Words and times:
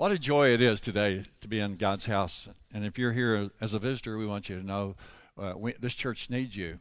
What 0.00 0.12
a 0.12 0.18
joy 0.18 0.54
it 0.54 0.62
is 0.62 0.80
today 0.80 1.24
to 1.42 1.46
be 1.46 1.60
in 1.60 1.76
God's 1.76 2.06
house. 2.06 2.48
And 2.72 2.86
if 2.86 2.98
you're 2.98 3.12
here 3.12 3.50
as 3.60 3.74
a 3.74 3.78
visitor, 3.78 4.16
we 4.16 4.24
want 4.24 4.48
you 4.48 4.58
to 4.58 4.64
know 4.64 4.94
uh, 5.36 5.52
we, 5.54 5.74
this 5.74 5.94
church 5.94 6.30
needs 6.30 6.56
you. 6.56 6.78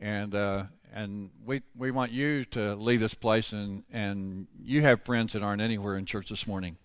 And 0.00 0.34
uh, 0.34 0.64
and 0.90 1.28
we 1.44 1.60
we 1.76 1.90
want 1.90 2.12
you 2.12 2.46
to 2.46 2.76
leave 2.76 3.00
this 3.00 3.12
place 3.12 3.52
and 3.52 3.84
and 3.92 4.46
you 4.58 4.80
have 4.80 5.04
friends 5.04 5.34
that 5.34 5.42
aren't 5.42 5.60
anywhere 5.60 5.98
in 5.98 6.06
church 6.06 6.30
this 6.30 6.46
morning. 6.46 6.78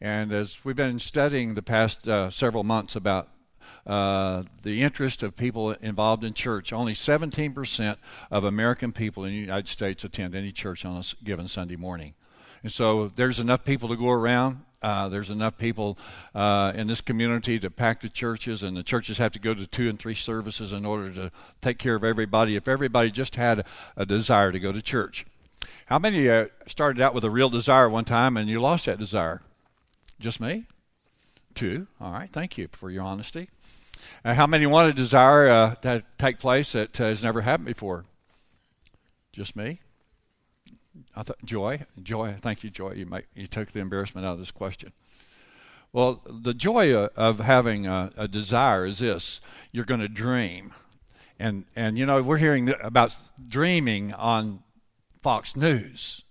And 0.00 0.32
as 0.32 0.64
we've 0.64 0.74
been 0.74 0.98
studying 0.98 1.56
the 1.56 1.62
past 1.62 2.08
uh, 2.08 2.30
several 2.30 2.64
months 2.64 2.96
about 2.96 3.28
uh, 3.86 4.44
the 4.62 4.80
interest 4.80 5.22
of 5.22 5.36
people 5.36 5.72
involved 5.72 6.24
in 6.24 6.32
church. 6.32 6.72
Only 6.72 6.94
17% 6.94 7.96
of 8.30 8.44
American 8.44 8.92
people 8.92 9.26
in 9.26 9.32
the 9.32 9.36
United 9.36 9.68
States 9.68 10.04
attend 10.04 10.34
any 10.34 10.52
church 10.52 10.86
on 10.86 10.96
a 10.96 11.04
given 11.22 11.48
Sunday 11.48 11.76
morning. 11.76 12.14
And 12.62 12.72
so 12.72 13.08
there's 13.08 13.38
enough 13.38 13.62
people 13.62 13.90
to 13.90 13.96
go 13.96 14.08
around. 14.08 14.62
Uh, 14.86 15.08
there's 15.08 15.30
enough 15.30 15.58
people 15.58 15.98
uh, 16.32 16.70
in 16.76 16.86
this 16.86 17.00
community 17.00 17.58
to 17.58 17.68
pack 17.68 18.00
the 18.02 18.08
churches, 18.08 18.62
and 18.62 18.76
the 18.76 18.84
churches 18.84 19.18
have 19.18 19.32
to 19.32 19.40
go 19.40 19.52
to 19.52 19.66
two 19.66 19.88
and 19.88 19.98
three 19.98 20.14
services 20.14 20.70
in 20.70 20.86
order 20.86 21.10
to 21.10 21.32
take 21.60 21.76
care 21.76 21.96
of 21.96 22.04
everybody. 22.04 22.54
If 22.54 22.68
everybody 22.68 23.10
just 23.10 23.34
had 23.34 23.66
a 23.96 24.06
desire 24.06 24.52
to 24.52 24.60
go 24.60 24.70
to 24.70 24.80
church, 24.80 25.26
how 25.86 25.98
many 25.98 26.28
uh, 26.28 26.46
started 26.68 27.02
out 27.02 27.14
with 27.14 27.24
a 27.24 27.30
real 27.30 27.48
desire 27.48 27.88
one 27.88 28.04
time 28.04 28.36
and 28.36 28.48
you 28.48 28.60
lost 28.60 28.86
that 28.86 29.00
desire? 29.00 29.42
Just 30.20 30.40
me? 30.40 30.66
Two. 31.56 31.88
All 32.00 32.12
right. 32.12 32.30
Thank 32.30 32.56
you 32.56 32.68
for 32.70 32.88
your 32.88 33.02
honesty. 33.02 33.48
Uh, 34.24 34.34
how 34.34 34.46
many 34.46 34.66
want 34.66 34.88
a 34.88 34.92
desire 34.92 35.48
uh, 35.48 35.74
to 35.82 36.04
take 36.16 36.38
place 36.38 36.70
that 36.72 37.00
uh, 37.00 37.06
has 37.06 37.24
never 37.24 37.40
happened 37.40 37.66
before? 37.66 38.04
Just 39.32 39.56
me. 39.56 39.80
I 41.16 41.22
thought 41.22 41.44
joy, 41.44 41.86
joy. 42.02 42.36
Thank 42.40 42.62
you, 42.62 42.70
joy. 42.70 42.92
You 42.92 43.06
make, 43.06 43.26
you 43.34 43.46
took 43.46 43.72
the 43.72 43.80
embarrassment 43.80 44.26
out 44.26 44.34
of 44.34 44.38
this 44.38 44.50
question. 44.50 44.92
Well, 45.92 46.22
the 46.28 46.52
joy 46.52 46.94
of 46.94 47.40
having 47.40 47.86
a, 47.86 48.12
a 48.18 48.28
desire 48.28 48.84
is 48.84 48.98
this: 48.98 49.40
you're 49.72 49.86
going 49.86 50.00
to 50.00 50.08
dream, 50.08 50.72
and 51.38 51.64
and 51.74 51.96
you 51.96 52.04
know 52.04 52.22
we're 52.22 52.36
hearing 52.36 52.72
about 52.82 53.16
dreaming 53.48 54.12
on 54.12 54.62
Fox 55.22 55.56
News. 55.56 56.22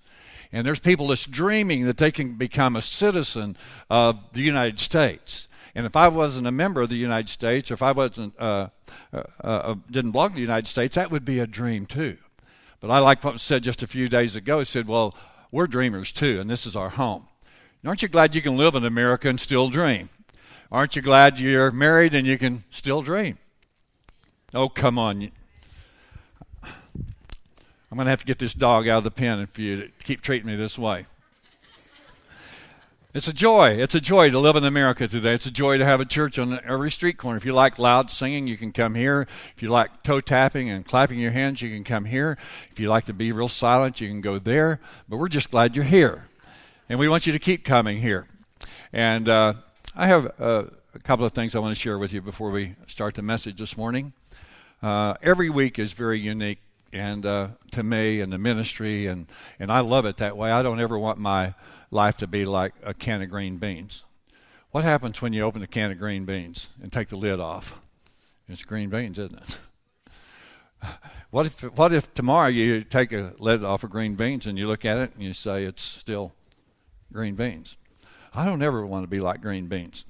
And 0.52 0.66
there's 0.66 0.80
people 0.80 1.08
that's 1.08 1.26
dreaming 1.26 1.86
that 1.86 1.98
they 1.98 2.12
can 2.12 2.36
become 2.36 2.76
a 2.76 2.82
citizen 2.82 3.58
of 3.90 4.20
the 4.34 4.42
United 4.42 4.80
States. 4.80 5.50
And 5.74 5.86
if 5.86 5.98
I 5.98 6.08
wasn't 6.08 6.48
a 6.48 6.52
member 6.52 6.82
of 6.82 6.88
the 6.88 6.96
United 6.96 7.28
States, 7.28 7.70
or 7.70 7.74
if 7.74 7.84
I 7.84 7.92
wasn't 7.92 8.40
uh, 8.40 8.70
uh, 9.12 9.24
uh, 9.44 9.76
didn't 9.92 10.12
belong 10.12 10.30
to 10.30 10.36
the 10.36 10.42
United 10.42 10.68
States, 10.68 10.96
that 10.96 11.12
would 11.12 11.26
be 11.26 11.40
a 11.40 11.48
dream 11.48 11.86
too. 11.86 12.18
But 12.86 12.94
I 12.94 13.00
like 13.00 13.24
what 13.24 13.34
was 13.34 13.42
said 13.42 13.64
just 13.64 13.82
a 13.82 13.88
few 13.88 14.08
days 14.08 14.36
ago. 14.36 14.60
He 14.60 14.66
said, 14.66 14.88
"Well, 14.88 15.16
we're 15.52 15.66
dreamers 15.66 16.12
too, 16.12 16.40
and 16.40 16.48
this 16.48 16.68
is 16.68 16.76
our 16.76 16.90
home. 16.90 17.28
Aren't 17.84 18.04
you 18.04 18.08
glad 18.08 18.36
you 18.36 18.44
can 18.44 18.58
live 18.58 18.76
in 18.76 18.86
America 18.86 19.28
and 19.28 19.40
still 19.40 19.72
dream? 19.72 20.10
Aren't 20.72 20.96
you 20.96 21.02
glad 21.02 21.40
you're 21.40 21.72
married 21.72 22.14
and 22.14 22.28
you 22.28 22.38
can 22.38 22.64
still 22.70 23.02
dream? 23.02 23.40
Oh, 24.54 24.70
come 24.70 25.00
on. 25.00 25.32
I'm 26.64 26.72
going 27.96 28.06
to 28.06 28.12
have 28.12 28.20
to 28.20 28.26
get 28.26 28.38
this 28.38 28.54
dog 28.54 28.88
out 28.88 29.00
of 29.00 29.04
the 29.04 29.10
pen 29.10 29.40
if 29.40 29.58
you 29.58 29.90
keep 30.04 30.22
treating 30.22 30.46
me 30.46 30.56
this 30.56 30.78
way. 30.78 31.08
It's 33.16 33.30
a 33.30 33.34
joy. 33.34 33.70
It's 33.70 33.96
a 33.96 34.02
joy 34.02 34.30
to 34.32 34.40
live 34.40 34.58
in 34.58 34.66
America 34.66 35.08
today. 35.08 35.34
It's 35.34 35.46
a 35.46 35.52
joy 35.52 35.78
to 35.78 35.86
have 35.86 36.02
a 36.02 36.06
church 36.06 36.38
on 36.38 36.60
every 36.66 36.92
street 36.92 37.18
corner. 37.18 37.38
If 37.38 37.46
you 37.46 37.54
like 37.54 37.80
loud 37.80 38.12
singing, 38.12 38.46
you 38.46 38.58
can 38.58 38.74
come 38.74 38.94
here. 38.94 39.26
If 39.56 39.64
you 39.64 39.70
like 39.70 40.04
toe 40.04 40.20
tapping 40.20 40.70
and 40.70 40.86
clapping 40.86 41.18
your 41.18 41.32
hands, 41.32 41.62
you 41.62 41.70
can 41.70 41.86
come 41.86 42.04
here. 42.04 42.38
If 42.72 42.78
you 42.78 42.90
like 42.90 43.06
to 43.06 43.14
be 43.14 43.32
real 43.32 43.48
silent, 43.48 44.02
you 44.02 44.10
can 44.10 44.20
go 44.20 44.38
there. 44.38 44.82
But 45.08 45.16
we're 45.16 45.30
just 45.30 45.50
glad 45.50 45.78
you're 45.78 45.86
here. 45.86 46.26
And 46.90 47.00
we 47.00 47.08
want 47.08 47.26
you 47.26 47.32
to 47.32 47.40
keep 47.40 47.64
coming 47.64 48.00
here. 48.00 48.28
And 48.92 49.30
uh, 49.30 49.54
I 49.96 50.08
have 50.08 50.34
uh, 50.38 50.66
a 50.94 51.00
couple 51.00 51.26
of 51.26 51.32
things 51.32 51.56
I 51.56 51.60
want 51.60 51.74
to 51.74 51.82
share 51.82 51.98
with 51.98 52.12
you 52.12 52.22
before 52.22 52.52
we 52.52 52.76
start 52.86 53.16
the 53.16 53.22
message 53.22 53.60
this 53.60 53.78
morning. 53.78 54.12
Uh, 54.84 55.14
every 55.22 55.50
week 55.50 55.80
is 55.80 55.94
very 55.94 56.20
unique 56.20 56.60
and 56.92 57.26
uh, 57.26 57.48
to 57.72 57.82
me 57.82 58.20
and 58.20 58.34
the 58.34 58.38
ministry, 58.38 59.06
and, 59.08 59.28
and 59.58 59.72
I 59.72 59.80
love 59.80 60.06
it 60.06 60.18
that 60.18 60.36
way. 60.36 60.52
I 60.52 60.62
don't 60.64 60.82
ever 60.82 61.00
want 61.00 61.18
my 61.18 61.54
life 61.92 62.18
to 62.18 62.28
be 62.28 62.46
like 62.46 62.74
a 62.84 62.94
can 62.94 63.22
of 63.22 63.30
green 63.30 63.58
beans. 63.58 64.04
What 64.72 64.84
happens 64.84 65.22
when 65.22 65.34
you 65.34 65.44
open 65.44 65.64
a 65.64 65.68
can 65.68 65.92
of 65.92 65.98
green 65.98 66.26
beans 66.26 66.70
and 66.82 66.92
take 66.92 67.08
the 67.08 67.16
lid 67.16 67.40
off? 67.40 67.80
It's 68.48 68.64
green 68.64 68.90
beans, 68.90 69.18
isn't 69.20 69.38
it? 69.38 69.58
What 71.32 71.48
if 71.48 71.64
what 71.78 71.92
if 71.92 72.14
tomorrow 72.14 72.48
you 72.48 72.82
take 72.82 73.12
a 73.12 73.34
lid 73.40 73.62
off 73.62 73.84
of 73.84 73.90
green 73.90 74.16
beans 74.16 74.46
and 74.46 74.58
you 74.58 74.68
look 74.68 74.86
at 74.86 75.00
it 75.00 75.14
and 75.16 75.22
you 75.22 75.34
say 75.34 75.66
it's 75.66 75.82
still 75.82 76.32
green 77.12 77.36
beans? 77.36 77.76
I 78.34 78.46
don't 78.46 78.62
ever 78.62 78.86
want 78.86 79.04
to 79.04 79.10
be 79.10 79.20
like 79.20 79.42
green 79.42 79.68
beans. 79.68 80.06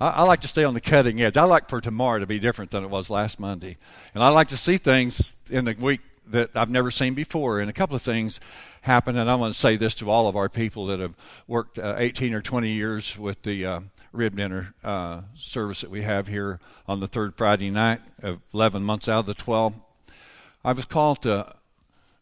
I, 0.00 0.08
I, 0.08 0.22
like 0.22 0.40
to 0.42 0.48
stay 0.48 0.64
on 0.64 0.72
the 0.72 0.80
cutting 0.80 1.20
edge. 1.20 1.36
I 1.36 1.44
like 1.44 1.68
for 1.68 1.82
tomorrow 1.82 2.20
to 2.20 2.26
be 2.26 2.38
different 2.38 2.70
than 2.70 2.84
it 2.84 2.88
was 2.88 3.10
last 3.10 3.38
Monday. 3.38 3.76
And 4.14 4.24
I 4.24 4.30
like 4.30 4.48
to 4.48 4.56
see 4.56 4.78
things 4.78 5.36
in 5.50 5.66
the 5.66 5.76
week 5.78 6.00
that 6.28 6.56
I've 6.56 6.70
never 6.70 6.90
seen 6.90 7.12
before. 7.14 7.60
And 7.60 7.68
a 7.68 7.72
couple 7.74 7.96
of 7.96 8.02
things 8.02 8.40
happen. 8.86 9.16
And 9.16 9.28
I 9.28 9.34
want 9.34 9.52
to 9.52 9.58
say 9.58 9.76
this 9.76 9.94
to 9.96 10.10
all 10.10 10.28
of 10.28 10.36
our 10.36 10.48
people 10.48 10.86
that 10.86 11.00
have 11.00 11.16
worked 11.46 11.78
uh, 11.78 11.96
18 11.98 12.32
or 12.32 12.40
20 12.40 12.70
years 12.70 13.18
with 13.18 13.42
the 13.42 13.66
uh, 13.66 13.80
rib 14.12 14.36
dinner 14.36 14.74
uh, 14.84 15.22
service 15.34 15.82
that 15.82 15.90
we 15.90 16.02
have 16.02 16.28
here 16.28 16.60
on 16.88 17.00
the 17.00 17.06
third 17.06 17.34
Friday 17.36 17.70
night 17.70 18.00
of 18.22 18.40
11 18.54 18.82
months 18.82 19.08
out 19.08 19.20
of 19.20 19.26
the 19.26 19.34
12. 19.34 19.74
I 20.64 20.72
was 20.72 20.84
called 20.84 21.22
to 21.22 21.52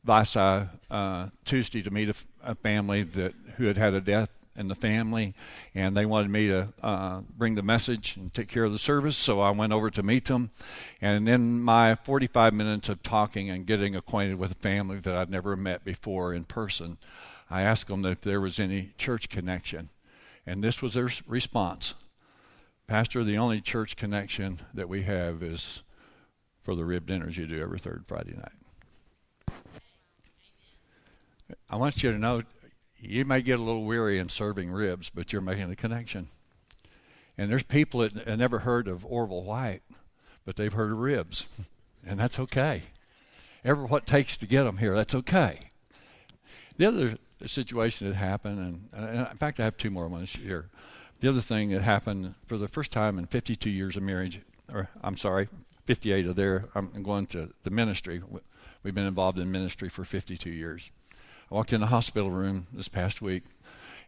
Vici 0.05 0.69
uh, 0.91 1.29
Tuesday 1.45 1.83
to 1.83 1.91
meet 1.91 2.09
a, 2.09 2.15
a 2.43 2.55
family 2.55 3.03
that 3.03 3.35
who 3.57 3.65
had 3.67 3.77
had 3.77 3.95
a 3.95 4.01
death 4.01 4.31
and 4.57 4.71
the 4.71 4.75
family, 4.75 5.35
and 5.75 5.97
they 5.97 6.07
wanted 6.07 6.31
me 6.31 6.49
to 6.49 6.69
uh, 6.83 7.21
bring 7.37 7.55
the 7.55 7.63
message 7.63 8.17
and 8.17 8.33
take 8.33 8.49
care 8.49 8.65
of 8.65 8.73
the 8.73 8.79
service. 8.79 9.17
So 9.17 9.41
I 9.41 9.51
went 9.51 9.73
over 9.73 9.91
to 9.91 10.03
meet 10.03 10.27
them, 10.27 10.51
and 11.01 11.29
in 11.29 11.61
my 11.63 11.95
45 11.97 12.55
minutes 12.55 12.89
of 12.89 13.03
talking 13.03 13.51
and 13.51 13.67
getting 13.67 13.97
acquainted 13.97 14.39
with 14.39 14.53
a 14.53 14.57
family 14.57 14.99
that 14.99 15.15
I'd 15.15 15.31
never 15.31 15.57
met 15.57 15.85
before 15.85 16.33
in 16.33 16.45
person, 16.45 16.99
I 17.51 17.63
asked 17.63 17.89
them 17.89 18.05
if 18.05 18.21
there 18.21 18.41
was 18.41 18.59
any 18.59 18.93
church 18.97 19.29
connection, 19.29 19.89
and 20.47 20.63
this 20.63 20.81
was 20.81 20.95
their 20.95 21.11
response: 21.27 21.95
Pastor, 22.87 23.25
the 23.25 23.39
only 23.39 23.61
church 23.61 23.97
connection 23.97 24.59
that 24.73 24.89
we 24.89 25.03
have 25.03 25.43
is 25.43 25.83
for 26.63 26.75
the 26.75 26.85
rib 26.85 27.07
dinners 27.07 27.37
you 27.37 27.47
do 27.47 27.61
every 27.61 27.79
third 27.79 28.05
Friday 28.07 28.35
night. 28.35 28.53
I 31.69 31.77
want 31.77 32.03
you 32.03 32.11
to 32.11 32.19
know 32.19 32.43
you 33.07 33.25
may 33.25 33.43
get 33.43 33.59
a 33.59 33.63
little 33.63 33.85
weary 33.85 34.19
in 34.19 34.29
serving 34.29 34.71
ribs, 34.71 35.11
but 35.11 35.33
you're 35.33 35.43
making 35.43 35.71
a 35.71 35.77
connection. 35.77 36.27
And 37.37 37.51
there's 37.51 37.65
people 37.65 38.01
that 38.01 38.39
never 38.39 38.61
heard 38.61 38.89
of 38.89 39.05
Orville 39.05 39.45
White, 39.45 39.83
but 40.45 40.57
they've 40.57 40.73
heard 40.73 40.93
of 40.93 40.99
ribs, 40.99 41.69
and 42.07 42.19
that's 42.19 42.39
okay. 42.39 42.85
Ever 43.65 43.87
what 43.87 44.07
takes 44.07 44.37
to 44.39 44.47
get 44.47 44.65
them 44.65 44.79
here, 44.79 44.95
that's 44.95 45.15
okay. 45.15 45.61
The 46.77 46.87
other 46.87 47.19
situation 47.47 48.09
that 48.09 48.15
happened, 48.15 48.59
and, 48.59 48.89
and 48.93 49.29
in 49.31 49.37
fact, 49.37 49.61
I 49.61 49.65
have 49.65 49.77
two 49.77 49.91
more 49.91 50.09
ones 50.09 50.33
here. 50.33 50.69
The 51.21 51.29
other 51.29 51.41
thing 51.41 51.71
that 51.71 51.83
happened 51.83 52.35
for 52.47 52.59
the 52.59 52.69
first 52.69 52.93
time 52.93 53.19
in 53.19 53.27
52 53.27 53.71
years 53.71 53.97
of 53.97 54.03
marriage, 54.03 54.41
or 54.73 54.91
I'm 55.03 55.17
sorry, 55.17 55.49
58 55.85 56.27
of 56.27 56.37
there, 56.37 56.69
I'm 56.75 57.03
going 57.03 57.27
to 57.27 57.51
the 57.63 57.71
ministry. 57.71 58.23
We've 58.83 58.95
been 58.95 59.07
involved 59.07 59.39
in 59.39 59.51
ministry 59.51 59.89
for 59.89 60.05
52 60.05 60.51
years. 60.51 60.91
I 61.51 61.55
walked 61.55 61.73
in 61.73 61.81
the 61.81 61.89
hospital 61.89 62.31
room 62.31 62.67
this 62.73 62.89
past 62.89 63.21
week, 63.21 63.45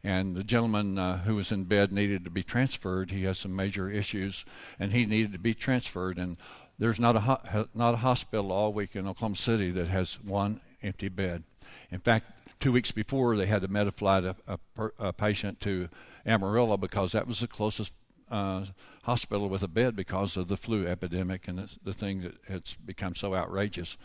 and 0.02 0.34
the 0.34 0.44
gentleman 0.44 0.98
uh, 0.98 1.18
who 1.18 1.34
was 1.34 1.52
in 1.52 1.64
bed 1.64 1.92
needed 1.92 2.24
to 2.24 2.30
be 2.30 2.42
transferred. 2.42 3.10
He 3.10 3.24
has 3.24 3.38
some 3.38 3.54
major 3.54 3.90
issues, 3.90 4.44
and 4.78 4.92
he 4.92 5.04
needed 5.04 5.32
to 5.32 5.38
be 5.38 5.52
transferred. 5.52 6.18
And 6.18 6.38
there's 6.78 6.98
not 6.98 7.16
a 7.16 7.20
ho- 7.20 7.68
not 7.74 7.94
a 7.94 7.98
hospital 7.98 8.52
all 8.52 8.72
week 8.72 8.96
in 8.96 9.06
Oklahoma 9.06 9.36
City 9.36 9.70
that 9.72 9.88
has 9.88 10.18
one 10.22 10.60
empty 10.82 11.08
bed. 11.08 11.42
In 11.90 11.98
fact, 11.98 12.26
two 12.58 12.72
weeks 12.72 12.90
before 12.90 13.36
they 13.36 13.46
had 13.46 13.62
to 13.62 13.68
Medi-Fly 13.68 14.18
a, 14.18 14.34
a, 14.48 14.90
a 14.98 15.12
patient 15.12 15.60
to 15.60 15.88
Amarillo 16.24 16.76
because 16.76 17.12
that 17.12 17.26
was 17.26 17.40
the 17.40 17.48
closest 17.48 17.92
uh, 18.30 18.64
hospital 19.02 19.48
with 19.48 19.62
a 19.62 19.68
bed 19.68 19.94
because 19.94 20.36
of 20.36 20.48
the 20.48 20.56
flu 20.56 20.86
epidemic 20.86 21.48
and 21.48 21.58
the, 21.58 21.78
the 21.84 21.92
thing 21.92 22.22
that 22.22 22.34
has 22.48 22.76
become 22.84 23.14
so 23.14 23.34
outrageous. 23.34 23.96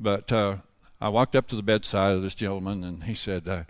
But 0.00 0.32
uh, 0.32 0.56
I 1.02 1.08
walked 1.08 1.34
up 1.34 1.48
to 1.48 1.56
the 1.56 1.64
bedside 1.64 2.14
of 2.14 2.22
this 2.22 2.36
gentleman, 2.36 2.84
and 2.84 3.02
he 3.02 3.14
said, 3.14 3.48
uh, 3.48 3.64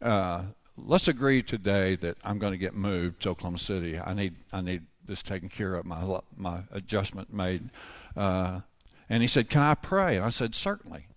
uh, 0.00 0.44
"Let's 0.78 1.08
agree 1.08 1.42
today 1.42 1.96
that 1.96 2.16
I'm 2.22 2.38
going 2.38 2.52
to 2.52 2.58
get 2.58 2.74
moved 2.74 3.22
to 3.22 3.30
Oklahoma 3.30 3.58
City. 3.58 3.98
I 3.98 4.14
need 4.14 4.36
I 4.52 4.60
need 4.60 4.82
this 5.04 5.22
taken 5.22 5.48
care 5.48 5.74
of, 5.74 5.84
my 5.84 6.20
my 6.36 6.60
adjustment 6.70 7.32
made." 7.32 7.70
Uh, 8.16 8.60
and 9.08 9.20
he 9.20 9.26
said, 9.26 9.50
"Can 9.50 9.62
I 9.62 9.74
pray?" 9.74 10.14
And 10.14 10.24
I 10.24 10.30
said, 10.30 10.54
"Certainly." 10.54 11.08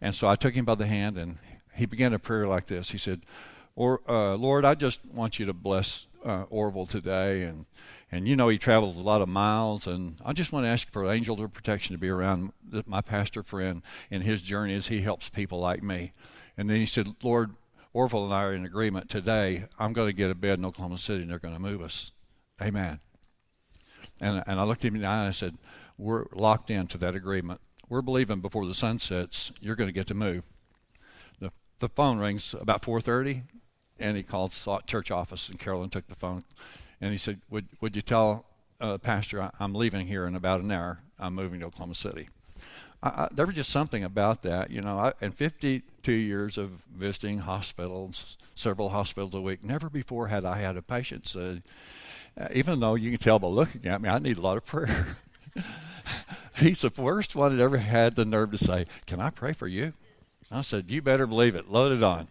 And 0.00 0.14
so 0.14 0.26
I 0.26 0.34
took 0.34 0.54
him 0.54 0.64
by 0.64 0.74
the 0.74 0.86
hand, 0.86 1.16
and 1.16 1.38
he 1.76 1.86
began 1.86 2.12
a 2.12 2.18
prayer 2.18 2.48
like 2.48 2.66
this. 2.66 2.90
He 2.90 2.98
said, 2.98 3.22
or, 3.76 4.00
uh, 4.08 4.34
Lord, 4.34 4.64
I 4.64 4.74
just 4.74 4.98
want 5.06 5.38
you 5.38 5.46
to 5.46 5.52
bless 5.52 6.06
uh, 6.24 6.42
Orville 6.50 6.86
today. 6.86 7.44
And, 7.44 7.66
and 8.10 8.26
you 8.26 8.36
know, 8.36 8.48
he 8.48 8.58
travels 8.58 8.96
a 8.96 9.02
lot 9.02 9.20
of 9.20 9.28
miles. 9.28 9.86
And 9.86 10.16
I 10.24 10.32
just 10.32 10.52
want 10.52 10.64
to 10.64 10.70
ask 10.70 10.90
for 10.90 11.10
angels 11.10 11.40
of 11.40 11.52
protection 11.52 11.94
to 11.94 12.00
be 12.00 12.08
around 12.08 12.52
my 12.86 13.00
pastor 13.00 13.42
friend 13.42 13.82
in 14.10 14.22
his 14.22 14.40
journey 14.42 14.74
as 14.74 14.86
he 14.86 15.02
helps 15.02 15.28
people 15.28 15.58
like 15.58 15.82
me. 15.82 16.12
And 16.56 16.68
then 16.70 16.78
he 16.78 16.86
said, 16.86 17.14
Lord, 17.22 17.50
Orville 17.92 18.24
and 18.24 18.34
I 18.34 18.42
are 18.44 18.52
in 18.52 18.64
agreement 18.64 19.08
today. 19.08 19.64
I'm 19.78 19.92
going 19.92 20.08
to 20.08 20.12
get 20.12 20.30
a 20.30 20.34
bed 20.34 20.58
in 20.58 20.64
Oklahoma 20.64 20.98
City, 20.98 21.22
and 21.22 21.30
they're 21.30 21.38
going 21.38 21.54
to 21.54 21.60
move 21.60 21.82
us. 21.82 22.12
Amen. 22.60 23.00
And 24.20 24.42
and 24.46 24.58
I 24.58 24.64
looked 24.64 24.84
him 24.84 24.94
in 24.94 25.02
the 25.02 25.06
eye 25.06 25.20
and 25.20 25.28
I 25.28 25.32
said, 25.32 25.56
"We're 25.96 26.26
locked 26.32 26.70
into 26.70 26.98
that 26.98 27.14
agreement. 27.14 27.60
We're 27.88 28.02
believing 28.02 28.40
before 28.40 28.66
the 28.66 28.74
sun 28.74 28.98
sets, 28.98 29.52
you're 29.60 29.76
going 29.76 29.88
to 29.88 29.92
get 29.92 30.06
to 30.08 30.14
move." 30.14 30.44
The 31.38 31.50
the 31.78 31.88
phone 31.88 32.18
rings 32.18 32.54
about 32.54 32.82
4:30, 32.82 33.42
and 33.98 34.16
he 34.16 34.22
called 34.22 34.52
church 34.86 35.10
office, 35.10 35.48
and 35.48 35.58
Carolyn 35.58 35.88
took 35.88 36.08
the 36.08 36.14
phone, 36.14 36.44
and 37.00 37.10
he 37.10 37.18
said, 37.18 37.40
"Would 37.50 37.66
would 37.80 37.96
you 37.96 38.02
tell 38.02 38.44
uh, 38.80 38.98
Pastor 38.98 39.50
I'm 39.58 39.74
leaving 39.74 40.06
here 40.06 40.26
in 40.26 40.34
about 40.34 40.60
an 40.60 40.70
hour? 40.70 41.00
I'm 41.18 41.34
moving 41.34 41.60
to 41.60 41.66
Oklahoma 41.66 41.94
City." 41.94 42.28
I, 43.02 43.08
I, 43.08 43.28
there 43.32 43.46
was 43.46 43.54
just 43.54 43.70
something 43.70 44.04
about 44.04 44.42
that, 44.42 44.70
you 44.70 44.80
know. 44.80 44.98
I, 44.98 45.12
in 45.20 45.30
52 45.32 46.12
years 46.12 46.58
of 46.58 46.70
visiting 46.94 47.38
hospitals, 47.38 48.36
several 48.54 48.88
hospitals 48.90 49.34
a 49.34 49.40
week, 49.40 49.62
never 49.62 49.88
before 49.88 50.28
had 50.28 50.44
I 50.44 50.58
had 50.58 50.76
a 50.76 50.82
patient 50.82 51.26
say, 51.26 51.62
uh, 52.40 52.48
even 52.54 52.80
though 52.80 52.94
you 52.94 53.10
can 53.10 53.18
tell 53.18 53.38
by 53.38 53.48
looking 53.48 53.86
at 53.86 54.00
me, 54.00 54.08
I 54.08 54.18
need 54.18 54.38
a 54.38 54.40
lot 54.40 54.56
of 54.56 54.66
prayer. 54.66 55.18
He's 56.56 56.80
the 56.80 56.90
first 56.90 57.36
one 57.36 57.56
that 57.56 57.62
ever 57.62 57.78
had 57.78 58.16
the 58.16 58.24
nerve 58.24 58.50
to 58.52 58.58
say, 58.58 58.86
"Can 59.06 59.20
I 59.20 59.30
pray 59.30 59.52
for 59.52 59.68
you?" 59.68 59.92
I 60.50 60.62
said, 60.62 60.90
"You 60.90 61.02
better 61.02 61.26
believe 61.26 61.54
it. 61.54 61.68
Load 61.68 61.92
it 61.92 62.02
on." 62.02 62.28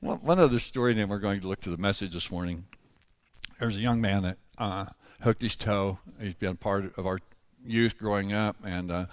One, 0.00 0.18
one 0.18 0.38
other 0.38 0.58
story, 0.58 0.92
and 0.92 1.00
then 1.00 1.08
we're 1.08 1.18
going 1.18 1.40
to 1.40 1.48
look 1.48 1.60
to 1.60 1.70
the 1.70 1.76
message 1.76 2.12
this 2.12 2.30
morning. 2.30 2.66
There's 3.60 3.76
a 3.76 3.80
young 3.80 4.00
man 4.00 4.22
that 4.24 4.38
uh, 4.58 4.86
hooked 5.20 5.40
his 5.40 5.54
toe. 5.54 5.98
He's 6.20 6.34
been 6.34 6.56
part 6.56 6.98
of 6.98 7.06
our 7.06 7.20
youth 7.64 7.96
growing 7.96 8.32
up, 8.32 8.56
and 8.64 8.90
uh, 8.90 9.06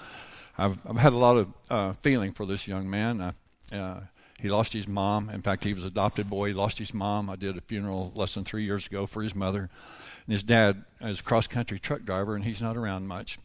I've, 0.58 0.80
I've 0.88 0.98
had 0.98 1.14
a 1.14 1.18
lot 1.18 1.38
of 1.38 1.54
uh, 1.70 1.94
feeling 1.94 2.32
for 2.32 2.48
this 2.48 2.68
young 2.68 2.90
man. 2.90 3.34
Uh, 3.72 4.02
he 4.40 4.50
lost 4.50 4.74
his 4.74 4.88
mom. 4.88 5.30
In 5.30 5.42
fact, 5.42 5.64
he 5.64 5.74
was 5.74 5.86
adopted 5.86 6.28
boy. 6.28 6.48
He 6.48 6.54
lost 6.54 6.80
his 6.80 6.92
mom. 6.92 7.30
I 7.30 7.36
did 7.36 7.56
a 7.56 7.62
funeral 7.62 8.12
less 8.16 8.34
than 8.34 8.44
three 8.44 8.64
years 8.64 8.88
ago 8.88 9.06
for 9.06 9.22
his 9.22 9.36
mother. 9.36 9.70
And 10.26 10.34
his 10.34 10.44
dad 10.44 10.84
is 11.02 11.20
a 11.20 11.24
cross 11.24 11.46
country 11.46 11.80
truck 11.80 12.04
driver, 12.04 12.36
and 12.36 12.44
he's 12.44 12.62
not 12.62 12.76
around 12.76 13.08
much. 13.08 13.38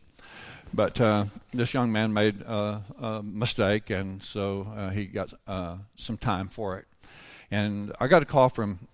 But 0.73 0.99
uh, 0.99 1.27
this 1.53 1.75
young 1.75 1.93
man 1.93 2.15
made 2.15 2.41
a 2.41 3.21
mistake, 3.23 3.91
and 3.91 4.23
so 4.23 4.67
uh, 4.75 4.91
he 4.91 5.05
got 5.05 5.33
some 5.97 6.17
time 6.17 6.49
for 6.49 6.79
it. 6.79 6.87
And 7.51 7.93
I 8.01 8.09
got 8.09 8.23
a 8.23 8.27
call 8.27 8.49
from 8.49 8.89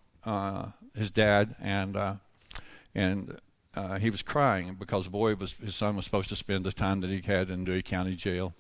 his 0.94 1.10
dad, 1.10 1.54
and 1.60 1.96
uh, 1.96 2.14
and 2.94 3.38
uh, 3.74 3.98
he 3.98 4.10
was 4.10 4.22
crying 4.22 4.74
because 4.78 5.08
boy 5.08 5.34
was 5.34 5.54
his 5.54 5.74
son 5.74 5.96
was 5.96 6.04
supposed 6.04 6.28
to 6.28 6.36
spend 6.36 6.64
the 6.64 6.72
time 6.72 7.00
that 7.00 7.10
he 7.10 7.20
had 7.20 7.50
in 7.50 7.64
Dewey 7.64 7.82
County 7.82 8.14
Jail, 8.14 8.54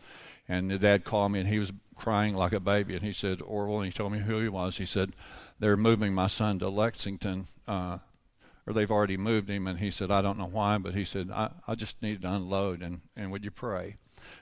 and 0.48 0.70
the 0.70 0.78
dad 0.78 1.04
called 1.04 1.32
me 1.32 1.40
and 1.40 1.48
he 1.48 1.58
was 1.58 1.72
crying 1.94 2.34
like 2.34 2.52
a 2.52 2.60
baby, 2.60 2.94
and 2.94 3.02
he 3.02 3.12
said 3.12 3.42
Orville, 3.42 3.78
and 3.78 3.86
he 3.86 3.92
told 3.92 4.12
me 4.12 4.20
who 4.20 4.40
he 4.40 4.48
was. 4.48 4.78
He 4.78 4.86
said 4.86 5.12
they're 5.58 5.76
moving 5.76 6.14
my 6.14 6.26
son 6.26 6.58
to 6.60 6.68
Lexington, 6.68 7.44
uh, 7.68 7.98
or 8.66 8.72
they've 8.72 8.90
already 8.90 9.16
moved 9.16 9.48
him, 9.48 9.66
and 9.66 9.78
he 9.78 9.90
said 9.90 10.10
I 10.10 10.22
don't 10.22 10.38
know 10.38 10.46
why, 10.46 10.78
but 10.78 10.94
he 10.94 11.04
said 11.04 11.30
I, 11.30 11.50
I 11.68 11.74
just 11.74 12.00
need 12.02 12.22
to 12.22 12.32
unload, 12.32 12.82
and 12.82 13.00
and 13.16 13.30
would 13.30 13.44
you 13.44 13.50
pray? 13.50 13.96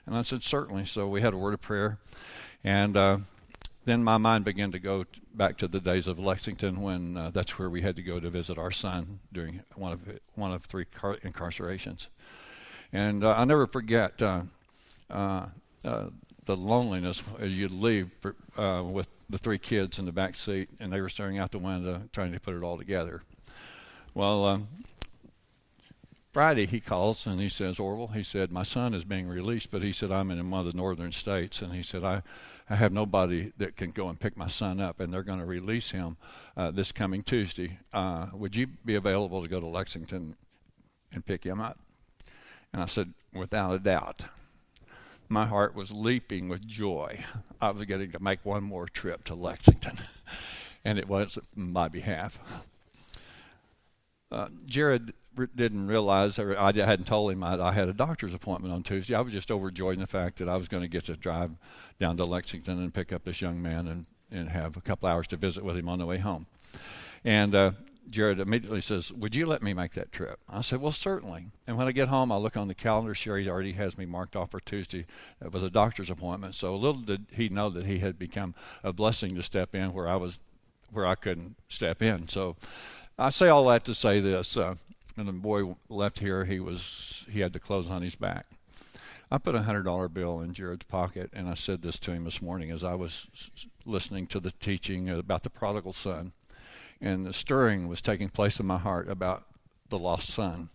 And 0.05 0.15
I 0.15 0.21
said 0.21 0.43
certainly. 0.43 0.85
So 0.85 1.07
we 1.07 1.21
had 1.21 1.33
a 1.33 1.37
word 1.37 1.53
of 1.53 1.61
prayer, 1.61 1.99
and. 2.63 2.95
Uh, 2.95 3.17
then 3.85 4.03
my 4.03 4.17
mind 4.17 4.45
began 4.45 4.71
to 4.71 4.79
go 4.79 5.05
back 5.33 5.57
to 5.57 5.67
the 5.67 5.79
days 5.79 6.07
of 6.07 6.19
Lexington 6.19 6.81
when 6.81 7.17
uh, 7.17 7.29
that's 7.31 7.57
where 7.57 7.69
we 7.69 7.81
had 7.81 7.95
to 7.95 8.03
go 8.03 8.19
to 8.19 8.29
visit 8.29 8.57
our 8.57 8.71
son 8.71 9.19
during 9.33 9.63
one 9.75 9.91
of 9.91 10.19
one 10.35 10.51
of 10.51 10.63
three 10.65 10.85
car- 10.85 11.17
incarcerations, 11.23 12.09
and 12.93 13.23
uh, 13.23 13.31
I'll 13.31 13.45
never 13.45 13.67
forget 13.67 14.21
uh, 14.21 14.43
uh, 15.09 15.47
uh 15.83 16.05
the 16.45 16.57
loneliness 16.57 17.21
as 17.39 17.55
you 17.55 17.67
leave 17.67 18.09
for, 18.19 18.35
with 18.83 19.07
the 19.29 19.37
three 19.37 19.59
kids 19.59 19.99
in 19.99 20.05
the 20.05 20.11
back 20.11 20.35
seat, 20.35 20.69
and 20.79 20.91
they 20.91 20.99
were 20.99 21.09
staring 21.09 21.37
out 21.37 21.51
the 21.51 21.59
window 21.59 22.01
trying 22.11 22.31
to 22.31 22.39
put 22.39 22.55
it 22.55 22.63
all 22.63 22.77
together. 22.77 23.21
Well, 24.13 24.45
um, 24.45 24.67
Friday 26.31 26.65
he 26.65 26.79
calls 26.79 27.27
and 27.27 27.39
he 27.39 27.49
says, 27.49 27.79
Orville, 27.79 28.07
he 28.07 28.23
said, 28.23 28.51
my 28.51 28.63
son 28.63 28.93
is 28.93 29.03
being 29.03 29.27
released, 29.27 29.69
but 29.69 29.83
he 29.83 29.91
said, 29.91 30.11
I'm 30.11 30.31
in 30.31 30.49
one 30.49 30.65
of 30.65 30.71
the 30.71 30.77
northern 30.77 31.11
states. 31.11 31.61
And 31.61 31.73
he 31.73 31.83
said, 31.83 32.03
I, 32.03 32.23
I 32.71 32.75
have 32.75 32.93
nobody 32.93 33.51
that 33.57 33.75
can 33.75 33.91
go 33.91 34.07
and 34.07 34.17
pick 34.17 34.37
my 34.37 34.47
son 34.47 34.79
up, 34.79 35.01
and 35.01 35.13
they're 35.13 35.23
going 35.23 35.39
to 35.39 35.45
release 35.45 35.91
him 35.91 36.15
uh, 36.55 36.71
this 36.71 36.93
coming 36.93 37.21
Tuesday. 37.21 37.77
Uh, 37.91 38.27
would 38.31 38.55
you 38.55 38.67
be 38.85 38.95
available 38.95 39.41
to 39.41 39.49
go 39.49 39.59
to 39.59 39.67
Lexington 39.67 40.37
and 41.11 41.25
pick 41.25 41.43
him 41.43 41.59
up? 41.59 41.77
And 42.71 42.81
I 42.81 42.85
said, 42.85 43.13
without 43.33 43.73
a 43.73 43.79
doubt. 43.79 44.21
My 45.27 45.45
heart 45.45 45.75
was 45.75 45.91
leaping 45.91 46.47
with 46.47 46.65
joy. 46.65 47.19
I 47.59 47.71
was 47.71 47.83
getting 47.83 48.11
to 48.11 48.23
make 48.23 48.45
one 48.45 48.63
more 48.63 48.87
trip 48.87 49.25
to 49.25 49.35
Lexington, 49.35 49.97
and 50.85 50.97
it 50.97 51.09
was 51.09 51.37
on 51.57 51.73
my 51.73 51.89
behalf. 51.89 52.39
Uh, 54.31 54.47
Jared 54.65 55.13
didn't 55.55 55.87
realize, 55.87 56.39
or 56.39 56.57
I 56.57 56.71
hadn't 56.73 57.05
told 57.05 57.31
him 57.31 57.43
I, 57.43 57.59
I 57.61 57.71
had 57.71 57.89
a 57.89 57.93
doctor's 57.93 58.33
appointment 58.33 58.73
on 58.73 58.83
Tuesday. 58.83 59.15
I 59.15 59.21
was 59.21 59.33
just 59.33 59.51
overjoyed 59.51 59.95
in 59.95 60.01
the 60.01 60.07
fact 60.07 60.37
that 60.37 60.49
I 60.49 60.55
was 60.55 60.67
going 60.67 60.83
to 60.83 60.89
get 60.89 61.05
to 61.05 61.15
drive 61.15 61.51
down 61.99 62.17
to 62.17 62.25
Lexington 62.25 62.79
and 62.79 62.93
pick 62.93 63.11
up 63.11 63.23
this 63.23 63.41
young 63.41 63.61
man 63.61 63.87
and, 63.87 64.05
and 64.31 64.49
have 64.49 64.77
a 64.77 64.81
couple 64.81 65.09
hours 65.09 65.27
to 65.27 65.37
visit 65.37 65.63
with 65.63 65.77
him 65.77 65.89
on 65.89 65.99
the 65.99 66.05
way 66.05 66.17
home. 66.17 66.47
And 67.23 67.53
uh, 67.53 67.71
Jared 68.09 68.39
immediately 68.39 68.81
says, 68.81 69.11
Would 69.11 69.35
you 69.35 69.45
let 69.45 69.61
me 69.61 69.73
make 69.73 69.91
that 69.91 70.11
trip? 70.11 70.39
I 70.49 70.61
said, 70.61 70.81
Well, 70.81 70.91
certainly. 70.91 71.47
And 71.67 71.77
when 71.77 71.87
I 71.87 71.91
get 71.91 72.07
home, 72.07 72.31
I 72.31 72.37
look 72.37 72.57
on 72.57 72.67
the 72.67 72.73
calendar. 72.73 73.13
Sherry 73.13 73.49
already 73.49 73.73
has 73.73 73.97
me 73.97 74.05
marked 74.05 74.35
off 74.35 74.51
for 74.51 74.59
Tuesday. 74.59 75.05
It 75.43 75.51
was 75.51 75.63
a 75.63 75.69
doctor's 75.69 76.09
appointment. 76.09 76.55
So 76.55 76.75
little 76.75 77.01
did 77.01 77.27
he 77.31 77.49
know 77.49 77.69
that 77.69 77.85
he 77.85 77.99
had 77.99 78.17
become 78.17 78.55
a 78.83 78.93
blessing 78.93 79.35
to 79.35 79.43
step 79.43 79.75
in 79.75 79.93
where 79.93 80.07
I 80.07 80.15
was, 80.15 80.39
where 80.91 81.05
I 81.05 81.15
couldn't 81.15 81.55
step 81.69 82.01
in. 82.01 82.27
So 82.27 82.55
I 83.21 83.29
say 83.29 83.49
all 83.49 83.65
that 83.65 83.85
to 83.85 83.93
say 83.93 84.19
this. 84.19 84.57
Uh, 84.57 84.73
and 85.15 85.27
the 85.27 85.33
boy 85.33 85.75
left 85.89 86.17
here. 86.17 86.43
He 86.43 86.59
was 86.59 87.27
he 87.29 87.41
had 87.41 87.53
the 87.53 87.59
clothes 87.59 87.87
on 87.87 88.01
his 88.01 88.15
back. 88.15 88.45
I 89.29 89.37
put 89.37 89.53
a 89.53 89.61
hundred 89.61 89.83
dollar 89.83 90.09
bill 90.09 90.41
in 90.41 90.53
Jared's 90.53 90.85
pocket, 90.85 91.29
and 91.33 91.47
I 91.47 91.53
said 91.53 91.83
this 91.83 91.99
to 91.99 92.11
him 92.11 92.23
this 92.23 92.41
morning 92.41 92.71
as 92.71 92.83
I 92.83 92.95
was 92.95 93.29
listening 93.85 94.25
to 94.27 94.39
the 94.39 94.49
teaching 94.49 95.07
about 95.07 95.43
the 95.43 95.51
prodigal 95.51 95.93
son, 95.93 96.33
and 96.99 97.23
the 97.23 97.31
stirring 97.31 97.87
was 97.87 98.01
taking 98.01 98.27
place 98.27 98.59
in 98.59 98.65
my 98.65 98.79
heart 98.79 99.07
about 99.07 99.43
the 99.89 99.99
lost 99.99 100.29
son, 100.29 100.69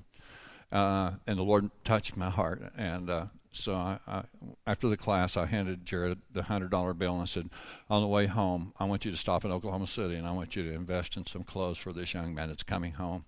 uh, 0.70 1.12
and 1.26 1.38
the 1.38 1.42
Lord 1.42 1.70
touched 1.82 2.16
my 2.16 2.30
heart, 2.30 2.62
and 2.78 3.10
uh, 3.10 3.26
so 3.56 3.74
I, 3.74 3.98
I, 4.06 4.22
after 4.66 4.88
the 4.88 4.96
class, 4.96 5.36
I 5.36 5.46
handed 5.46 5.84
Jared 5.84 6.20
the 6.32 6.44
hundred 6.44 6.70
dollar 6.70 6.94
bill 6.94 7.14
and 7.14 7.22
I 7.22 7.26
said, 7.26 7.50
"On 7.88 8.02
the 8.02 8.08
way 8.08 8.26
home, 8.26 8.72
I 8.78 8.84
want 8.84 9.04
you 9.04 9.10
to 9.10 9.16
stop 9.16 9.44
in 9.44 9.50
Oklahoma 9.50 9.86
City 9.86 10.16
and 10.16 10.26
I 10.26 10.32
want 10.32 10.56
you 10.56 10.62
to 10.64 10.72
invest 10.72 11.16
in 11.16 11.26
some 11.26 11.42
clothes 11.42 11.78
for 11.78 11.92
this 11.92 12.14
young 12.14 12.34
man 12.34 12.48
that's 12.48 12.62
coming 12.62 12.92
home, 12.92 13.24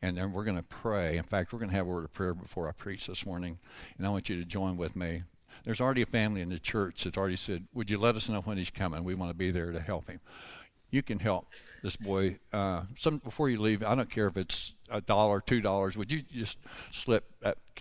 and 0.00 0.16
then 0.16 0.32
we're 0.32 0.44
going 0.44 0.60
to 0.60 0.68
pray. 0.68 1.16
In 1.16 1.24
fact, 1.24 1.52
we're 1.52 1.58
going 1.58 1.70
to 1.70 1.76
have 1.76 1.86
a 1.86 1.90
word 1.90 2.04
of 2.04 2.12
prayer 2.12 2.34
before 2.34 2.68
I 2.68 2.72
preach 2.72 3.06
this 3.06 3.26
morning, 3.26 3.58
and 3.98 4.06
I 4.06 4.10
want 4.10 4.28
you 4.28 4.38
to 4.38 4.44
join 4.44 4.76
with 4.76 4.96
me. 4.96 5.24
There's 5.64 5.80
already 5.80 6.02
a 6.02 6.06
family 6.06 6.40
in 6.40 6.48
the 6.48 6.58
church 6.58 7.04
that's 7.04 7.16
already 7.16 7.36
said, 7.36 7.66
"Would 7.74 7.90
you 7.90 7.98
let 7.98 8.16
us 8.16 8.28
know 8.28 8.40
when 8.40 8.58
he's 8.58 8.70
coming? 8.70 9.04
We 9.04 9.14
want 9.14 9.30
to 9.30 9.36
be 9.36 9.50
there 9.50 9.72
to 9.72 9.80
help 9.80 10.08
him." 10.08 10.20
You 10.90 11.02
can 11.02 11.18
help 11.18 11.46
this 11.82 11.96
boy. 11.96 12.38
Uh, 12.52 12.82
some 12.96 13.18
before 13.18 13.50
you 13.50 13.60
leave, 13.60 13.82
I 13.82 13.94
don't 13.94 14.10
care 14.10 14.26
if 14.26 14.36
it's 14.36 14.74
a 14.90 15.00
dollar, 15.00 15.40
two 15.40 15.60
dollars. 15.60 15.96
Would 15.96 16.10
you 16.10 16.22
just 16.22 16.58
slip 16.90 17.24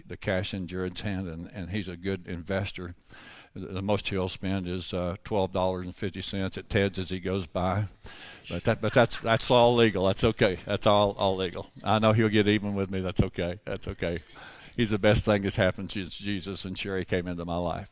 the 0.08 0.18
cash 0.18 0.54
in 0.54 0.68
Jared's 0.68 1.02
hand, 1.02 1.28
and, 1.28 1.50
and 1.54 1.70
he's 1.70 1.88
a 1.88 1.98
good 1.98 2.28
investor. 2.28 2.96
The 3.54 3.82
most 3.82 4.08
he'll 4.08 4.30
spend 4.30 4.66
is 4.68 4.94
uh, 4.94 5.18
twelve 5.26 5.52
dollars 5.52 5.86
and 5.86 5.96
fifty 5.96 6.22
cents 6.22 6.58
at 6.58 6.70
Ted's 6.70 6.98
as 7.00 7.10
he 7.10 7.20
goes 7.20 7.48
by, 7.48 7.86
but 8.50 8.64
that 8.64 8.82
but 8.82 8.94
that's 8.94 9.20
that's 9.20 9.52
all 9.52 9.76
legal. 9.76 10.06
That's 10.06 10.24
okay. 10.24 10.58
That's 10.66 10.88
all 10.88 11.12
all 11.18 11.36
legal. 11.36 11.70
I 11.84 12.00
know 12.00 12.14
he'll 12.14 12.30
get 12.30 12.48
even 12.48 12.76
with 12.76 12.90
me. 12.90 13.02
That's 13.02 13.22
okay. 13.22 13.60
That's 13.66 13.90
okay. 13.90 14.20
He's 14.78 14.92
the 14.92 15.00
best 15.00 15.26
thing 15.26 15.42
that's 15.42 15.58
happened 15.58 15.92
since 15.92 16.16
Jesus 16.16 16.64
and 16.64 16.78
Sherry 16.78 17.04
came 17.04 17.28
into 17.28 17.44
my 17.44 17.58
life. 17.58 17.90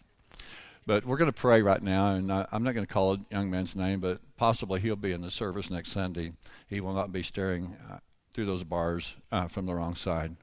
But 0.90 1.06
we're 1.06 1.18
going 1.18 1.32
to 1.32 1.40
pray 1.40 1.62
right 1.62 1.84
now, 1.84 2.16
and 2.16 2.34
I, 2.34 2.48
am 2.52 2.64
not 2.64 2.74
going 2.74 2.88
to 2.88 2.92
call 2.92 3.14
a 3.14 3.20
young 3.30 3.52
man's 3.52 3.76
name, 3.76 4.00
but 4.00 4.22
possibly 4.38 4.80
he'll 4.80 4.96
be 4.96 5.12
in 5.12 5.22
the 5.22 5.30
service 5.30 5.70
next 5.70 5.90
Sunday. 5.92 6.32
He 6.68 6.82
will 6.82 6.94
not 6.94 7.12
be 7.12 7.22
staring 7.22 7.78
uh, 7.92 8.00
through 8.34 8.48
those 8.48 8.64
bars 8.64 9.16
uh, 9.32 9.48
from 9.48 9.68
the 9.68 9.76
wrong 9.76 9.94
side. 9.94 10.36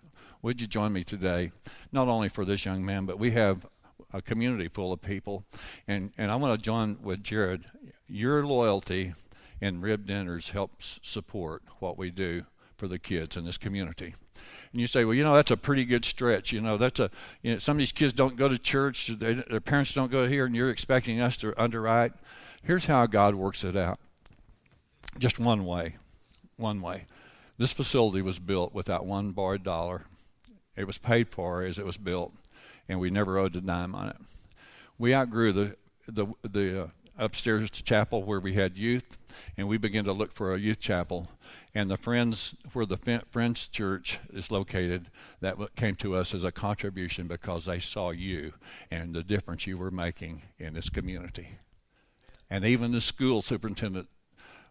Would 0.42 0.60
you 0.60 0.68
join 0.68 0.92
me 0.92 1.02
today, 1.02 1.50
not 1.90 2.06
only 2.06 2.28
for 2.28 2.44
this 2.44 2.64
young 2.64 2.84
man, 2.84 3.06
but 3.06 3.18
we 3.18 3.32
have 3.32 3.66
a 4.12 4.22
community 4.22 4.68
full 4.68 4.92
of 4.92 5.02
people, 5.02 5.44
and 5.88 6.12
and 6.16 6.30
I 6.30 6.36
want 6.36 6.56
to 6.56 6.64
join 6.64 7.02
with 7.02 7.24
Jared. 7.24 7.64
Your 8.06 8.46
loyalty 8.46 9.14
in 9.60 9.80
rib 9.80 10.06
dinners 10.06 10.50
helps 10.50 11.00
support 11.02 11.64
what 11.80 11.98
we 11.98 12.12
do 12.12 12.44
for 12.76 12.88
the 12.88 12.98
kids 12.98 13.36
in 13.36 13.44
this 13.44 13.58
community. 13.58 14.14
And 14.72 14.80
you 14.80 14.86
say, 14.86 15.04
well, 15.04 15.14
you 15.14 15.24
know, 15.24 15.34
that's 15.34 15.50
a 15.50 15.56
pretty 15.56 15.84
good 15.84 16.04
stretch. 16.04 16.52
You 16.52 16.60
know, 16.60 16.76
that's 16.76 17.00
a, 17.00 17.10
you 17.42 17.52
know, 17.52 17.58
some 17.58 17.76
of 17.76 17.78
these 17.78 17.92
kids 17.92 18.12
don't 18.12 18.36
go 18.36 18.48
to 18.48 18.58
church, 18.58 19.08
they, 19.08 19.34
their 19.34 19.60
parents 19.60 19.94
don't 19.94 20.10
go 20.10 20.26
here, 20.28 20.46
and 20.46 20.54
you're 20.54 20.70
expecting 20.70 21.20
us 21.20 21.36
to 21.38 21.54
underwrite. 21.60 22.12
Here's 22.62 22.86
how 22.86 23.06
God 23.06 23.34
works 23.34 23.64
it 23.64 23.76
out 23.76 23.98
just 25.18 25.38
one 25.38 25.64
way. 25.64 25.96
One 26.56 26.80
way. 26.80 27.04
This 27.58 27.72
facility 27.72 28.22
was 28.22 28.38
built 28.38 28.74
without 28.74 29.06
one 29.06 29.32
borrowed 29.32 29.62
dollar. 29.62 30.02
It 30.76 30.86
was 30.86 30.98
paid 30.98 31.28
for 31.28 31.62
as 31.62 31.78
it 31.78 31.86
was 31.86 31.96
built, 31.96 32.34
and 32.88 33.00
we 33.00 33.10
never 33.10 33.38
owed 33.38 33.56
a 33.56 33.60
dime 33.60 33.94
on 33.94 34.08
it. 34.08 34.16
We 34.98 35.14
outgrew 35.14 35.52
the 35.52 35.76
the 36.06 36.26
the 36.42 36.82
uh, 36.82 36.86
upstairs 37.18 37.70
to 37.70 37.82
chapel 37.82 38.22
where 38.22 38.40
we 38.40 38.54
had 38.54 38.76
youth, 38.76 39.18
and 39.56 39.68
we 39.68 39.78
began 39.78 40.04
to 40.04 40.12
look 40.12 40.32
for 40.32 40.54
a 40.54 40.58
youth 40.58 40.80
chapel. 40.80 41.28
And 41.74 41.90
the 41.90 41.96
friends, 41.96 42.54
where 42.72 42.86
the 42.86 42.96
Friends 43.30 43.68
Church 43.68 44.18
is 44.32 44.50
located, 44.50 45.10
that 45.40 45.56
came 45.76 45.94
to 45.96 46.14
us 46.14 46.34
as 46.34 46.44
a 46.44 46.52
contribution 46.52 47.26
because 47.26 47.66
they 47.66 47.78
saw 47.78 48.10
you 48.10 48.52
and 48.90 49.14
the 49.14 49.22
difference 49.22 49.66
you 49.66 49.76
were 49.76 49.90
making 49.90 50.42
in 50.58 50.74
this 50.74 50.88
community. 50.88 51.58
And 52.48 52.64
even 52.64 52.92
the 52.92 53.00
school 53.00 53.42
superintendent, 53.42 54.08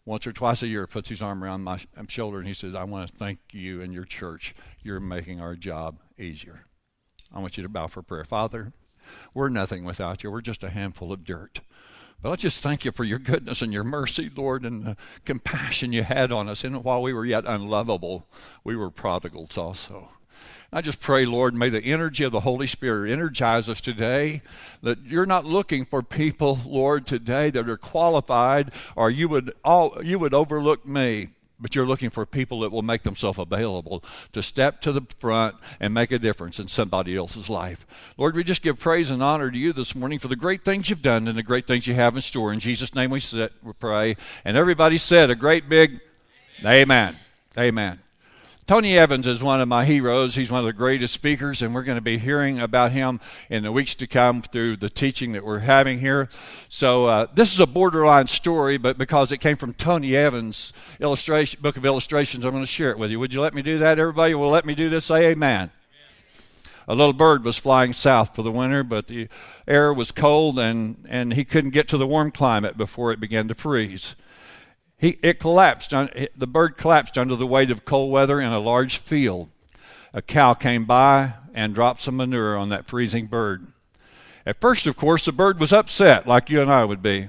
once 0.05 0.25
or 0.25 0.33
twice 0.33 0.63
a 0.63 0.67
year, 0.67 0.87
puts 0.87 1.09
his 1.09 1.21
arm 1.21 1.43
around 1.43 1.63
my 1.63 1.79
um, 1.97 2.07
shoulder 2.07 2.39
and 2.39 2.47
he 2.47 2.53
says, 2.53 2.73
I 2.75 2.83
want 2.83 3.09
to 3.09 3.15
thank 3.15 3.39
you 3.51 3.81
and 3.81 3.93
your 3.93 4.05
church. 4.05 4.55
You're 4.83 4.99
making 4.99 5.41
our 5.41 5.55
job 5.55 5.99
easier. 6.17 6.65
I 7.33 7.39
want 7.39 7.57
you 7.57 7.63
to 7.63 7.69
bow 7.69 7.87
for 7.87 8.01
prayer. 8.01 8.23
Father, 8.23 8.71
we're 9.33 9.49
nothing 9.49 9.83
without 9.83 10.23
you. 10.23 10.31
We're 10.31 10.41
just 10.41 10.63
a 10.63 10.69
handful 10.69 11.11
of 11.11 11.23
dirt. 11.23 11.59
But 12.21 12.31
I 12.31 12.35
just 12.35 12.63
thank 12.63 12.85
you 12.85 12.91
for 12.91 13.03
your 13.03 13.19
goodness 13.19 13.61
and 13.61 13.71
your 13.71 13.83
mercy, 13.83 14.31
Lord, 14.35 14.63
and 14.63 14.83
the 14.83 14.97
compassion 15.25 15.93
you 15.93 16.03
had 16.03 16.31
on 16.31 16.49
us. 16.49 16.63
And 16.63 16.83
while 16.83 17.01
we 17.01 17.13
were 17.13 17.25
yet 17.25 17.45
unlovable, 17.45 18.27
we 18.63 18.75
were 18.75 18.89
prodigals 18.89 19.57
also. 19.57 20.09
I 20.73 20.81
just 20.81 20.99
pray, 20.99 21.25
Lord, 21.25 21.53
may 21.53 21.69
the 21.69 21.83
energy 21.83 22.23
of 22.23 22.31
the 22.31 22.41
Holy 22.41 22.67
Spirit 22.67 23.11
energize 23.11 23.69
us 23.69 23.79
today. 23.79 24.41
That 24.81 25.05
you're 25.05 25.25
not 25.25 25.45
looking 25.45 25.85
for 25.85 26.03
people, 26.03 26.59
Lord, 26.65 27.05
today 27.05 27.49
that 27.51 27.69
are 27.69 27.77
qualified, 27.77 28.71
or 28.95 29.09
you 29.09 29.29
would 29.29 29.53
all 29.63 30.03
you 30.03 30.19
would 30.19 30.33
overlook 30.33 30.85
me 30.85 31.29
but 31.59 31.75
you're 31.75 31.85
looking 31.85 32.09
for 32.09 32.25
people 32.25 32.61
that 32.61 32.71
will 32.71 32.81
make 32.81 33.03
themselves 33.03 33.39
available 33.39 34.03
to 34.33 34.43
step 34.43 34.81
to 34.81 34.91
the 34.91 35.01
front 35.17 35.55
and 35.79 35.93
make 35.93 36.11
a 36.11 36.19
difference 36.19 36.59
in 36.59 36.67
somebody 36.67 37.15
else's 37.15 37.49
life. 37.49 37.85
Lord, 38.17 38.35
we 38.35 38.43
just 38.43 38.61
give 38.61 38.79
praise 38.79 39.11
and 39.11 39.23
honor 39.23 39.49
to 39.49 39.57
you 39.57 39.73
this 39.73 39.95
morning 39.95 40.19
for 40.19 40.27
the 40.27 40.35
great 40.35 40.65
things 40.65 40.89
you've 40.89 41.01
done 41.01 41.27
and 41.27 41.37
the 41.37 41.43
great 41.43 41.67
things 41.67 41.87
you 41.87 41.93
have 41.93 42.15
in 42.15 42.21
store. 42.21 42.51
In 42.51 42.59
Jesus' 42.59 42.95
name 42.95 43.11
we, 43.11 43.19
sit, 43.19 43.53
we 43.63 43.73
pray. 43.73 44.15
And 44.43 44.57
everybody 44.57 44.97
said 44.97 45.29
a 45.29 45.35
great 45.35 45.69
big 45.69 46.01
amen. 46.65 46.75
Amen. 46.77 47.17
amen. 47.57 48.04
Tony 48.67 48.97
Evans 48.97 49.27
is 49.27 49.43
one 49.43 49.61
of 49.61 49.67
my 49.67 49.85
heroes. 49.85 50.33
He's 50.33 50.49
one 50.49 50.61
of 50.61 50.65
the 50.65 50.73
greatest 50.73 51.13
speakers, 51.13 51.61
and 51.61 51.75
we're 51.75 51.83
going 51.83 51.99
to 51.99 52.01
be 52.01 52.17
hearing 52.17 52.59
about 52.59 52.91
him 52.91 53.19
in 53.47 53.61
the 53.61 53.71
weeks 53.71 53.93
to 53.93 54.07
come 54.07 54.41
through 54.41 54.77
the 54.77 54.89
teaching 54.89 55.33
that 55.33 55.45
we're 55.45 55.59
having 55.59 55.99
here. 55.99 56.29
So, 56.67 57.05
uh, 57.05 57.27
this 57.31 57.53
is 57.53 57.59
a 57.59 57.67
borderline 57.67 58.25
story, 58.25 58.79
but 58.79 58.97
because 58.97 59.31
it 59.31 59.37
came 59.37 59.55
from 59.55 59.73
Tony 59.73 60.15
Evans' 60.15 60.73
illustration, 60.99 61.59
book 61.61 61.77
of 61.77 61.85
illustrations, 61.85 62.43
I'm 62.43 62.53
going 62.53 62.63
to 62.63 62.67
share 62.67 62.89
it 62.89 62.97
with 62.97 63.11
you. 63.11 63.19
Would 63.19 63.35
you 63.35 63.41
let 63.41 63.53
me 63.53 63.61
do 63.61 63.77
that? 63.77 63.99
Everybody 63.99 64.33
will 64.33 64.49
let 64.49 64.65
me 64.65 64.73
do 64.73 64.89
this? 64.89 65.05
Say 65.05 65.27
amen. 65.27 65.69
A 66.87 66.95
little 66.95 67.13
bird 67.13 67.43
was 67.43 67.59
flying 67.59 67.93
south 67.93 68.35
for 68.35 68.41
the 68.41 68.51
winter, 68.51 68.83
but 68.83 69.05
the 69.05 69.27
air 69.67 69.93
was 69.93 70.11
cold 70.11 70.57
and, 70.57 71.05
and 71.07 71.33
he 71.33 71.45
couldn't 71.45 71.69
get 71.69 71.87
to 71.89 71.99
the 71.99 72.07
warm 72.07 72.31
climate 72.31 72.77
before 72.77 73.11
it 73.11 73.19
began 73.19 73.47
to 73.47 73.53
freeze. 73.53 74.15
He, 75.05 75.19
it 75.21 75.39
collapsed. 75.39 75.91
The 75.91 76.47
bird 76.47 76.77
collapsed 76.77 77.15
under 77.15 77.35
the 77.35 77.45
weight 77.45 77.69
of 77.69 77.85
cold 77.85 78.11
weather 78.11 78.41
in 78.41 78.51
a 78.51 78.57
large 78.57 78.97
field. 78.97 79.49
A 80.15 80.21
cow 80.23 80.55
came 80.55 80.85
by 80.85 81.35
and 81.53 81.75
dropped 81.75 82.01
some 82.01 82.17
manure 82.17 82.57
on 82.57 82.69
that 82.69 82.87
freezing 82.87 83.27
bird. 83.27 83.67
At 84.47 84.59
first, 84.59 84.87
of 84.87 84.95
course, 84.95 85.25
the 85.25 85.31
bird 85.31 85.59
was 85.59 85.71
upset, 85.71 86.25
like 86.25 86.49
you 86.49 86.59
and 86.59 86.71
I 86.71 86.85
would 86.85 87.03
be, 87.03 87.27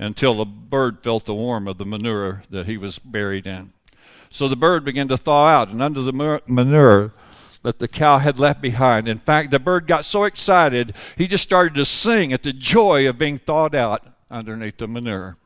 until 0.00 0.34
the 0.34 0.44
bird 0.44 1.04
felt 1.04 1.26
the 1.26 1.34
warmth 1.34 1.68
of 1.68 1.78
the 1.78 1.86
manure 1.86 2.42
that 2.50 2.66
he 2.66 2.76
was 2.76 2.98
buried 2.98 3.46
in. 3.46 3.72
So 4.28 4.48
the 4.48 4.56
bird 4.56 4.84
began 4.84 5.06
to 5.06 5.16
thaw 5.16 5.46
out, 5.46 5.68
and 5.68 5.80
under 5.80 6.02
the 6.02 6.40
manure 6.48 7.12
that 7.62 7.78
the 7.78 7.86
cow 7.86 8.18
had 8.18 8.40
left 8.40 8.60
behind. 8.60 9.06
In 9.06 9.18
fact, 9.18 9.52
the 9.52 9.60
bird 9.60 9.86
got 9.86 10.04
so 10.04 10.24
excited, 10.24 10.92
he 11.16 11.28
just 11.28 11.44
started 11.44 11.76
to 11.76 11.84
sing 11.84 12.32
at 12.32 12.42
the 12.42 12.52
joy 12.52 13.08
of 13.08 13.16
being 13.16 13.38
thawed 13.38 13.76
out 13.76 14.04
underneath 14.28 14.78
the 14.78 14.88
manure 14.88 15.36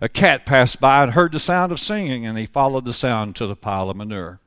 a 0.00 0.08
cat 0.08 0.46
passed 0.46 0.80
by 0.80 1.02
and 1.02 1.12
heard 1.12 1.32
the 1.32 1.38
sound 1.38 1.72
of 1.72 1.80
singing, 1.80 2.24
and 2.24 2.38
he 2.38 2.46
followed 2.46 2.84
the 2.84 2.92
sound 2.92 3.36
to 3.36 3.46
the 3.46 3.56
pile 3.56 3.90
of 3.90 3.96
manure. 3.96 4.40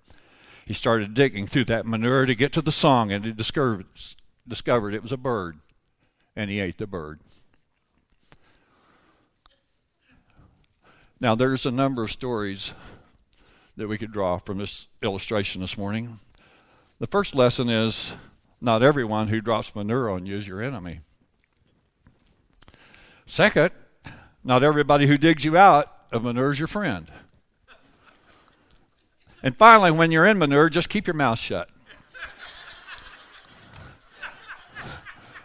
He 0.66 0.74
started 0.74 1.14
digging 1.14 1.46
through 1.46 1.66
that 1.66 1.86
manure 1.86 2.26
to 2.26 2.36
get 2.36 2.54
to 2.54 2.62
the 2.62 2.72
song, 2.72 3.12
and 3.12 3.26
he 3.26 3.32
discovered, 3.32 3.86
discovered 4.48 4.94
it 4.94 5.04
was 5.04 5.12
a 5.12 5.18
bird, 5.18 5.58
and 6.36 6.50
he 6.50 6.60
ate 6.60 6.78
the 6.78 6.88
bird. 6.88 7.20
Now, 11.20 11.36
there's 11.36 11.66
a 11.66 11.72
number 11.72 12.04
of 12.04 12.12
stories 12.12 12.74
that 13.78 13.88
we 13.88 13.98
could 13.98 14.12
draw 14.12 14.38
from 14.38 14.58
this 14.58 14.88
illustration 15.02 15.62
this 15.62 15.78
morning. 15.78 16.18
The 17.00 17.08
first 17.08 17.36
lesson 17.36 17.70
is 17.70 18.14
not 18.60 18.84
everyone 18.84 19.28
who 19.28 19.42
drops 19.42 19.76
manure 19.76 20.10
on 20.10 20.26
you 20.26 20.38
is 20.38 20.48
your 20.48 20.62
enemy. 20.62 21.00
Second, 23.26 23.72
not 24.44 24.64
everybody 24.64 25.08
who 25.08 25.18
digs 25.18 25.46
you 25.46 25.58
out 25.58 25.92
of 26.12 26.24
manure 26.24 26.52
is 26.52 26.60
your 26.60 26.68
friend. 26.68 27.10
And 29.44 29.58
finally, 29.58 29.92
when 29.92 30.12
you're 30.12 30.26
in 30.26 30.38
manure, 30.38 30.70
just 30.70 30.90
keep 30.90 31.08
your 31.08 31.16
mouth 31.16 31.40
shut. 31.40 31.70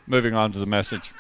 Moving 0.07 0.35
on 0.35 0.53
to 0.53 0.59
the 0.59 0.67
message. 0.67 1.13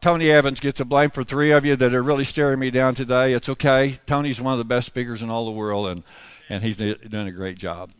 Tony 0.00 0.30
Evans 0.30 0.58
gets 0.58 0.80
a 0.80 0.84
blame 0.84 1.10
for 1.10 1.22
three 1.22 1.52
of 1.52 1.64
you 1.64 1.76
that 1.76 1.94
are 1.94 2.02
really 2.02 2.24
staring 2.24 2.58
me 2.58 2.70
down 2.70 2.94
today. 2.94 3.34
It's 3.34 3.48
okay. 3.48 4.00
Tony's 4.06 4.40
one 4.40 4.54
of 4.54 4.58
the 4.58 4.64
best 4.64 4.86
speakers 4.86 5.22
in 5.22 5.28
all 5.28 5.44
the 5.44 5.50
world, 5.50 5.86
and, 5.88 6.02
and 6.48 6.62
he's 6.62 6.78
doing 6.78 7.28
a 7.28 7.32
great 7.32 7.58
job. 7.58 7.92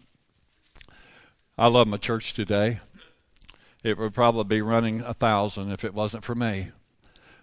I 1.58 1.66
love 1.66 1.86
my 1.86 1.98
church 1.98 2.32
today 2.32 2.80
it 3.82 3.98
would 3.98 4.14
probably 4.14 4.44
be 4.44 4.62
running 4.62 5.00
a 5.00 5.14
thousand 5.14 5.70
if 5.72 5.84
it 5.84 5.94
wasn't 5.94 6.24
for 6.24 6.34
me. 6.34 6.68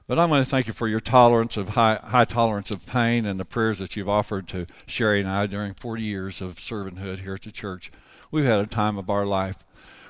But 0.08 0.18
I 0.18 0.26
want 0.26 0.44
to 0.44 0.50
thank 0.50 0.66
you 0.66 0.74
for 0.74 0.88
your 0.88 1.00
tolerance 1.00 1.56
of 1.56 1.70
high, 1.70 2.00
high 2.04 2.26
tolerance 2.26 2.72
of 2.72 2.86
pain 2.86 3.28
and 3.28 3.40
the 3.40 3.46
prayers 3.46 3.78
that 3.78 3.96
you've 3.96 4.10
offered 4.10 4.48
to 4.48 4.66
Sherry 4.88 5.20
and 5.20 5.30
I 5.30 5.46
during 5.46 5.76
40 5.76 6.02
years 6.02 6.42
of 6.42 6.56
servanthood 6.56 7.20
here 7.20 7.36
at 7.36 7.44
the 7.44 7.52
church. 7.52 7.92
We've 8.32 8.46
had 8.46 8.60
a 8.60 8.66
time 8.66 8.98
of 8.98 9.10
our 9.10 9.26
life. 9.26 9.64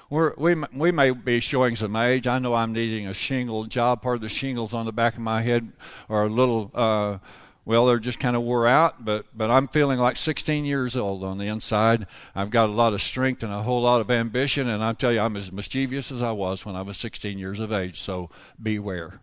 We're, 0.09 0.33
we 0.37 0.55
we 0.73 0.91
may 0.91 1.11
be 1.11 1.39
showing 1.39 1.75
some 1.75 1.95
age. 1.95 2.27
I 2.27 2.39
know 2.39 2.55
I'm 2.55 2.73
needing 2.73 3.07
a 3.07 3.13
shingle 3.13 3.65
job. 3.65 4.01
Part 4.01 4.15
of 4.15 4.21
the 4.21 4.29
shingles 4.29 4.73
on 4.73 4.85
the 4.85 4.91
back 4.93 5.15
of 5.15 5.19
my 5.19 5.41
head 5.41 5.71
are 6.07 6.23
a 6.23 6.29
little 6.29 6.71
uh, 6.73 7.17
well, 7.65 7.85
they're 7.85 7.99
just 7.99 8.19
kind 8.19 8.35
of 8.35 8.41
wore 8.41 8.67
out, 8.67 9.05
but, 9.05 9.25
but 9.35 9.51
I'm 9.51 9.67
feeling 9.67 9.99
like 9.99 10.15
16 10.15 10.65
years 10.65 10.95
old 10.95 11.23
on 11.23 11.37
the 11.37 11.45
inside. 11.45 12.07
I've 12.33 12.49
got 12.49 12.69
a 12.69 12.71
lot 12.71 12.93
of 12.93 13.01
strength 13.01 13.43
and 13.43 13.51
a 13.51 13.61
whole 13.61 13.81
lot 13.81 14.01
of 14.01 14.09
ambition, 14.09 14.67
and 14.67 14.83
I 14.83 14.93
tell 14.93 15.11
you, 15.11 15.19
I'm 15.19 15.35
as 15.35 15.51
mischievous 15.51 16.11
as 16.11 16.23
I 16.23 16.31
was 16.31 16.65
when 16.65 16.75
I 16.75 16.81
was 16.81 16.97
16 16.97 17.37
years 17.37 17.59
of 17.59 17.71
age, 17.71 18.01
so 18.01 18.29
beware. 18.61 19.19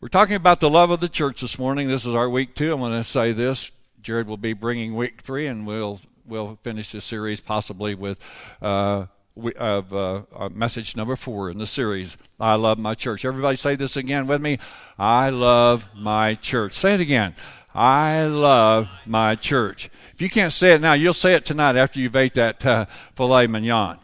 We're 0.00 0.08
talking 0.08 0.36
about 0.36 0.60
the 0.60 0.70
love 0.70 0.90
of 0.90 1.00
the 1.00 1.08
church 1.08 1.42
this 1.42 1.58
morning. 1.58 1.88
This 1.88 2.06
is 2.06 2.14
our 2.14 2.28
week 2.28 2.54
two. 2.54 2.72
I'm 2.72 2.80
going 2.80 2.92
to 2.92 3.04
say 3.04 3.32
this. 3.32 3.70
Jared 4.00 4.26
will 4.26 4.38
be 4.38 4.54
bringing 4.54 4.94
week 4.96 5.20
three, 5.20 5.46
and 5.46 5.66
we'll 5.66 6.00
we'll 6.24 6.58
finish 6.62 6.92
this 6.92 7.04
series 7.04 7.40
possibly 7.40 7.94
with 7.94 8.26
uh, 8.62 9.06
of 9.56 9.92
uh, 9.92 10.22
uh, 10.34 10.48
message 10.50 10.96
number 10.96 11.16
four 11.16 11.50
in 11.50 11.58
the 11.58 11.66
series. 11.66 12.16
I 12.38 12.54
love 12.54 12.78
my 12.78 12.94
church. 12.94 13.24
Everybody 13.24 13.56
say 13.56 13.74
this 13.76 13.96
again 13.96 14.26
with 14.26 14.40
me. 14.40 14.58
I 14.98 15.30
love 15.30 15.88
my 15.94 16.34
church. 16.34 16.72
Say 16.72 16.94
it 16.94 17.00
again. 17.00 17.34
I 17.74 18.24
love 18.24 18.88
my 19.06 19.34
church. 19.34 19.90
If 20.12 20.20
you 20.20 20.28
can't 20.28 20.52
say 20.52 20.74
it 20.74 20.80
now, 20.80 20.92
you'll 20.92 21.14
say 21.14 21.34
it 21.34 21.44
tonight 21.44 21.76
after 21.76 22.00
you've 22.00 22.16
ate 22.16 22.34
that 22.34 22.64
uh, 22.66 22.84
filet 23.14 23.46
mignon. 23.46 23.98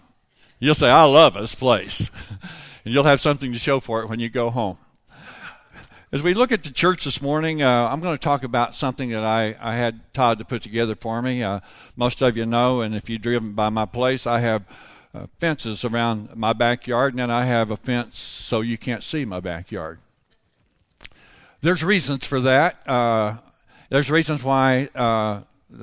You'll 0.58 0.74
say, 0.74 0.88
I 0.88 1.04
love 1.04 1.34
this 1.34 1.54
place. 1.54 2.10
and 2.84 2.94
you'll 2.94 3.04
have 3.04 3.20
something 3.20 3.52
to 3.52 3.58
show 3.58 3.80
for 3.80 4.02
it 4.02 4.08
when 4.08 4.20
you 4.20 4.28
go 4.28 4.50
home. 4.50 4.78
As 6.12 6.22
we 6.22 6.34
look 6.34 6.52
at 6.52 6.62
the 6.62 6.70
church 6.70 7.04
this 7.04 7.20
morning, 7.20 7.62
uh, 7.62 7.88
I'm 7.90 8.00
going 8.00 8.14
to 8.16 8.22
talk 8.22 8.44
about 8.44 8.76
something 8.76 9.10
that 9.10 9.24
I, 9.24 9.56
I 9.60 9.74
had 9.74 10.14
Todd 10.14 10.38
to 10.38 10.44
put 10.44 10.62
together 10.62 10.94
for 10.94 11.20
me. 11.20 11.42
Uh, 11.42 11.60
most 11.96 12.22
of 12.22 12.36
you 12.36 12.46
know, 12.46 12.80
and 12.80 12.94
if 12.94 13.10
you've 13.10 13.22
driven 13.22 13.52
by 13.52 13.70
my 13.70 13.86
place, 13.86 14.24
I 14.24 14.38
have 14.38 14.64
uh, 15.16 15.26
fences 15.38 15.84
around 15.84 16.36
my 16.36 16.52
backyard, 16.52 17.14
and 17.14 17.20
then 17.20 17.30
I 17.30 17.44
have 17.44 17.70
a 17.70 17.76
fence 17.76 18.18
so 18.18 18.60
you 18.60 18.76
can't 18.76 19.02
see 19.02 19.24
my 19.24 19.40
backyard. 19.40 19.98
There's 21.62 21.82
reasons 21.82 22.26
for 22.26 22.40
that. 22.40 22.86
Uh, 22.86 23.38
there's 23.88 24.10
reasons 24.10 24.42
why 24.42 24.88
uh, 24.94 25.40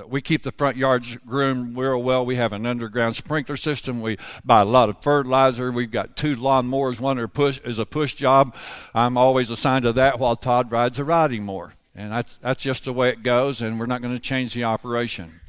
we 0.07 0.21
keep 0.21 0.43
the 0.43 0.51
front 0.51 0.77
yards 0.77 1.17
groomed 1.17 1.77
real 1.77 2.01
well. 2.01 2.25
We 2.25 2.35
have 2.35 2.53
an 2.53 2.65
underground 2.65 3.15
sprinkler 3.15 3.57
system. 3.57 4.01
We 4.01 4.17
buy 4.45 4.61
a 4.61 4.65
lot 4.65 4.89
of 4.89 5.01
fertilizer. 5.01 5.71
We've 5.71 5.91
got 5.91 6.15
two 6.15 6.35
lawnmowers. 6.35 6.99
One 6.99 7.17
are 7.17 7.27
push, 7.27 7.59
is 7.59 7.79
a 7.79 7.85
push 7.85 8.13
job. 8.13 8.55
I'm 8.93 9.17
always 9.17 9.49
assigned 9.49 9.83
to 9.83 9.93
that 9.93 10.19
while 10.19 10.35
Todd 10.35 10.71
rides 10.71 10.99
a 10.99 11.03
riding 11.03 11.43
mower. 11.43 11.73
And 11.95 12.11
that's, 12.11 12.37
that's 12.37 12.63
just 12.63 12.85
the 12.85 12.93
way 12.93 13.09
it 13.09 13.23
goes, 13.23 13.61
and 13.61 13.79
we're 13.79 13.85
not 13.85 14.01
going 14.01 14.15
to 14.15 14.21
change 14.21 14.53
the 14.53 14.63
operation. 14.63 15.41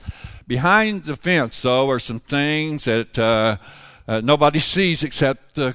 Behind 0.46 1.04
the 1.04 1.16
fence, 1.16 1.62
though, 1.62 1.88
are 1.90 1.98
some 1.98 2.20
things 2.20 2.84
that 2.84 3.18
uh, 3.18 3.56
uh, 4.06 4.20
nobody 4.22 4.58
sees 4.58 5.02
except 5.02 5.58
uh, 5.58 5.72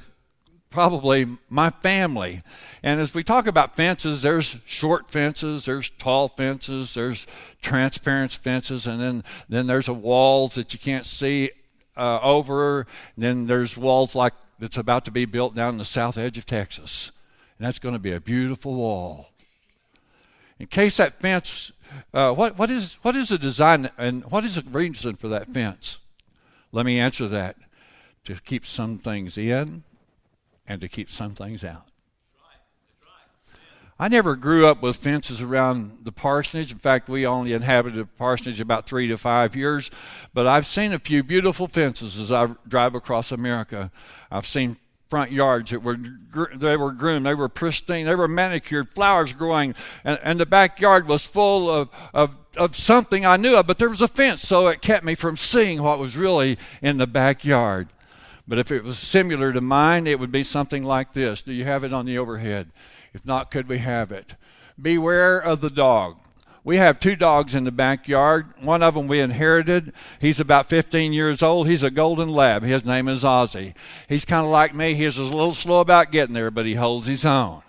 probably 0.70 1.26
my 1.48 1.70
family. 1.70 2.40
And 2.82 3.00
as 3.00 3.12
we 3.12 3.24
talk 3.24 3.46
about 3.46 3.74
fences, 3.74 4.22
there's 4.22 4.58
short 4.64 5.10
fences, 5.10 5.64
there's 5.64 5.90
tall 5.90 6.28
fences, 6.28 6.94
there's 6.94 7.26
transparent 7.60 8.32
fences, 8.32 8.86
and 8.86 9.00
then, 9.00 9.24
then 9.48 9.66
there's 9.66 9.88
a 9.88 9.92
walls 9.92 10.54
that 10.54 10.72
you 10.72 10.78
can't 10.78 11.04
see 11.04 11.50
uh, 11.96 12.20
over. 12.22 12.86
And 13.16 13.24
then 13.24 13.46
there's 13.46 13.76
walls 13.76 14.14
like 14.14 14.34
that's 14.60 14.76
about 14.76 15.04
to 15.06 15.10
be 15.10 15.24
built 15.24 15.54
down 15.54 15.74
in 15.74 15.78
the 15.78 15.84
south 15.84 16.16
edge 16.16 16.38
of 16.38 16.46
Texas. 16.46 17.10
And 17.58 17.66
that's 17.66 17.78
going 17.78 17.94
to 17.94 17.98
be 17.98 18.12
a 18.12 18.20
beautiful 18.20 18.74
wall. 18.74 19.29
In 20.60 20.66
case 20.66 20.98
that 20.98 21.22
fence, 21.22 21.72
uh, 22.12 22.32
what, 22.34 22.58
what, 22.58 22.70
is, 22.70 22.98
what 23.00 23.16
is 23.16 23.30
the 23.30 23.38
design 23.38 23.88
and 23.96 24.30
what 24.30 24.44
is 24.44 24.56
the 24.56 24.62
reason 24.62 25.14
for 25.14 25.26
that 25.28 25.46
fence? 25.46 26.00
Let 26.70 26.84
me 26.84 26.98
answer 26.98 27.26
that. 27.28 27.56
To 28.24 28.34
keep 28.34 28.66
some 28.66 28.98
things 28.98 29.38
in 29.38 29.84
and 30.68 30.82
to 30.82 30.88
keep 30.88 31.10
some 31.10 31.30
things 31.30 31.64
out. 31.64 31.86
I 33.98 34.08
never 34.08 34.36
grew 34.36 34.66
up 34.66 34.82
with 34.82 34.96
fences 34.96 35.40
around 35.40 36.00
the 36.04 36.12
parsonage. 36.12 36.72
In 36.72 36.78
fact, 36.78 37.08
we 37.08 37.26
only 37.26 37.54
inhabited 37.54 37.98
the 37.98 38.06
parsonage 38.06 38.60
about 38.60 38.86
three 38.86 39.08
to 39.08 39.16
five 39.16 39.56
years. 39.56 39.90
But 40.34 40.46
I've 40.46 40.66
seen 40.66 40.92
a 40.92 40.98
few 40.98 41.22
beautiful 41.22 41.68
fences 41.68 42.18
as 42.18 42.30
I 42.30 42.48
drive 42.68 42.94
across 42.94 43.32
America. 43.32 43.90
I've 44.30 44.46
seen 44.46 44.76
front 45.10 45.32
yards 45.32 45.72
that 45.72 45.82
were 45.82 45.98
they 46.54 46.76
were 46.76 46.92
groomed, 46.92 47.26
they 47.26 47.34
were 47.34 47.48
pristine, 47.48 48.06
they 48.06 48.14
were 48.14 48.28
manicured, 48.28 48.88
flowers 48.88 49.32
growing, 49.32 49.74
and, 50.04 50.18
and 50.22 50.40
the 50.40 50.46
backyard 50.46 51.08
was 51.08 51.26
full 51.26 51.68
of, 51.68 51.90
of 52.14 52.36
of 52.56 52.74
something 52.74 53.24
I 53.24 53.36
knew 53.36 53.56
of, 53.56 53.66
but 53.66 53.78
there 53.78 53.90
was 53.90 54.00
a 54.00 54.08
fence, 54.08 54.42
so 54.42 54.66
it 54.68 54.82
kept 54.82 55.04
me 55.04 55.14
from 55.14 55.36
seeing 55.36 55.82
what 55.82 55.98
was 55.98 56.16
really 56.16 56.58
in 56.82 56.98
the 56.98 57.06
backyard. 57.06 57.88
But 58.48 58.58
if 58.58 58.72
it 58.72 58.82
was 58.82 58.98
similar 58.98 59.52
to 59.52 59.60
mine, 59.60 60.06
it 60.06 60.18
would 60.18 60.32
be 60.32 60.42
something 60.42 60.82
like 60.82 61.12
this. 61.12 61.42
Do 61.42 61.52
you 61.52 61.64
have 61.64 61.84
it 61.84 61.92
on 61.92 62.06
the 62.06 62.18
overhead? 62.18 62.72
If 63.12 63.24
not, 63.24 63.50
could 63.50 63.68
we 63.68 63.78
have 63.78 64.10
it? 64.10 64.34
Beware 64.80 65.38
of 65.38 65.60
the 65.60 65.70
dog. 65.70 66.16
We 66.62 66.76
have 66.76 67.00
two 67.00 67.16
dogs 67.16 67.54
in 67.54 67.64
the 67.64 67.72
backyard. 67.72 68.52
One 68.60 68.82
of 68.82 68.94
them 68.94 69.08
we 69.08 69.20
inherited. 69.20 69.92
He's 70.20 70.40
about 70.40 70.66
15 70.66 71.12
years 71.12 71.42
old. 71.42 71.68
He's 71.68 71.82
a 71.82 71.90
golden 71.90 72.28
lab. 72.28 72.62
His 72.62 72.84
name 72.84 73.08
is 73.08 73.22
Ozzy. 73.22 73.74
He's 74.08 74.26
kind 74.26 74.44
of 74.44 74.52
like 74.52 74.74
me. 74.74 74.94
He's 74.94 75.16
a 75.16 75.22
little 75.22 75.54
slow 75.54 75.80
about 75.80 76.10
getting 76.10 76.34
there, 76.34 76.50
but 76.50 76.66
he 76.66 76.74
holds 76.74 77.06
his 77.06 77.24
own. 77.24 77.62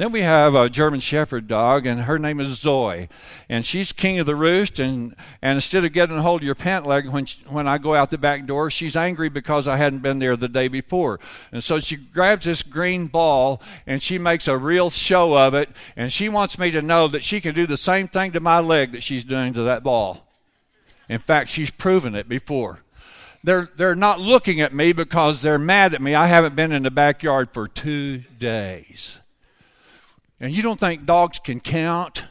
Then 0.00 0.12
we 0.12 0.22
have 0.22 0.54
a 0.54 0.70
German 0.70 1.00
Shepherd 1.00 1.46
dog, 1.46 1.84
and 1.84 2.00
her 2.00 2.18
name 2.18 2.40
is 2.40 2.58
Zoe, 2.58 3.10
and 3.50 3.66
she's 3.66 3.92
king 3.92 4.18
of 4.18 4.24
the 4.24 4.34
roost. 4.34 4.78
And, 4.78 5.14
and 5.42 5.56
instead 5.56 5.84
of 5.84 5.92
getting 5.92 6.16
a 6.16 6.22
hold 6.22 6.40
of 6.40 6.46
your 6.46 6.54
pant 6.54 6.86
leg 6.86 7.06
when 7.10 7.26
she, 7.26 7.44
when 7.44 7.68
I 7.68 7.76
go 7.76 7.94
out 7.94 8.10
the 8.10 8.16
back 8.16 8.46
door, 8.46 8.70
she's 8.70 8.96
angry 8.96 9.28
because 9.28 9.68
I 9.68 9.76
hadn't 9.76 9.98
been 9.98 10.18
there 10.18 10.38
the 10.38 10.48
day 10.48 10.68
before, 10.68 11.20
and 11.52 11.62
so 11.62 11.80
she 11.80 11.96
grabs 11.96 12.46
this 12.46 12.62
green 12.62 13.08
ball 13.08 13.60
and 13.86 14.02
she 14.02 14.16
makes 14.18 14.48
a 14.48 14.56
real 14.56 14.88
show 14.88 15.36
of 15.36 15.52
it, 15.52 15.68
and 15.96 16.10
she 16.10 16.30
wants 16.30 16.58
me 16.58 16.70
to 16.70 16.80
know 16.80 17.06
that 17.06 17.22
she 17.22 17.38
can 17.38 17.54
do 17.54 17.66
the 17.66 17.76
same 17.76 18.08
thing 18.08 18.32
to 18.32 18.40
my 18.40 18.58
leg 18.58 18.92
that 18.92 19.02
she's 19.02 19.22
doing 19.22 19.52
to 19.52 19.64
that 19.64 19.82
ball. 19.82 20.26
In 21.10 21.18
fact, 21.18 21.50
she's 21.50 21.70
proven 21.70 22.14
it 22.14 22.26
before 22.26 22.78
they're, 23.44 23.68
they're 23.76 23.94
not 23.94 24.18
looking 24.18 24.62
at 24.62 24.72
me 24.72 24.94
because 24.94 25.42
they're 25.42 25.58
mad 25.58 25.92
at 25.92 26.00
me. 26.00 26.14
I 26.14 26.26
haven't 26.26 26.56
been 26.56 26.72
in 26.72 26.84
the 26.84 26.90
backyard 26.90 27.50
for 27.52 27.68
two 27.68 28.20
days. 28.38 29.20
And 30.40 30.54
you 30.54 30.62
don't 30.62 30.80
think 30.80 31.04
dogs 31.04 31.38
can 31.38 31.60
count? 31.60 32.24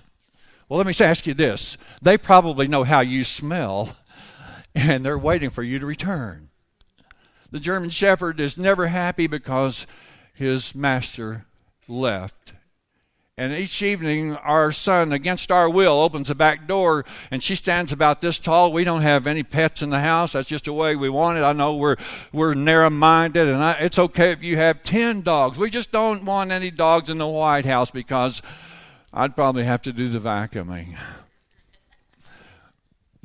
Well, 0.68 0.78
let 0.78 0.88
me 0.88 0.94
ask 1.06 1.28
you 1.28 1.34
this. 1.34 1.78
They 2.01 2.18
probably 2.18 2.68
know 2.68 2.84
how 2.84 3.01
you 3.01 3.24
smell, 3.24 3.96
and 4.75 5.06
they're 5.06 5.18
waiting 5.18 5.50
for 5.50 5.63
you 5.63 5.80
to 5.80 5.86
return. 5.86 6.50
The 7.51 7.60
German 7.60 7.89
Shepherd 7.89 8.39
is 8.39 8.58
never 8.58 8.88
happy 8.88 9.28
because 9.28 9.88
his 10.34 10.75
master 10.75 11.46
left 11.88 12.54
and 13.39 13.53
each 13.53 13.81
evening, 13.81 14.36
our 14.36 14.72
son, 14.72 15.13
against 15.13 15.50
our 15.50 15.69
will, 15.69 16.01
opens 16.01 16.27
the 16.27 16.36
back 16.36 16.67
door, 16.67 17.05
and 17.31 17.41
she 17.41 17.55
stands 17.55 17.93
about 17.93 18.19
this 18.19 18.38
tall. 18.38 18.74
We 18.74 18.84
don't 18.84 19.01
have 19.01 19.25
any 19.25 19.43
pets 19.43 19.81
in 19.81 19.89
the 19.89 20.01
house. 20.01 20.34
That's 20.34 20.50
just 20.50 20.65
the 20.65 20.74
way 20.74 20.96
we 20.96 21.08
want 21.08 21.38
it. 21.38 21.41
I 21.41 21.53
know 21.53 21.75
we're 21.75 21.96
we're 22.34 22.53
narrow-minded, 22.53 23.48
and 23.48 23.63
I, 23.63 23.72
it's 23.79 23.98
okay 23.98 24.31
if 24.31 24.43
you 24.43 24.58
have 24.58 24.84
ten 24.84 25.22
dogs. 25.22 25.58
We 25.58 25.69
just 25.69 25.89
don't 25.89 26.25
want 26.25 26.51
any 26.51 26.69
dogs 26.69 27.10
in 27.10 27.17
the 27.17 27.27
White 27.27 27.65
House 27.65 27.91
because 27.91 28.41
I'd 29.13 29.36
probably 29.36 29.63
have 29.63 29.81
to 29.84 29.93
do 29.93 30.08
the 30.10 30.19
vacuuming. 30.19 30.98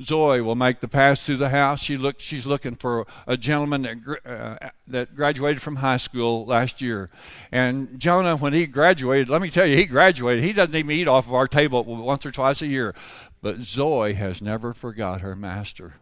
Zoe 0.01 0.41
will 0.41 0.55
make 0.55 0.81
the 0.81 0.87
pass 0.87 1.23
through 1.23 1.37
the 1.37 1.49
house. 1.49 1.81
She 1.81 1.95
look, 1.95 2.19
she's 2.19 2.45
looking 2.45 2.75
for 2.75 3.07
a 3.27 3.37
gentleman 3.37 3.83
that, 3.83 4.19
uh, 4.25 4.69
that 4.87 5.15
graduated 5.15 5.61
from 5.61 5.77
high 5.77 5.97
school 5.97 6.45
last 6.45 6.81
year. 6.81 7.09
And 7.51 7.97
Jonah, 7.97 8.35
when 8.35 8.51
he 8.51 8.65
graduated, 8.67 9.29
let 9.29 9.41
me 9.41 9.49
tell 9.49 9.65
you, 9.65 9.77
he 9.77 9.85
graduated. 9.85 10.43
He 10.43 10.51
doesn't 10.51 10.75
even 10.75 10.91
eat 10.91 11.07
off 11.07 11.27
of 11.27 11.33
our 11.33 11.47
table 11.47 11.83
once 11.83 12.25
or 12.25 12.31
twice 12.31 12.61
a 12.61 12.67
year. 12.67 12.93
But 13.41 13.59
Zoe 13.59 14.13
has 14.13 14.41
never 14.41 14.73
forgot 14.73 15.21
her 15.21 15.35
master. 15.35 15.93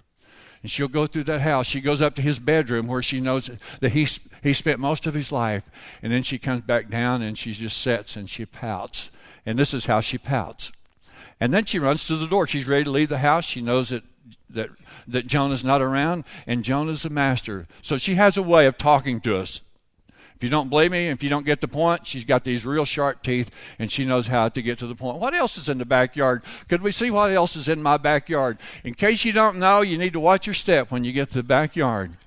And 0.63 0.71
she'll 0.71 0.87
go 0.87 1.05
through 1.05 1.25
that 1.25 1.41
house. 1.41 1.67
She 1.67 1.81
goes 1.81 2.01
up 2.01 2.15
to 2.15 2.21
his 2.21 2.39
bedroom 2.39 2.87
where 2.87 3.03
she 3.03 3.19
knows 3.19 3.51
that 3.81 3.91
he, 3.91 4.07
he 4.41 4.53
spent 4.53 4.79
most 4.79 5.05
of 5.05 5.13
his 5.13 5.31
life. 5.31 5.69
And 6.01 6.11
then 6.11 6.23
she 6.23 6.39
comes 6.39 6.63
back 6.63 6.89
down 6.89 7.21
and 7.21 7.37
she 7.37 7.51
just 7.51 7.77
sits 7.77 8.15
and 8.15 8.29
she 8.29 8.45
pouts. 8.45 9.11
And 9.45 9.59
this 9.59 9.73
is 9.73 9.85
how 9.85 9.99
she 9.99 10.17
pouts. 10.17 10.71
And 11.39 11.53
then 11.53 11.65
she 11.65 11.79
runs 11.79 12.07
to 12.07 12.15
the 12.15 12.27
door. 12.27 12.47
She's 12.47 12.67
ready 12.67 12.83
to 12.83 12.91
leave 12.91 13.09
the 13.09 13.17
house. 13.19 13.45
She 13.45 13.61
knows 13.61 13.89
that 13.89 14.03
that 14.49 14.69
that 15.07 15.27
Jonah's 15.27 15.63
not 15.63 15.81
around, 15.81 16.23
and 16.47 16.63
Jonah's 16.63 17.03
the 17.03 17.09
master. 17.09 17.67
So 17.81 17.97
she 17.97 18.15
has 18.15 18.37
a 18.37 18.43
way 18.43 18.65
of 18.65 18.77
talking 18.77 19.19
to 19.21 19.35
us. 19.35 19.61
If 20.35 20.43
you 20.43 20.49
don't 20.49 20.69
believe 20.69 20.91
me, 20.91 21.07
if 21.07 21.23
you 21.23 21.29
don't 21.29 21.45
get 21.45 21.61
the 21.61 21.67
point, 21.67 22.07
she's 22.07 22.25
got 22.25 22.43
these 22.43 22.65
real 22.65 22.85
sharp 22.85 23.23
teeth, 23.23 23.49
and 23.79 23.91
she 23.91 24.03
knows 24.03 24.27
how 24.27 24.49
to 24.49 24.61
get 24.61 24.77
to 24.79 24.87
the 24.87 24.95
point. 24.95 25.19
What 25.19 25.33
else 25.33 25.57
is 25.57 25.69
in 25.69 25.77
the 25.77 25.85
backyard? 25.85 26.43
Could 26.67 26.81
we 26.81 26.91
see 26.91 27.11
what 27.11 27.31
else 27.31 27.55
is 27.55 27.67
in 27.67 27.81
my 27.81 27.97
backyard? 27.97 28.57
In 28.83 28.93
case 28.93 29.23
you 29.25 29.31
don't 29.31 29.57
know, 29.57 29.81
you 29.81 29.97
need 29.97 30.13
to 30.13 30.19
watch 30.19 30.47
your 30.47 30.53
step 30.53 30.91
when 30.91 31.03
you 31.03 31.13
get 31.13 31.29
to 31.29 31.35
the 31.35 31.43
backyard. 31.43 32.17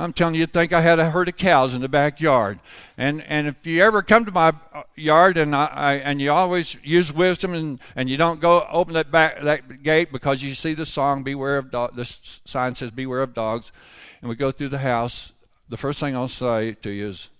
I'm 0.00 0.12
telling 0.12 0.34
you, 0.34 0.40
you'd 0.40 0.52
think 0.52 0.72
I 0.72 0.80
had 0.80 1.00
a 1.00 1.10
herd 1.10 1.28
of 1.28 1.36
cows 1.36 1.74
in 1.74 1.80
the 1.80 1.88
backyard. 1.88 2.60
And 2.96 3.20
and 3.22 3.48
if 3.48 3.66
you 3.66 3.82
ever 3.82 4.00
come 4.00 4.24
to 4.26 4.30
my 4.30 4.52
uh, 4.72 4.84
yard 4.94 5.36
and 5.36 5.56
I, 5.56 5.66
I 5.66 5.94
and 5.94 6.20
you 6.20 6.30
always 6.30 6.76
use 6.84 7.12
wisdom 7.12 7.52
and, 7.52 7.80
and 7.96 8.08
you 8.08 8.16
don't 8.16 8.40
go 8.40 8.64
open 8.70 8.94
that 8.94 9.10
back 9.10 9.40
that 9.40 9.82
gate 9.82 10.12
because 10.12 10.40
you 10.40 10.54
see 10.54 10.72
the 10.72 10.86
song 10.86 11.24
"Beware 11.24 11.58
of 11.58 11.72
dogs." 11.72 11.96
The 11.96 12.04
sign 12.48 12.76
says 12.76 12.92
"Beware 12.92 13.22
of 13.22 13.34
dogs," 13.34 13.72
and 14.22 14.28
we 14.28 14.36
go 14.36 14.52
through 14.52 14.68
the 14.68 14.78
house. 14.78 15.32
The 15.68 15.76
first 15.76 15.98
thing 15.98 16.14
I'll 16.14 16.28
say 16.28 16.74
to 16.74 16.90
you 16.90 17.08
is, 17.08 17.30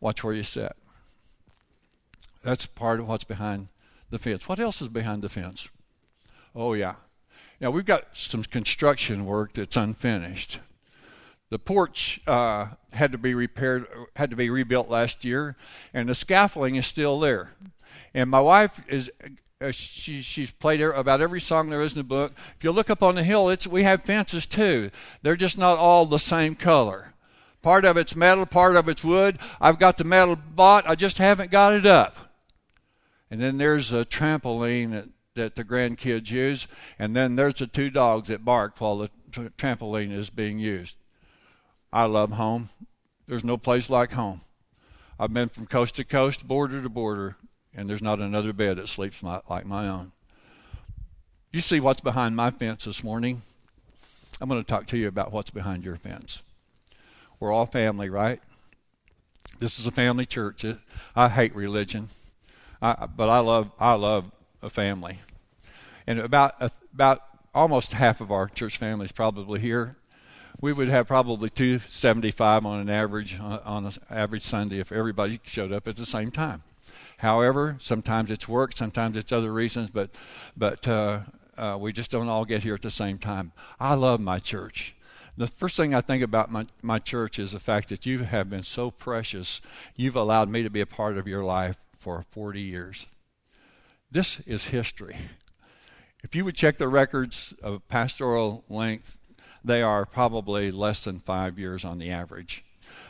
"Watch 0.00 0.24
where 0.24 0.34
you 0.34 0.42
sit." 0.42 0.72
That's 2.42 2.66
part 2.66 2.98
of 2.98 3.06
what's 3.06 3.22
behind 3.22 3.68
the 4.10 4.18
fence. 4.18 4.48
What 4.48 4.58
else 4.58 4.82
is 4.82 4.88
behind 4.88 5.22
the 5.22 5.28
fence? 5.28 5.68
Oh 6.52 6.74
yeah. 6.74 6.96
Now 7.60 7.70
we've 7.70 7.86
got 7.86 8.16
some 8.16 8.42
construction 8.42 9.24
work 9.24 9.52
that's 9.52 9.76
unfinished. 9.76 10.58
The 11.52 11.58
porch 11.58 12.18
uh, 12.26 12.68
had 12.94 13.12
to 13.12 13.18
be 13.18 13.34
repaired, 13.34 13.86
had 14.16 14.30
to 14.30 14.36
be 14.36 14.48
rebuilt 14.48 14.88
last 14.88 15.22
year, 15.22 15.54
and 15.92 16.08
the 16.08 16.14
scaffolding 16.14 16.76
is 16.76 16.86
still 16.86 17.20
there. 17.20 17.52
And 18.14 18.30
my 18.30 18.40
wife 18.40 18.82
is 18.88 19.10
uh, 19.60 19.70
she, 19.70 20.22
she's 20.22 20.50
played 20.50 20.80
about 20.80 21.20
every 21.20 21.42
song 21.42 21.68
there 21.68 21.82
is 21.82 21.92
in 21.92 21.98
the 21.98 22.04
book. 22.04 22.32
If 22.56 22.64
you 22.64 22.72
look 22.72 22.88
up 22.88 23.02
on 23.02 23.16
the 23.16 23.22
hill, 23.22 23.50
it's 23.50 23.66
we 23.66 23.82
have 23.82 24.02
fences 24.02 24.46
too. 24.46 24.90
They're 25.20 25.36
just 25.36 25.58
not 25.58 25.78
all 25.78 26.06
the 26.06 26.18
same 26.18 26.54
color. 26.54 27.12
Part 27.60 27.84
of 27.84 27.98
it's 27.98 28.16
metal, 28.16 28.46
part 28.46 28.74
of 28.74 28.88
it's 28.88 29.04
wood. 29.04 29.38
I've 29.60 29.78
got 29.78 29.98
the 29.98 30.04
metal 30.04 30.36
bought, 30.36 30.88
I 30.88 30.94
just 30.94 31.18
haven't 31.18 31.50
got 31.50 31.74
it 31.74 31.84
up. 31.84 32.32
And 33.30 33.42
then 33.42 33.58
there's 33.58 33.92
a 33.92 34.06
trampoline 34.06 34.92
that, 34.92 35.08
that 35.34 35.56
the 35.56 35.64
grandkids 35.64 36.30
use, 36.30 36.66
and 36.98 37.14
then 37.14 37.34
there's 37.34 37.58
the 37.58 37.66
two 37.66 37.90
dogs 37.90 38.28
that 38.28 38.42
bark 38.42 38.80
while 38.80 38.96
the 38.96 39.10
trampoline 39.30 40.12
is 40.12 40.30
being 40.30 40.58
used. 40.58 40.96
I 41.92 42.04
love 42.04 42.32
home. 42.32 42.68
There's 43.26 43.44
no 43.44 43.56
place 43.56 43.90
like 43.90 44.12
home. 44.12 44.40
I've 45.18 45.32
been 45.32 45.48
from 45.48 45.66
coast 45.66 45.96
to 45.96 46.04
coast, 46.04 46.48
border 46.48 46.82
to 46.82 46.88
border, 46.88 47.36
and 47.74 47.88
there's 47.88 48.02
not 48.02 48.18
another 48.18 48.52
bed 48.52 48.78
that 48.78 48.88
sleeps 48.88 49.22
like 49.22 49.66
my 49.66 49.88
own. 49.88 50.12
You 51.52 51.60
see 51.60 51.80
what's 51.80 52.00
behind 52.00 52.34
my 52.34 52.50
fence 52.50 52.84
this 52.86 53.04
morning? 53.04 53.42
I'm 54.40 54.48
going 54.48 54.60
to 54.60 54.66
talk 54.66 54.86
to 54.88 54.96
you 54.96 55.06
about 55.06 55.32
what's 55.32 55.50
behind 55.50 55.84
your 55.84 55.96
fence. 55.96 56.42
We're 57.38 57.52
all 57.52 57.66
family, 57.66 58.08
right? 58.08 58.40
This 59.58 59.78
is 59.78 59.86
a 59.86 59.90
family 59.90 60.24
church. 60.24 60.64
I 61.14 61.28
hate 61.28 61.54
religion, 61.54 62.08
I, 62.80 63.06
but 63.06 63.28
I 63.28 63.40
love 63.40 63.70
I 63.78 63.94
love 63.94 64.32
a 64.62 64.70
family. 64.70 65.18
And 66.06 66.18
about 66.18 66.54
about 66.92 67.22
almost 67.54 67.92
half 67.92 68.20
of 68.20 68.30
our 68.30 68.48
church 68.48 68.78
family 68.78 69.04
is 69.04 69.12
probably 69.12 69.60
here 69.60 69.96
we 70.62 70.72
would 70.72 70.88
have 70.88 71.08
probably 71.08 71.50
275 71.50 72.64
on 72.64 72.80
an 72.80 72.88
average 72.88 73.38
uh, 73.38 73.58
on 73.66 73.84
an 73.84 73.92
average 74.08 74.42
Sunday 74.42 74.78
if 74.78 74.92
everybody 74.92 75.40
showed 75.42 75.72
up 75.72 75.86
at 75.86 75.96
the 75.96 76.06
same 76.06 76.30
time. 76.30 76.62
However, 77.18 77.76
sometimes 77.78 78.30
it's 78.30 78.48
work, 78.48 78.74
sometimes 78.74 79.16
it's 79.16 79.32
other 79.32 79.52
reasons, 79.52 79.90
but 79.90 80.10
but 80.56 80.86
uh, 80.88 81.20
uh, 81.58 81.76
we 81.78 81.92
just 81.92 82.10
don't 82.10 82.28
all 82.28 82.44
get 82.44 82.62
here 82.62 82.74
at 82.74 82.82
the 82.82 82.90
same 82.90 83.18
time. 83.18 83.52
I 83.78 83.94
love 83.94 84.20
my 84.20 84.38
church. 84.38 84.94
The 85.36 85.48
first 85.48 85.76
thing 85.76 85.94
I 85.94 86.00
think 86.00 86.22
about 86.22 86.52
my, 86.52 86.66
my 86.82 86.98
church 86.98 87.38
is 87.38 87.52
the 87.52 87.58
fact 87.58 87.88
that 87.88 88.06
you 88.06 88.20
have 88.20 88.50
been 88.50 88.62
so 88.62 88.90
precious. 88.90 89.60
You've 89.96 90.16
allowed 90.16 90.50
me 90.50 90.62
to 90.62 90.70
be 90.70 90.82
a 90.82 90.86
part 90.86 91.16
of 91.16 91.26
your 91.26 91.42
life 91.42 91.78
for 91.96 92.22
40 92.30 92.60
years. 92.60 93.06
This 94.10 94.40
is 94.40 94.66
history. 94.66 95.16
If 96.22 96.36
you 96.36 96.44
would 96.44 96.54
check 96.54 96.78
the 96.78 96.86
records 96.86 97.54
of 97.62 97.86
pastoral 97.88 98.62
length 98.68 99.21
they 99.64 99.82
are 99.82 100.04
probably 100.04 100.70
less 100.70 101.04
than 101.04 101.18
five 101.18 101.58
years 101.58 101.84
on 101.84 101.98
the 101.98 102.10
average. 102.10 102.64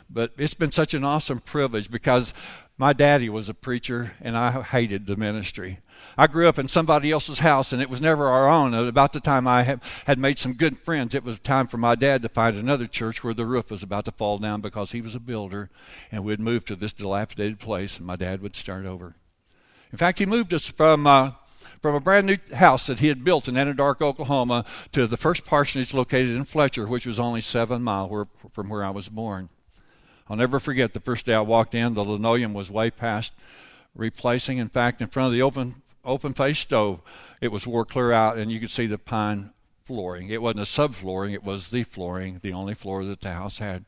but 0.09 0.31
it's 0.37 0.53
been 0.53 0.71
such 0.71 0.93
an 0.93 1.03
awesome 1.03 1.39
privilege 1.39 1.89
because 1.89 2.33
my 2.77 2.93
daddy 2.93 3.29
was 3.29 3.49
a 3.49 3.53
preacher 3.53 4.13
and 4.21 4.37
I 4.37 4.61
hated 4.61 5.07
the 5.07 5.15
ministry. 5.15 5.79
I 6.17 6.27
grew 6.27 6.47
up 6.47 6.59
in 6.59 6.67
somebody 6.67 7.11
else's 7.11 7.39
house 7.39 7.71
and 7.71 7.81
it 7.81 7.89
was 7.89 8.01
never 8.01 8.27
our 8.27 8.47
own. 8.49 8.73
About 8.73 9.13
the 9.13 9.19
time 9.19 9.47
I 9.47 9.79
had 10.05 10.19
made 10.19 10.37
some 10.37 10.53
good 10.53 10.77
friends, 10.77 11.15
it 11.15 11.23
was 11.23 11.39
time 11.39 11.65
for 11.67 11.77
my 11.77 11.95
dad 11.95 12.21
to 12.21 12.29
find 12.29 12.55
another 12.55 12.85
church 12.85 13.23
where 13.23 13.33
the 13.33 13.45
roof 13.45 13.71
was 13.71 13.81
about 13.81 14.05
to 14.05 14.11
fall 14.11 14.37
down 14.37 14.61
because 14.61 14.91
he 14.91 15.01
was 15.01 15.15
a 15.15 15.19
builder 15.19 15.69
and 16.11 16.23
we'd 16.23 16.39
move 16.39 16.65
to 16.65 16.75
this 16.75 16.93
dilapidated 16.93 17.59
place 17.59 17.97
and 17.97 18.05
my 18.05 18.15
dad 18.15 18.41
would 18.41 18.55
start 18.55 18.85
over. 18.85 19.15
In 19.91 19.97
fact, 19.97 20.19
he 20.19 20.25
moved 20.25 20.53
us 20.53 20.67
from 20.67 21.07
uh, 21.07 21.31
from 21.83 21.95
a 21.95 21.99
brand 21.99 22.25
new 22.25 22.37
house 22.55 22.87
that 22.87 22.99
he 22.99 23.09
had 23.09 23.25
built 23.25 23.49
in 23.49 23.55
Anadarko, 23.55 24.03
Oklahoma, 24.03 24.63
to 24.93 25.05
the 25.05 25.17
first 25.17 25.45
parsonage 25.45 25.93
located 25.93 26.29
in 26.29 26.45
Fletcher, 26.45 26.87
which 26.87 27.05
was 27.05 27.19
only 27.19 27.41
seven 27.41 27.83
miles 27.83 28.29
from 28.51 28.69
where 28.69 28.85
I 28.85 28.89
was 28.89 29.09
born. 29.09 29.49
I'll 30.29 30.37
never 30.37 30.61
forget 30.61 30.93
the 30.93 31.01
first 31.01 31.25
day 31.25 31.33
I 31.33 31.41
walked 31.41 31.75
in, 31.75 31.93
the 31.93 32.05
linoleum 32.05 32.53
was 32.53 32.71
way 32.71 32.89
past 32.89 33.33
replacing. 33.93 34.59
In 34.59 34.69
fact, 34.69 35.01
in 35.01 35.09
front 35.09 35.27
of 35.27 35.33
the 35.33 35.41
open 35.41 35.75
open 36.05 36.31
face 36.31 36.59
stove, 36.59 37.01
it 37.41 37.49
was 37.49 37.67
wore 37.67 37.83
clear 37.83 38.13
out, 38.13 38.37
and 38.37 38.49
you 38.49 38.61
could 38.61 38.71
see 38.71 38.87
the 38.87 38.97
pine 38.97 39.51
flooring. 39.83 40.29
It 40.29 40.41
wasn't 40.41 40.61
a 40.61 40.63
subflooring; 40.63 41.33
it 41.33 41.43
was 41.43 41.69
the 41.69 41.83
flooring, 41.83 42.39
the 42.41 42.53
only 42.53 42.75
floor 42.75 43.03
that 43.03 43.19
the 43.19 43.33
house 43.33 43.57
had. 43.57 43.83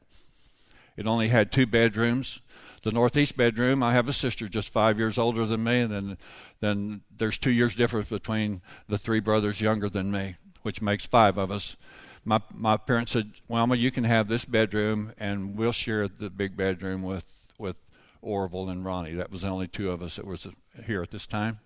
It 0.98 1.08
only 1.08 1.30
had 1.30 1.50
two 1.50 1.66
bedrooms. 1.66 2.42
The 2.86 2.92
northeast 2.92 3.36
bedroom, 3.36 3.82
I 3.82 3.94
have 3.94 4.08
a 4.08 4.14
sister 4.14 4.48
just 4.48 4.70
five 4.70 5.00
years 5.00 5.18
older 5.18 5.44
than 5.44 5.64
me, 5.64 5.82
and 5.82 5.92
then, 5.92 6.18
then 6.60 7.02
there's 7.18 7.40
two 7.40 7.50
years 7.50 7.76
difference 7.76 8.10
between 8.10 8.62
the 8.88 9.00
three 9.00 9.20
brothers 9.20 9.60
younger 9.60 9.90
than 9.90 10.12
me, 10.12 10.36
which 10.62 10.84
makes 10.84 11.08
five 11.08 11.40
of 11.40 11.50
us. 11.50 11.78
My 12.26 12.42
my 12.54 12.78
parents 12.78 13.14
said, 13.14 13.32
"Wilma, 13.48 13.76
you 13.76 13.90
can 13.90 14.04
have 14.04 14.28
this 14.28 14.46
bedroom, 14.46 15.14
and 15.18 15.58
we'll 15.58 15.72
share 15.72 16.08
the 16.08 16.30
big 16.30 16.56
bedroom 16.56 17.02
with 17.02 17.48
with 17.58 17.76
Orville 18.22 18.70
and 18.70 18.86
Ronnie." 18.86 19.16
That 19.16 19.32
was 19.32 19.42
the 19.42 19.48
only 19.48 19.68
two 19.68 19.90
of 19.90 20.04
us 20.04 20.18
that 20.18 20.28
was 20.28 20.48
here 20.86 21.02
at 21.02 21.10
this 21.10 21.26
time. 21.26 21.58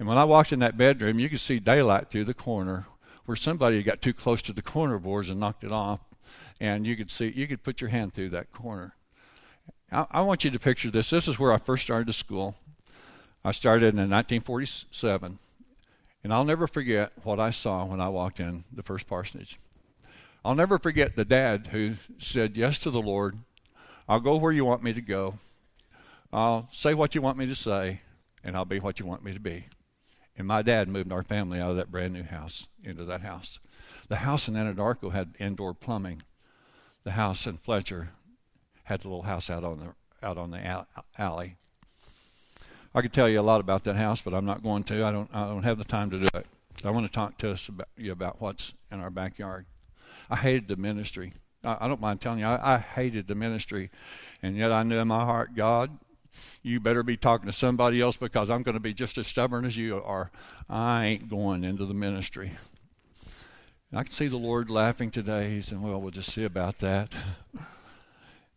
And 0.00 0.08
when 0.08 0.18
I 0.18 0.24
walked 0.24 0.50
in 0.50 0.58
that 0.58 0.76
bedroom, 0.76 1.20
you 1.20 1.28
could 1.28 1.38
see 1.38 1.60
daylight 1.60 2.10
through 2.10 2.24
the 2.24 2.34
corner, 2.34 2.86
where 3.24 3.36
somebody 3.36 3.80
got 3.84 4.02
too 4.02 4.12
close 4.12 4.42
to 4.42 4.52
the 4.52 4.62
corner 4.62 4.98
boards 4.98 5.30
and 5.30 5.38
knocked 5.38 5.62
it 5.62 5.70
off 5.70 6.00
and 6.60 6.86
you 6.86 6.96
could 6.96 7.10
see 7.10 7.32
you 7.34 7.46
could 7.46 7.62
put 7.62 7.80
your 7.80 7.90
hand 7.90 8.12
through 8.12 8.30
that 8.30 8.52
corner. 8.52 8.96
I, 9.92 10.20
want 10.20 10.44
you 10.44 10.50
to 10.50 10.58
picture 10.58 10.90
this. 10.90 11.10
This 11.10 11.26
is 11.26 11.38
where 11.38 11.52
I 11.52 11.58
first 11.58 11.82
started 11.82 12.06
to 12.06 12.12
school. 12.12 12.54
I 13.44 13.50
started 13.50 13.94
in 13.94 13.98
1947, 13.98 15.38
and 16.22 16.32
I'll 16.32 16.44
never 16.44 16.68
forget 16.68 17.12
what 17.24 17.40
I 17.40 17.50
saw 17.50 17.84
when 17.84 18.00
I 18.00 18.08
walked 18.08 18.38
in 18.38 18.62
the 18.72 18.84
first 18.84 19.08
parsonage. 19.08 19.58
I'll 20.44 20.54
never 20.54 20.78
forget 20.78 21.16
the 21.16 21.24
dad 21.24 21.68
who 21.72 21.94
said 22.18 22.56
yes 22.56 22.78
to 22.80 22.90
the 22.90 23.02
Lord. 23.02 23.38
I'll 24.08 24.20
go 24.20 24.36
where 24.36 24.52
you 24.52 24.64
want 24.64 24.84
me 24.84 24.92
to 24.92 25.00
go. 25.00 25.34
I'll 26.32 26.68
say 26.70 26.94
what 26.94 27.16
you 27.16 27.20
want 27.20 27.38
me 27.38 27.46
to 27.46 27.56
say, 27.56 28.02
and 28.44 28.56
I'll 28.56 28.64
be 28.64 28.78
what 28.78 29.00
you 29.00 29.06
want 29.06 29.24
me 29.24 29.32
to 29.32 29.40
be. 29.40 29.66
And 30.38 30.46
my 30.46 30.62
dad 30.62 30.88
moved 30.88 31.10
our 31.10 31.24
family 31.24 31.60
out 31.60 31.72
of 31.72 31.76
that 31.76 31.90
brand 31.90 32.12
new 32.12 32.22
house 32.22 32.68
into 32.84 33.04
that 33.06 33.22
house. 33.22 33.58
The 34.08 34.16
house 34.16 34.46
in 34.46 34.54
Anadarko 34.54 35.12
had 35.12 35.34
indoor 35.40 35.74
plumbing 35.74 36.22
the 37.02 37.12
house 37.12 37.46
in 37.46 37.56
Fletcher 37.56 38.10
had 38.90 39.02
the 39.02 39.08
little 39.08 39.22
house 39.22 39.48
out 39.48 39.62
on 39.62 39.78
the 39.78 40.26
out 40.26 40.36
on 40.36 40.50
the 40.50 40.86
alley. 41.16 41.54
I 42.92 43.02
could 43.02 43.12
tell 43.12 43.28
you 43.28 43.40
a 43.40 43.42
lot 43.42 43.60
about 43.60 43.84
that 43.84 43.94
house, 43.94 44.20
but 44.20 44.34
I'm 44.34 44.44
not 44.44 44.64
going 44.64 44.82
to. 44.84 45.04
I 45.06 45.12
don't 45.12 45.30
I 45.32 45.44
don't 45.44 45.62
have 45.62 45.78
the 45.78 45.84
time 45.84 46.10
to 46.10 46.18
do 46.18 46.28
it. 46.34 46.46
I 46.84 46.90
want 46.90 47.06
to 47.06 47.12
talk 47.12 47.38
to 47.38 47.52
us 47.52 47.68
about 47.68 47.86
you 47.96 48.10
about 48.10 48.40
what's 48.40 48.74
in 48.90 48.98
our 48.98 49.10
backyard. 49.10 49.66
I 50.28 50.34
hated 50.34 50.66
the 50.66 50.74
ministry. 50.74 51.32
I, 51.62 51.78
I 51.82 51.88
don't 51.88 52.00
mind 52.00 52.20
telling 52.20 52.40
you, 52.40 52.46
I, 52.46 52.74
I 52.74 52.78
hated 52.78 53.28
the 53.28 53.36
ministry, 53.36 53.90
and 54.42 54.56
yet 54.56 54.72
I 54.72 54.82
knew 54.82 54.98
in 54.98 55.06
my 55.06 55.24
heart, 55.24 55.54
God, 55.54 55.96
you 56.64 56.80
better 56.80 57.04
be 57.04 57.16
talking 57.16 57.46
to 57.46 57.52
somebody 57.52 58.00
else 58.00 58.16
because 58.16 58.50
I'm 58.50 58.64
going 58.64 58.76
to 58.76 58.80
be 58.80 58.92
just 58.92 59.18
as 59.18 59.28
stubborn 59.28 59.64
as 59.64 59.76
you 59.76 60.02
are. 60.02 60.32
I 60.68 61.04
ain't 61.06 61.28
going 61.28 61.62
into 61.62 61.86
the 61.86 61.94
ministry. 61.94 62.50
And 63.90 64.00
I 64.00 64.02
can 64.02 64.12
see 64.12 64.26
the 64.26 64.36
Lord 64.36 64.68
laughing 64.68 65.10
today. 65.10 65.50
He 65.50 65.60
said, 65.60 65.80
Well, 65.80 66.00
we'll 66.00 66.10
just 66.10 66.32
see 66.32 66.44
about 66.44 66.78
that. 66.80 67.14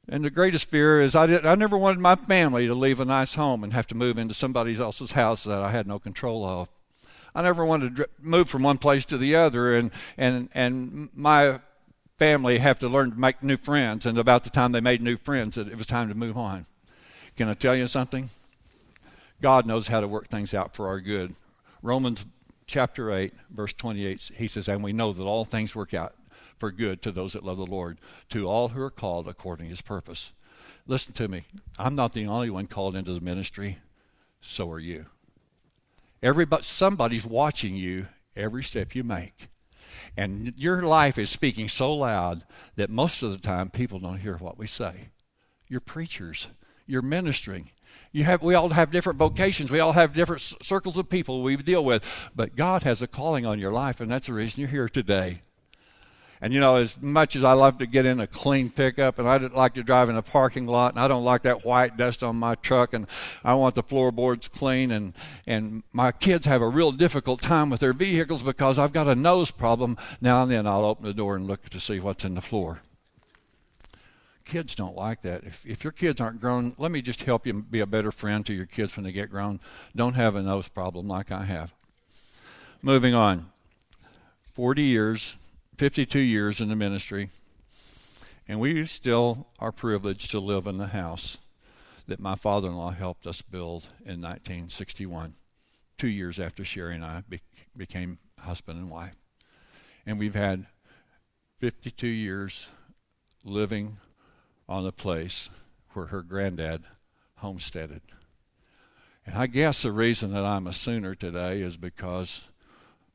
and 0.09 0.25
the 0.25 0.29
greatest 0.29 0.69
fear 0.69 1.01
is 1.01 1.15
I, 1.15 1.27
did, 1.27 1.45
I 1.45 1.55
never 1.55 1.77
wanted 1.77 1.99
my 1.99 2.15
family 2.15 2.67
to 2.67 2.75
leave 2.75 2.99
a 2.99 3.05
nice 3.05 3.35
home 3.35 3.63
and 3.63 3.71
have 3.73 3.87
to 3.87 3.95
move 3.95 4.17
into 4.17 4.33
somebody 4.33 4.75
else's 4.75 5.13
house 5.13 5.43
that 5.45 5.61
I 5.61 5.71
had 5.71 5.87
no 5.87 5.97
control 5.97 6.45
of. 6.45 6.69
I 7.33 7.41
never 7.41 7.65
wanted 7.65 7.95
to 7.95 8.09
move 8.21 8.49
from 8.49 8.63
one 8.63 8.77
place 8.77 9.05
to 9.05 9.17
the 9.17 9.35
other 9.35 9.75
and, 9.75 9.91
and, 10.17 10.49
and 10.53 11.09
my 11.15 11.59
family 12.17 12.59
have 12.59 12.79
to 12.79 12.87
learn 12.87 13.11
to 13.11 13.19
make 13.19 13.41
new 13.41 13.57
friends. 13.57 14.05
And 14.05 14.17
about 14.17 14.43
the 14.43 14.49
time 14.49 14.71
they 14.71 14.81
made 14.81 15.01
new 15.01 15.17
friends, 15.17 15.57
it 15.57 15.75
was 15.75 15.85
time 15.85 16.09
to 16.09 16.15
move 16.15 16.37
on. 16.37 16.65
Can 17.35 17.49
I 17.49 17.53
tell 17.53 17.75
you 17.75 17.87
something? 17.87 18.29
God 19.41 19.65
knows 19.65 19.87
how 19.87 20.01
to 20.01 20.07
work 20.07 20.27
things 20.27 20.53
out 20.53 20.75
for 20.75 20.87
our 20.87 20.99
good. 20.99 21.33
Romans 21.81 22.25
chapter 22.65 23.11
8, 23.11 23.33
verse 23.49 23.73
28, 23.73 24.31
he 24.37 24.47
says, 24.47 24.67
And 24.67 24.83
we 24.83 24.93
know 24.93 25.11
that 25.11 25.23
all 25.23 25.43
things 25.43 25.75
work 25.75 25.93
out 25.93 26.13
for 26.57 26.71
good 26.71 27.01
to 27.01 27.11
those 27.11 27.33
that 27.33 27.43
love 27.43 27.57
the 27.57 27.65
Lord, 27.65 27.99
to 28.29 28.47
all 28.47 28.69
who 28.69 28.81
are 28.81 28.89
called 28.89 29.27
according 29.27 29.65
to 29.67 29.71
his 29.71 29.81
purpose. 29.81 30.31
Listen 30.87 31.13
to 31.13 31.27
me. 31.27 31.43
I'm 31.79 31.95
not 31.95 32.13
the 32.13 32.27
only 32.27 32.49
one 32.49 32.67
called 32.67 32.95
into 32.95 33.13
the 33.13 33.21
ministry, 33.21 33.77
so 34.41 34.69
are 34.71 34.79
you. 34.79 35.05
Everybody, 36.21 36.63
somebody's 36.63 37.25
watching 37.25 37.75
you 37.75 38.07
every 38.35 38.63
step 38.63 38.95
you 38.95 39.03
make. 39.03 39.47
And 40.17 40.53
your 40.57 40.83
life 40.83 41.17
is 41.17 41.29
speaking 41.29 41.67
so 41.67 41.93
loud 41.93 42.43
that 42.75 42.89
most 42.89 43.23
of 43.23 43.31
the 43.31 43.37
time 43.37 43.69
people 43.69 43.99
don't 43.99 44.19
hear 44.19 44.37
what 44.37 44.57
we 44.57 44.67
say. 44.67 45.09
You're 45.69 45.79
preachers. 45.79 46.47
You're 46.85 47.01
ministering. 47.01 47.71
You 48.11 48.25
have, 48.25 48.43
we 48.43 48.53
all 48.53 48.69
have 48.69 48.91
different 48.91 49.19
vocations. 49.19 49.71
We 49.71 49.79
all 49.79 49.93
have 49.93 50.13
different 50.13 50.41
circles 50.41 50.97
of 50.97 51.09
people 51.09 51.41
we 51.41 51.55
deal 51.57 51.83
with. 51.83 52.05
But 52.35 52.55
God 52.55 52.83
has 52.83 53.01
a 53.01 53.07
calling 53.07 53.45
on 53.45 53.59
your 53.59 53.71
life, 53.71 54.01
and 54.01 54.11
that's 54.11 54.27
the 54.27 54.33
reason 54.33 54.61
you're 54.61 54.69
here 54.69 54.89
today. 54.89 55.41
And 56.43 56.51
you 56.51 56.59
know, 56.59 56.75
as 56.75 57.01
much 57.01 57.37
as 57.37 57.43
I 57.45 57.53
love 57.53 57.77
to 57.77 57.85
get 57.85 58.05
in 58.05 58.19
a 58.19 58.27
clean 58.27 58.69
pickup, 58.69 59.17
and 59.17 59.29
I 59.29 59.37
like 59.37 59.75
to 59.75 59.83
drive 59.83 60.09
in 60.09 60.17
a 60.17 60.21
parking 60.21 60.65
lot, 60.65 60.91
and 60.91 60.99
I 60.99 61.07
don't 61.07 61.23
like 61.23 61.43
that 61.43 61.63
white 61.63 61.95
dust 61.95 62.21
on 62.21 62.35
my 62.35 62.55
truck, 62.55 62.93
and 62.93 63.07
I 63.45 63.53
want 63.53 63.75
the 63.75 63.81
floorboards 63.81 64.49
clean, 64.49 64.91
and 64.91 65.13
and 65.47 65.83
my 65.93 66.11
kids 66.11 66.45
have 66.45 66.61
a 66.61 66.67
real 66.67 66.91
difficult 66.91 67.41
time 67.41 67.69
with 67.69 67.79
their 67.79 67.93
vehicles 67.93 68.43
because 68.43 68.77
I've 68.77 68.91
got 68.91 69.07
a 69.07 69.15
nose 69.15 69.51
problem. 69.51 69.95
Now 70.19 70.43
and 70.43 70.51
then, 70.51 70.67
I'll 70.67 70.83
open 70.83 71.05
the 71.05 71.13
door 71.13 71.37
and 71.37 71.47
look 71.47 71.69
to 71.69 71.79
see 71.79 72.01
what's 72.01 72.25
in 72.25 72.33
the 72.33 72.41
floor. 72.41 72.81
Kids 74.43 74.75
don't 74.75 74.97
like 74.97 75.21
that. 75.21 75.45
If, 75.45 75.65
if 75.65 75.85
your 75.85 75.93
kids 75.93 76.19
aren't 76.19 76.41
grown, 76.41 76.73
let 76.77 76.91
me 76.91 77.01
just 77.01 77.23
help 77.23 77.47
you 77.47 77.61
be 77.61 77.79
a 77.79 77.87
better 77.87 78.11
friend 78.11 78.45
to 78.47 78.53
your 78.53 78.65
kids 78.65 78.97
when 78.97 79.05
they 79.05 79.13
get 79.13 79.29
grown. 79.29 79.61
Don't 79.95 80.15
have 80.15 80.35
a 80.35 80.43
nose 80.43 80.67
problem 80.67 81.07
like 81.07 81.31
I 81.31 81.45
have. 81.45 81.73
Moving 82.81 83.13
on. 83.13 83.49
40 84.55 84.83
years, 84.83 85.37
52 85.77 86.19
years 86.19 86.61
in 86.61 86.69
the 86.69 86.75
ministry, 86.75 87.29
and 88.47 88.59
we 88.59 88.85
still 88.85 89.47
are 89.59 89.71
privileged 89.71 90.29
to 90.31 90.39
live 90.39 90.67
in 90.67 90.77
the 90.77 90.87
house 90.87 91.39
that 92.07 92.19
my 92.19 92.35
father 92.35 92.67
in 92.67 92.75
law 92.75 92.91
helped 92.91 93.25
us 93.25 93.41
build 93.41 93.87
in 94.01 94.21
1961, 94.21 95.33
two 95.97 96.07
years 96.07 96.39
after 96.39 96.63
Sherry 96.63 96.95
and 96.95 97.03
I 97.03 97.23
be- 97.27 97.41
became 97.75 98.19
husband 98.39 98.77
and 98.79 98.91
wife. 98.91 99.15
And 100.05 100.19
we've 100.19 100.35
had 100.35 100.67
52 101.59 102.07
years 102.07 102.69
living 103.43 103.97
on 104.67 104.83
the 104.83 104.91
place 104.91 105.49
where 105.93 106.07
her 106.07 106.21
granddad 106.21 106.83
homesteaded. 107.37 108.01
And 109.25 109.35
I 109.35 109.47
guess 109.47 109.81
the 109.81 109.91
reason 109.91 110.33
that 110.33 110.43
I'm 110.43 110.67
a 110.67 110.73
Sooner 110.73 111.15
today 111.15 111.61
is 111.61 111.77
because 111.77 112.49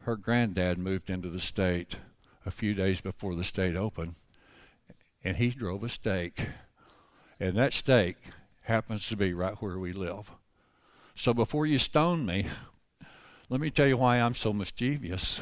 her 0.00 0.16
granddad 0.16 0.78
moved 0.78 1.10
into 1.10 1.28
the 1.28 1.40
state 1.40 1.96
a 2.46 2.50
few 2.50 2.74
days 2.74 3.00
before 3.00 3.34
the 3.34 3.44
state 3.44 3.76
opened, 3.76 4.14
and 5.22 5.36
he 5.36 5.50
drove 5.50 5.82
a 5.82 5.88
stake. 5.88 6.46
And 7.40 7.56
that 7.56 7.72
stake 7.72 8.16
happens 8.62 9.08
to 9.08 9.16
be 9.16 9.32
right 9.32 9.54
where 9.60 9.78
we 9.78 9.92
live. 9.92 10.32
So 11.14 11.34
before 11.34 11.66
you 11.66 11.78
stone 11.78 12.26
me, 12.26 12.46
let 13.48 13.60
me 13.60 13.70
tell 13.70 13.86
you 13.86 13.96
why 13.96 14.20
I'm 14.20 14.34
so 14.34 14.52
mischievous. 14.52 15.40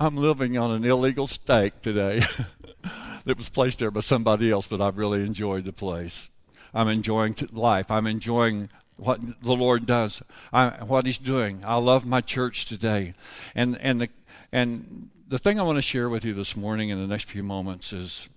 I'm 0.00 0.16
living 0.16 0.58
on 0.58 0.70
an 0.72 0.84
illegal 0.84 1.26
stake 1.26 1.82
today. 1.82 2.22
that 3.24 3.36
was 3.36 3.48
placed 3.48 3.78
there 3.78 3.90
by 3.90 4.00
somebody 4.00 4.50
else, 4.50 4.66
but 4.66 4.80
I've 4.80 4.98
really 4.98 5.24
enjoyed 5.24 5.64
the 5.64 5.72
place. 5.72 6.30
I'm 6.74 6.88
enjoying 6.88 7.36
life. 7.52 7.90
I'm 7.90 8.06
enjoying 8.06 8.68
what 8.96 9.20
the 9.42 9.52
Lord 9.52 9.86
does, 9.86 10.22
I, 10.52 10.68
what 10.84 11.06
He's 11.06 11.18
doing. 11.18 11.62
I 11.64 11.76
love 11.76 12.06
my 12.06 12.20
church 12.20 12.66
today, 12.66 13.14
and 13.54 13.76
and 13.80 14.00
the 14.00 14.08
and 14.52 15.08
the 15.28 15.38
thing 15.38 15.58
I 15.58 15.62
want 15.62 15.78
to 15.78 15.82
share 15.82 16.10
with 16.10 16.24
you 16.24 16.34
this 16.34 16.56
morning 16.56 16.90
in 16.90 17.00
the 17.00 17.06
next 17.06 17.24
few 17.24 17.42
moments 17.42 17.92
is, 17.92 18.28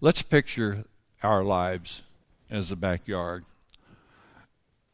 let's 0.00 0.22
picture 0.22 0.84
our 1.22 1.42
lives 1.42 2.02
as 2.50 2.70
a 2.70 2.76
backyard. 2.76 3.44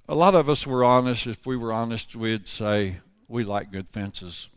A 0.08 0.14
lot 0.14 0.34
of 0.34 0.48
us 0.48 0.66
were 0.66 0.82
honest. 0.82 1.26
If 1.26 1.46
we 1.46 1.56
were 1.56 1.72
honest, 1.72 2.16
we'd 2.16 2.48
say 2.48 2.96
we 3.28 3.44
like 3.44 3.70
good 3.70 3.88
fences. 3.88 4.48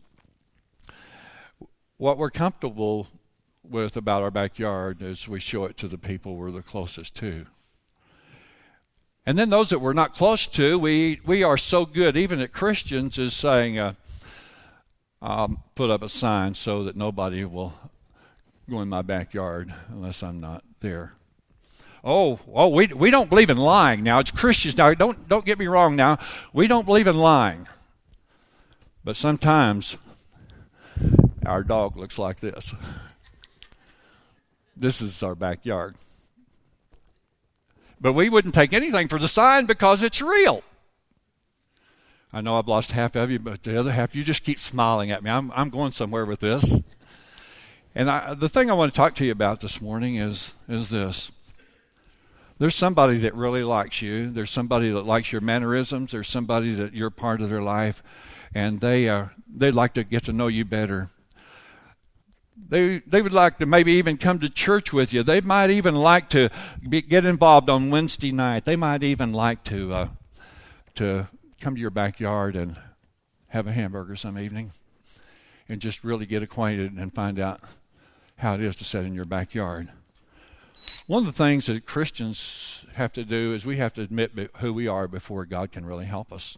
What 1.98 2.18
we're 2.18 2.30
comfortable 2.30 3.08
with 3.62 3.96
about 3.96 4.22
our 4.22 4.30
backyard 4.30 5.02
as 5.02 5.28
we 5.28 5.40
show 5.40 5.64
it 5.64 5.76
to 5.78 5.88
the 5.88 5.98
people 5.98 6.36
we're 6.36 6.50
the 6.50 6.62
closest 6.62 7.14
to. 7.16 7.46
And 9.26 9.38
then 9.38 9.50
those 9.50 9.70
that 9.70 9.80
we're 9.80 9.92
not 9.92 10.14
close 10.14 10.46
to, 10.46 10.78
we, 10.78 11.20
we 11.26 11.42
are 11.42 11.58
so 11.58 11.84
good, 11.84 12.16
even 12.16 12.40
at 12.40 12.52
Christians, 12.52 13.18
is 13.18 13.34
saying, 13.34 13.78
uh, 13.78 13.94
I'll 15.20 15.62
put 15.74 15.90
up 15.90 16.02
a 16.02 16.08
sign 16.08 16.54
so 16.54 16.84
that 16.84 16.96
nobody 16.96 17.44
will 17.44 17.72
go 18.68 18.80
in 18.80 18.88
my 18.88 19.02
backyard 19.02 19.72
unless 19.88 20.22
I'm 20.22 20.40
not 20.40 20.64
there. 20.80 21.14
Oh, 22.04 22.38
oh, 22.52 22.68
we, 22.68 22.86
we 22.88 23.10
don't 23.10 23.28
believe 23.28 23.50
in 23.50 23.56
lying 23.56 24.02
now. 24.02 24.20
It's 24.20 24.30
Christians 24.30 24.76
now. 24.76 24.94
Don't, 24.94 25.28
don't 25.28 25.44
get 25.44 25.58
me 25.58 25.66
wrong 25.66 25.96
now. 25.96 26.18
We 26.52 26.66
don't 26.66 26.86
believe 26.86 27.06
in 27.08 27.16
lying. 27.16 27.66
But 29.02 29.16
sometimes 29.16 29.96
our 31.44 31.62
dog 31.62 31.96
looks 31.96 32.18
like 32.18 32.40
this. 32.40 32.74
This 34.76 35.00
is 35.00 35.22
our 35.22 35.34
backyard. 35.34 35.96
But 38.00 38.12
we 38.12 38.28
wouldn't 38.28 38.54
take 38.54 38.74
anything 38.74 39.08
for 39.08 39.18
the 39.18 39.26
sign 39.26 39.64
because 39.64 40.02
it's 40.02 40.20
real. 40.20 40.62
I 42.36 42.42
know 42.42 42.58
I've 42.58 42.68
lost 42.68 42.92
half 42.92 43.16
of 43.16 43.30
you, 43.30 43.38
but 43.38 43.62
the 43.62 43.80
other 43.80 43.92
half, 43.92 44.14
you 44.14 44.22
just 44.22 44.44
keep 44.44 44.60
smiling 44.60 45.10
at 45.10 45.22
me. 45.22 45.30
I'm, 45.30 45.50
I'm 45.52 45.70
going 45.70 45.90
somewhere 45.90 46.26
with 46.26 46.40
this. 46.40 46.82
And 47.94 48.10
I, 48.10 48.34
the 48.34 48.50
thing 48.50 48.70
I 48.70 48.74
want 48.74 48.92
to 48.92 48.96
talk 48.96 49.14
to 49.14 49.24
you 49.24 49.32
about 49.32 49.60
this 49.60 49.80
morning 49.80 50.16
is, 50.16 50.52
is 50.68 50.90
this. 50.90 51.32
There's 52.58 52.74
somebody 52.74 53.16
that 53.20 53.34
really 53.34 53.62
likes 53.62 54.02
you. 54.02 54.28
There's 54.28 54.50
somebody 54.50 54.90
that 54.90 55.06
likes 55.06 55.32
your 55.32 55.40
mannerisms. 55.40 56.12
There's 56.12 56.28
somebody 56.28 56.72
that 56.74 56.92
you're 56.92 57.08
part 57.08 57.40
of 57.40 57.48
their 57.48 57.62
life, 57.62 58.02
and 58.54 58.80
they 58.82 59.08
uh, 59.08 59.28
they'd 59.50 59.70
like 59.70 59.94
to 59.94 60.04
get 60.04 60.24
to 60.24 60.32
know 60.34 60.48
you 60.48 60.66
better. 60.66 61.08
They, 62.68 62.98
they 62.98 63.22
would 63.22 63.32
like 63.32 63.56
to 63.60 63.66
maybe 63.66 63.92
even 63.92 64.18
come 64.18 64.40
to 64.40 64.50
church 64.50 64.92
with 64.92 65.14
you. 65.14 65.22
They 65.22 65.40
might 65.40 65.70
even 65.70 65.94
like 65.94 66.28
to 66.30 66.50
be, 66.86 67.00
get 67.00 67.24
involved 67.24 67.70
on 67.70 67.88
Wednesday 67.88 68.30
night. 68.30 68.66
They 68.66 68.76
might 68.76 69.02
even 69.02 69.32
like 69.32 69.64
to 69.64 69.94
uh, 69.94 70.08
to 70.96 71.28
come 71.60 71.74
to 71.74 71.80
your 71.80 71.90
backyard 71.90 72.56
and 72.56 72.76
have 73.48 73.66
a 73.66 73.72
hamburger 73.72 74.16
some 74.16 74.38
evening 74.38 74.70
and 75.68 75.80
just 75.80 76.04
really 76.04 76.26
get 76.26 76.42
acquainted 76.42 76.92
and 76.92 77.14
find 77.14 77.38
out 77.38 77.60
how 78.36 78.54
it 78.54 78.60
is 78.60 78.76
to 78.76 78.84
sit 78.84 79.04
in 79.04 79.14
your 79.14 79.24
backyard. 79.24 79.88
One 81.06 81.22
of 81.22 81.26
the 81.26 81.44
things 81.44 81.66
that 81.66 81.86
Christians 81.86 82.84
have 82.94 83.12
to 83.14 83.24
do 83.24 83.54
is 83.54 83.64
we 83.64 83.76
have 83.78 83.94
to 83.94 84.02
admit 84.02 84.32
who 84.58 84.72
we 84.72 84.86
are 84.86 85.08
before 85.08 85.46
God 85.46 85.72
can 85.72 85.86
really 85.86 86.04
help 86.04 86.32
us. 86.32 86.56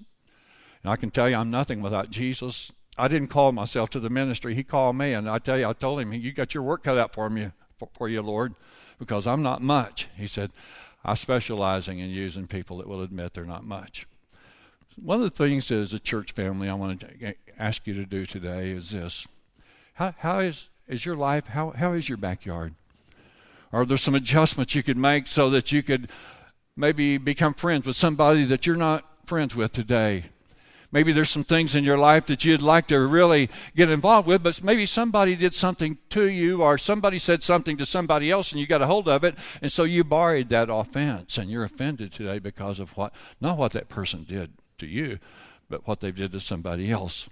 And 0.82 0.90
I 0.92 0.96
can 0.96 1.10
tell 1.10 1.28
you, 1.28 1.36
I'm 1.36 1.50
nothing 1.50 1.80
without 1.80 2.10
Jesus 2.10 2.72
I 2.98 3.06
didn't 3.06 3.28
call 3.28 3.52
myself 3.52 3.90
to 3.90 4.00
the 4.00 4.10
ministry. 4.10 4.54
He 4.54 4.64
called 4.64 4.96
me, 4.96 5.14
and 5.14 5.30
I 5.30 5.38
tell 5.38 5.56
you, 5.56 5.68
I 5.68 5.72
told 5.72 6.00
him, 6.00 6.12
"You 6.12 6.32
got 6.32 6.52
your 6.52 6.64
work 6.64 6.82
cut 6.82 6.98
out 6.98 7.14
for 7.14 7.30
me, 7.30 7.52
for, 7.76 7.88
for 7.94 8.08
you, 8.08 8.20
Lord, 8.20 8.54
because 8.98 9.26
I'm 9.26 9.42
not 9.42 9.62
much." 9.62 10.08
He 10.16 10.26
said, 10.26 10.50
I'm 11.04 11.14
specializing 11.14 12.00
in 12.00 12.10
using 12.10 12.48
people 12.48 12.78
that 12.78 12.88
will 12.88 13.02
admit 13.02 13.34
they're 13.34 13.44
not 13.44 13.64
much." 13.64 14.06
One 15.02 15.22
of 15.22 15.30
the 15.30 15.44
things 15.44 15.70
as 15.70 15.92
a 15.92 16.00
church 16.00 16.32
family 16.32 16.68
I 16.68 16.74
want 16.74 17.00
to 17.00 17.34
ask 17.58 17.86
you 17.86 17.94
to 17.94 18.04
do 18.04 18.26
today 18.26 18.70
is 18.70 18.90
this: 18.90 19.26
How, 19.94 20.14
how 20.18 20.38
is 20.40 20.70
is 20.88 21.06
your 21.06 21.14
life? 21.14 21.48
How 21.48 21.70
how 21.70 21.92
is 21.92 22.08
your 22.08 22.18
backyard? 22.18 22.74
Are 23.72 23.84
there 23.84 23.96
some 23.96 24.14
adjustments 24.14 24.74
you 24.74 24.82
could 24.82 24.96
make 24.96 25.26
so 25.26 25.50
that 25.50 25.70
you 25.70 25.82
could 25.82 26.10
maybe 26.76 27.16
become 27.16 27.54
friends 27.54 27.86
with 27.86 27.96
somebody 27.96 28.44
that 28.44 28.66
you're 28.66 28.76
not 28.76 29.04
friends 29.24 29.54
with 29.54 29.72
today? 29.72 30.24
Maybe 30.90 31.12
there's 31.12 31.28
some 31.28 31.44
things 31.44 31.76
in 31.76 31.84
your 31.84 31.98
life 31.98 32.26
that 32.26 32.46
you'd 32.46 32.62
like 32.62 32.88
to 32.88 32.98
really 32.98 33.50
get 33.76 33.90
involved 33.90 34.26
with, 34.26 34.42
but 34.42 34.64
maybe 34.64 34.86
somebody 34.86 35.36
did 35.36 35.52
something 35.52 35.98
to 36.10 36.24
you 36.24 36.62
or 36.62 36.78
somebody 36.78 37.18
said 37.18 37.42
something 37.42 37.76
to 37.76 37.84
somebody 37.84 38.30
else 38.30 38.52
and 38.52 38.60
you 38.60 38.66
got 38.66 38.80
a 38.80 38.86
hold 38.86 39.06
of 39.06 39.22
it, 39.22 39.36
and 39.60 39.70
so 39.70 39.84
you 39.84 40.02
borrowed 40.02 40.48
that 40.48 40.70
offense 40.70 41.36
and 41.36 41.50
you're 41.50 41.64
offended 41.64 42.10
today 42.10 42.38
because 42.38 42.78
of 42.78 42.96
what, 42.96 43.12
not 43.38 43.58
what 43.58 43.72
that 43.72 43.90
person 43.90 44.24
did 44.24 44.57
to 44.78 44.86
you, 44.86 45.18
but 45.68 45.86
what 45.86 46.00
they 46.00 46.10
did 46.10 46.32
to 46.32 46.40
somebody 46.40 46.90
else. 46.90 47.28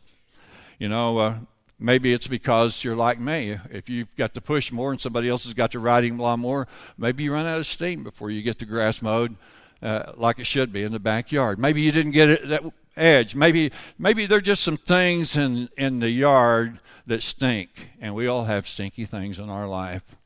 You 0.78 0.88
know, 0.88 1.18
uh, 1.18 1.38
maybe 1.78 2.12
it's 2.12 2.26
because 2.26 2.84
you're 2.84 2.96
like 2.96 3.18
me. 3.18 3.58
If 3.70 3.88
you've 3.88 4.14
got 4.16 4.34
to 4.34 4.40
push 4.40 4.72
more 4.72 4.90
and 4.90 5.00
somebody 5.00 5.28
else 5.28 5.44
has 5.44 5.54
got 5.54 5.70
to 5.72 5.78
riding 5.78 6.18
a 6.18 6.22
lot 6.22 6.38
more, 6.38 6.68
maybe 6.98 7.24
you 7.24 7.32
run 7.32 7.46
out 7.46 7.58
of 7.58 7.66
steam 7.66 8.02
before 8.02 8.30
you 8.30 8.42
get 8.42 8.58
the 8.58 8.66
grass 8.66 9.02
mowed. 9.02 9.36
Uh, 9.82 10.12
like 10.16 10.38
it 10.38 10.46
should 10.46 10.72
be 10.72 10.82
in 10.82 10.92
the 10.92 10.98
backyard. 10.98 11.58
Maybe 11.58 11.82
you 11.82 11.92
didn't 11.92 12.12
get 12.12 12.30
it 12.30 12.48
that 12.48 12.62
edge. 12.96 13.34
Maybe 13.34 13.72
maybe 13.98 14.24
there're 14.24 14.40
just 14.40 14.62
some 14.62 14.78
things 14.78 15.36
in 15.36 15.68
in 15.76 15.98
the 15.98 16.08
yard 16.08 16.78
that 17.06 17.22
stink, 17.22 17.90
and 18.00 18.14
we 18.14 18.26
all 18.26 18.44
have 18.44 18.66
stinky 18.66 19.04
things 19.04 19.38
in 19.38 19.50
our 19.50 19.68
life. 19.68 20.16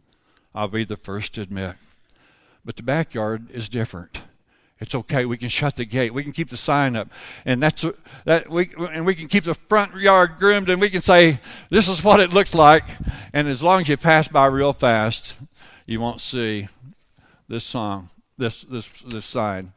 I'll 0.54 0.68
be 0.68 0.85
the 0.85 0.96
first 0.96 1.35
to 1.35 1.42
admit. 1.42 1.74
But 2.64 2.76
the 2.76 2.83
backyard 2.85 3.50
is 3.50 3.68
different. 3.68 4.22
It's 4.80 4.94
okay. 4.94 5.26
We 5.26 5.36
can 5.36 5.50
shut 5.50 5.76
the 5.76 5.84
gate. 5.84 6.14
We 6.14 6.22
can 6.22 6.32
keep 6.32 6.48
the 6.48 6.56
sign 6.56 6.96
up, 6.96 7.08
and 7.44 7.62
that's 7.62 7.84
that. 8.24 8.48
We 8.48 8.70
and 8.78 9.04
we 9.04 9.14
can 9.14 9.28
keep 9.28 9.44
the 9.44 9.54
front 9.54 9.94
yard 9.96 10.36
groomed, 10.38 10.70
and 10.70 10.80
we 10.80 10.88
can 10.88 11.02
say, 11.02 11.38
"This 11.68 11.86
is 11.86 12.02
what 12.02 12.18
it 12.18 12.32
looks 12.32 12.54
like." 12.54 12.84
And 13.34 13.46
as 13.46 13.62
long 13.62 13.82
as 13.82 13.88
you 13.88 13.98
pass 13.98 14.26
by 14.28 14.46
real 14.46 14.72
fast, 14.72 15.36
you 15.84 16.00
won't 16.00 16.22
see 16.22 16.66
this 17.46 17.64
song, 17.64 18.08
this 18.38 18.62
this 18.62 18.88
this 19.06 19.26
sign. 19.26 19.72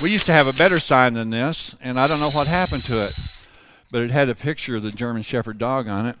We 0.00 0.10
used 0.10 0.26
to 0.26 0.32
have 0.32 0.46
a 0.46 0.52
better 0.54 0.80
sign 0.80 1.14
than 1.14 1.30
this, 1.30 1.76
and 1.80 2.00
I 2.00 2.06
don't 2.06 2.20
know 2.20 2.30
what 2.30 2.46
happened 2.46 2.84
to 2.84 3.04
it, 3.04 3.18
but 3.90 4.02
it 4.02 4.10
had 4.10 4.28
a 4.30 4.34
picture 4.34 4.76
of 4.76 4.82
the 4.82 4.92
German 4.92 5.22
Shepherd 5.22 5.58
dog 5.58 5.88
on 5.88 6.06
it, 6.06 6.16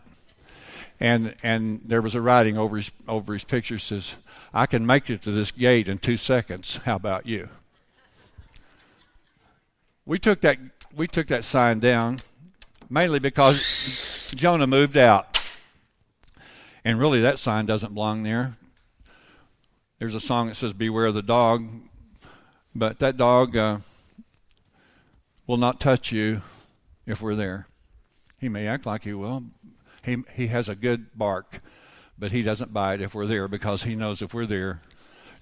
and 1.04 1.34
and 1.42 1.82
there 1.84 2.00
was 2.00 2.14
a 2.14 2.20
writing 2.22 2.56
over 2.56 2.76
his 2.76 2.90
over 3.06 3.34
his 3.34 3.44
picture 3.44 3.78
says, 3.78 4.16
"I 4.54 4.64
can 4.64 4.86
make 4.86 5.10
it 5.10 5.20
to 5.22 5.32
this 5.32 5.52
gate 5.52 5.86
in 5.86 5.98
two 5.98 6.16
seconds. 6.16 6.78
How 6.78 6.96
about 6.96 7.26
you?" 7.26 7.50
We 10.06 10.18
took 10.18 10.40
that 10.40 10.58
we 10.96 11.06
took 11.06 11.26
that 11.26 11.44
sign 11.44 11.80
down 11.80 12.20
mainly 12.88 13.18
because 13.18 14.32
Jonah 14.34 14.66
moved 14.66 14.96
out, 14.96 15.46
and 16.86 16.98
really 16.98 17.20
that 17.20 17.38
sign 17.38 17.66
doesn't 17.66 17.92
belong 17.92 18.22
there. 18.22 18.54
There's 19.98 20.14
a 20.14 20.20
song 20.20 20.48
that 20.48 20.54
says, 20.54 20.72
"Beware 20.72 21.12
the 21.12 21.22
dog." 21.22 21.68
But 22.74 22.98
that 23.00 23.18
dog 23.18 23.56
uh, 23.56 23.78
will 25.46 25.58
not 25.58 25.80
touch 25.80 26.12
you 26.12 26.40
if 27.06 27.20
we're 27.20 27.36
there. 27.36 27.66
He 28.40 28.48
may 28.48 28.66
act 28.66 28.86
like 28.86 29.04
he 29.04 29.12
will. 29.12 29.44
He, 30.04 30.18
he 30.34 30.46
has 30.48 30.68
a 30.68 30.74
good 30.74 31.16
bark, 31.16 31.60
but 32.18 32.30
he 32.30 32.42
doesn't 32.42 32.72
bite 32.72 33.00
if 33.00 33.14
we're 33.14 33.26
there 33.26 33.48
because 33.48 33.82
he 33.82 33.94
knows 33.94 34.22
if 34.22 34.34
we're 34.34 34.46
there, 34.46 34.80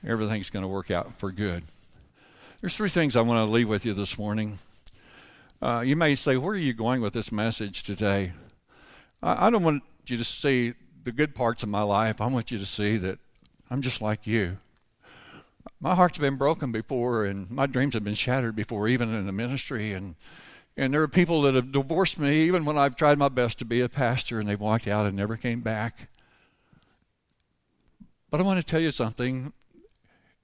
everything's 0.07 0.51
going 0.51 0.62
to 0.62 0.68
work 0.68 0.90
out 0.90 1.12
for 1.18 1.33
good. 1.33 1.64
There's 2.61 2.77
three 2.77 2.88
things 2.88 3.16
I 3.16 3.22
want 3.22 3.46
to 3.46 3.53
leave 3.53 3.68
with 3.68 3.85
you 3.85 3.94
this 3.94 4.18
morning. 4.18 4.59
Uh, 5.61 5.83
you 5.85 5.96
may 5.96 6.14
say, 6.14 6.37
Where 6.37 6.55
are 6.55 6.57
you 6.57 6.72
going 6.72 7.01
with 7.01 7.12
this 7.12 7.33
message 7.33 7.83
today? 7.83 8.33
I, 9.22 9.46
I 9.46 9.51
don't 9.51 9.62
want 9.62 9.83
you 10.07 10.16
to 10.16 10.25
see 10.25 10.75
the 11.05 11.12
good 11.12 11.35
parts 11.35 11.62
of 11.62 11.68
my 11.68 11.83
life. 11.83 12.20
I 12.20 12.27
want 12.27 12.51
you 12.51 12.59
to 12.59 12.66
see 12.66 12.96
that 12.98 13.18
I'm 13.70 13.83
just 13.83 14.01
like 14.01 14.27
you 14.27 14.59
my 15.83 15.96
heart's 15.96 16.18
been 16.18 16.37
broken 16.37 16.70
before, 16.70 17.25
and 17.25 17.51
my 17.51 17.66
dreams 17.66 17.94
have 17.94 18.05
been 18.05 18.14
shattered 18.14 18.55
before, 18.55 18.88
even 18.88 19.12
in 19.12 19.27
the 19.27 19.33
ministry. 19.33 19.92
And 19.92 20.14
and 20.76 20.92
there 20.92 21.02
are 21.02 21.08
people 21.08 21.42
that 21.42 21.54
have 21.54 21.72
divorced 21.72 22.18
me, 22.18 22.42
even 22.42 22.64
when 22.64 22.78
I've 22.78 22.96
tried 22.96 23.18
my 23.18 23.28
best 23.28 23.58
to 23.58 23.64
be 23.64 23.80
a 23.80 23.88
pastor, 23.88 24.40
and 24.40 24.48
they've 24.48 24.61
walked 24.61 24.88
out 24.88 25.06
and 25.06 25.16
never 25.16 25.37
came 25.37 25.61
back. 25.61 26.08
But 28.30 28.40
I 28.40 28.44
want 28.44 28.61
to 28.61 28.66
tell 28.66 28.80
you 28.80 28.90
something. 28.90 29.52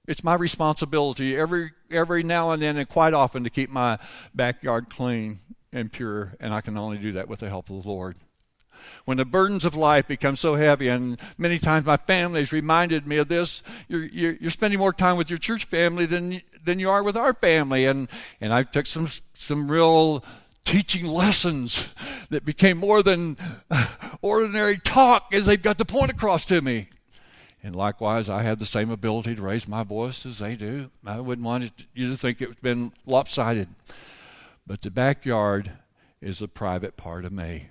It's 0.06 0.24
my 0.24 0.34
responsibility 0.34 1.36
every 1.36 1.72
every 1.90 2.22
now 2.22 2.50
and 2.52 2.62
then, 2.62 2.76
and 2.76 2.88
quite 2.88 3.14
often, 3.14 3.44
to 3.44 3.50
keep 3.50 3.70
my 3.70 3.98
backyard 4.34 4.90
clean 4.90 5.38
and 5.72 5.92
pure, 5.92 6.34
and 6.40 6.52
I 6.54 6.60
can 6.60 6.78
only 6.78 6.98
do 6.98 7.12
that 7.12 7.28
with 7.28 7.40
the 7.40 7.48
help 7.48 7.70
of 7.70 7.82
the 7.82 7.88
Lord 7.88 8.16
when 9.04 9.16
the 9.16 9.24
burdens 9.24 9.64
of 9.64 9.74
life 9.74 10.06
become 10.06 10.36
so 10.36 10.54
heavy. 10.54 10.88
And 10.88 11.20
many 11.36 11.58
times 11.58 11.86
my 11.86 11.96
family 11.96 12.40
has 12.40 12.52
reminded 12.52 13.06
me 13.06 13.18
of 13.18 13.28
this. 13.28 13.62
You're, 13.88 14.04
you're, 14.04 14.32
you're 14.34 14.50
spending 14.50 14.78
more 14.78 14.92
time 14.92 15.16
with 15.16 15.30
your 15.30 15.38
church 15.38 15.64
family 15.64 16.06
than, 16.06 16.42
than 16.68 16.78
you 16.78 16.90
are 16.90 17.02
with 17.02 17.16
our 17.16 17.32
family. 17.32 17.86
And, 17.86 18.08
and 18.40 18.52
I 18.52 18.62
took 18.62 18.86
some, 18.86 19.08
some 19.32 19.70
real 19.70 20.22
teaching 20.64 21.06
lessons 21.06 21.88
that 22.28 22.44
became 22.44 22.76
more 22.76 23.02
than 23.02 23.38
uh, 23.70 23.88
ordinary 24.20 24.78
talk 24.78 25.32
as 25.32 25.46
they've 25.46 25.62
got 25.62 25.78
the 25.78 25.86
point 25.86 26.10
across 26.10 26.44
to 26.44 26.60
me. 26.60 26.90
And 27.62 27.74
likewise, 27.74 28.28
I 28.28 28.42
have 28.42 28.58
the 28.58 28.66
same 28.66 28.90
ability 28.90 29.34
to 29.34 29.42
raise 29.42 29.66
my 29.66 29.82
voice 29.82 30.26
as 30.26 30.38
they 30.38 30.56
do. 30.56 30.90
I 31.04 31.20
wouldn't 31.20 31.44
want 31.44 31.72
you 31.94 32.08
to 32.10 32.16
think 32.16 32.40
it's 32.40 32.60
been 32.60 32.92
lopsided. 33.06 33.68
But 34.66 34.82
the 34.82 34.90
backyard 34.90 35.72
is 36.20 36.42
a 36.42 36.48
private 36.48 36.96
part 36.96 37.24
of 37.24 37.32
me. 37.32 37.70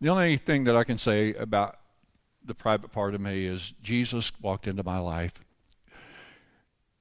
The 0.00 0.08
only 0.08 0.38
thing 0.38 0.64
that 0.64 0.76
I 0.76 0.84
can 0.84 0.98
say 0.98 1.34
about 1.34 1.76
the 2.42 2.54
private 2.54 2.90
part 2.90 3.14
of 3.14 3.20
me 3.20 3.44
is 3.44 3.74
Jesus 3.82 4.32
walked 4.40 4.66
into 4.66 4.82
my 4.82 4.98
life 4.98 5.34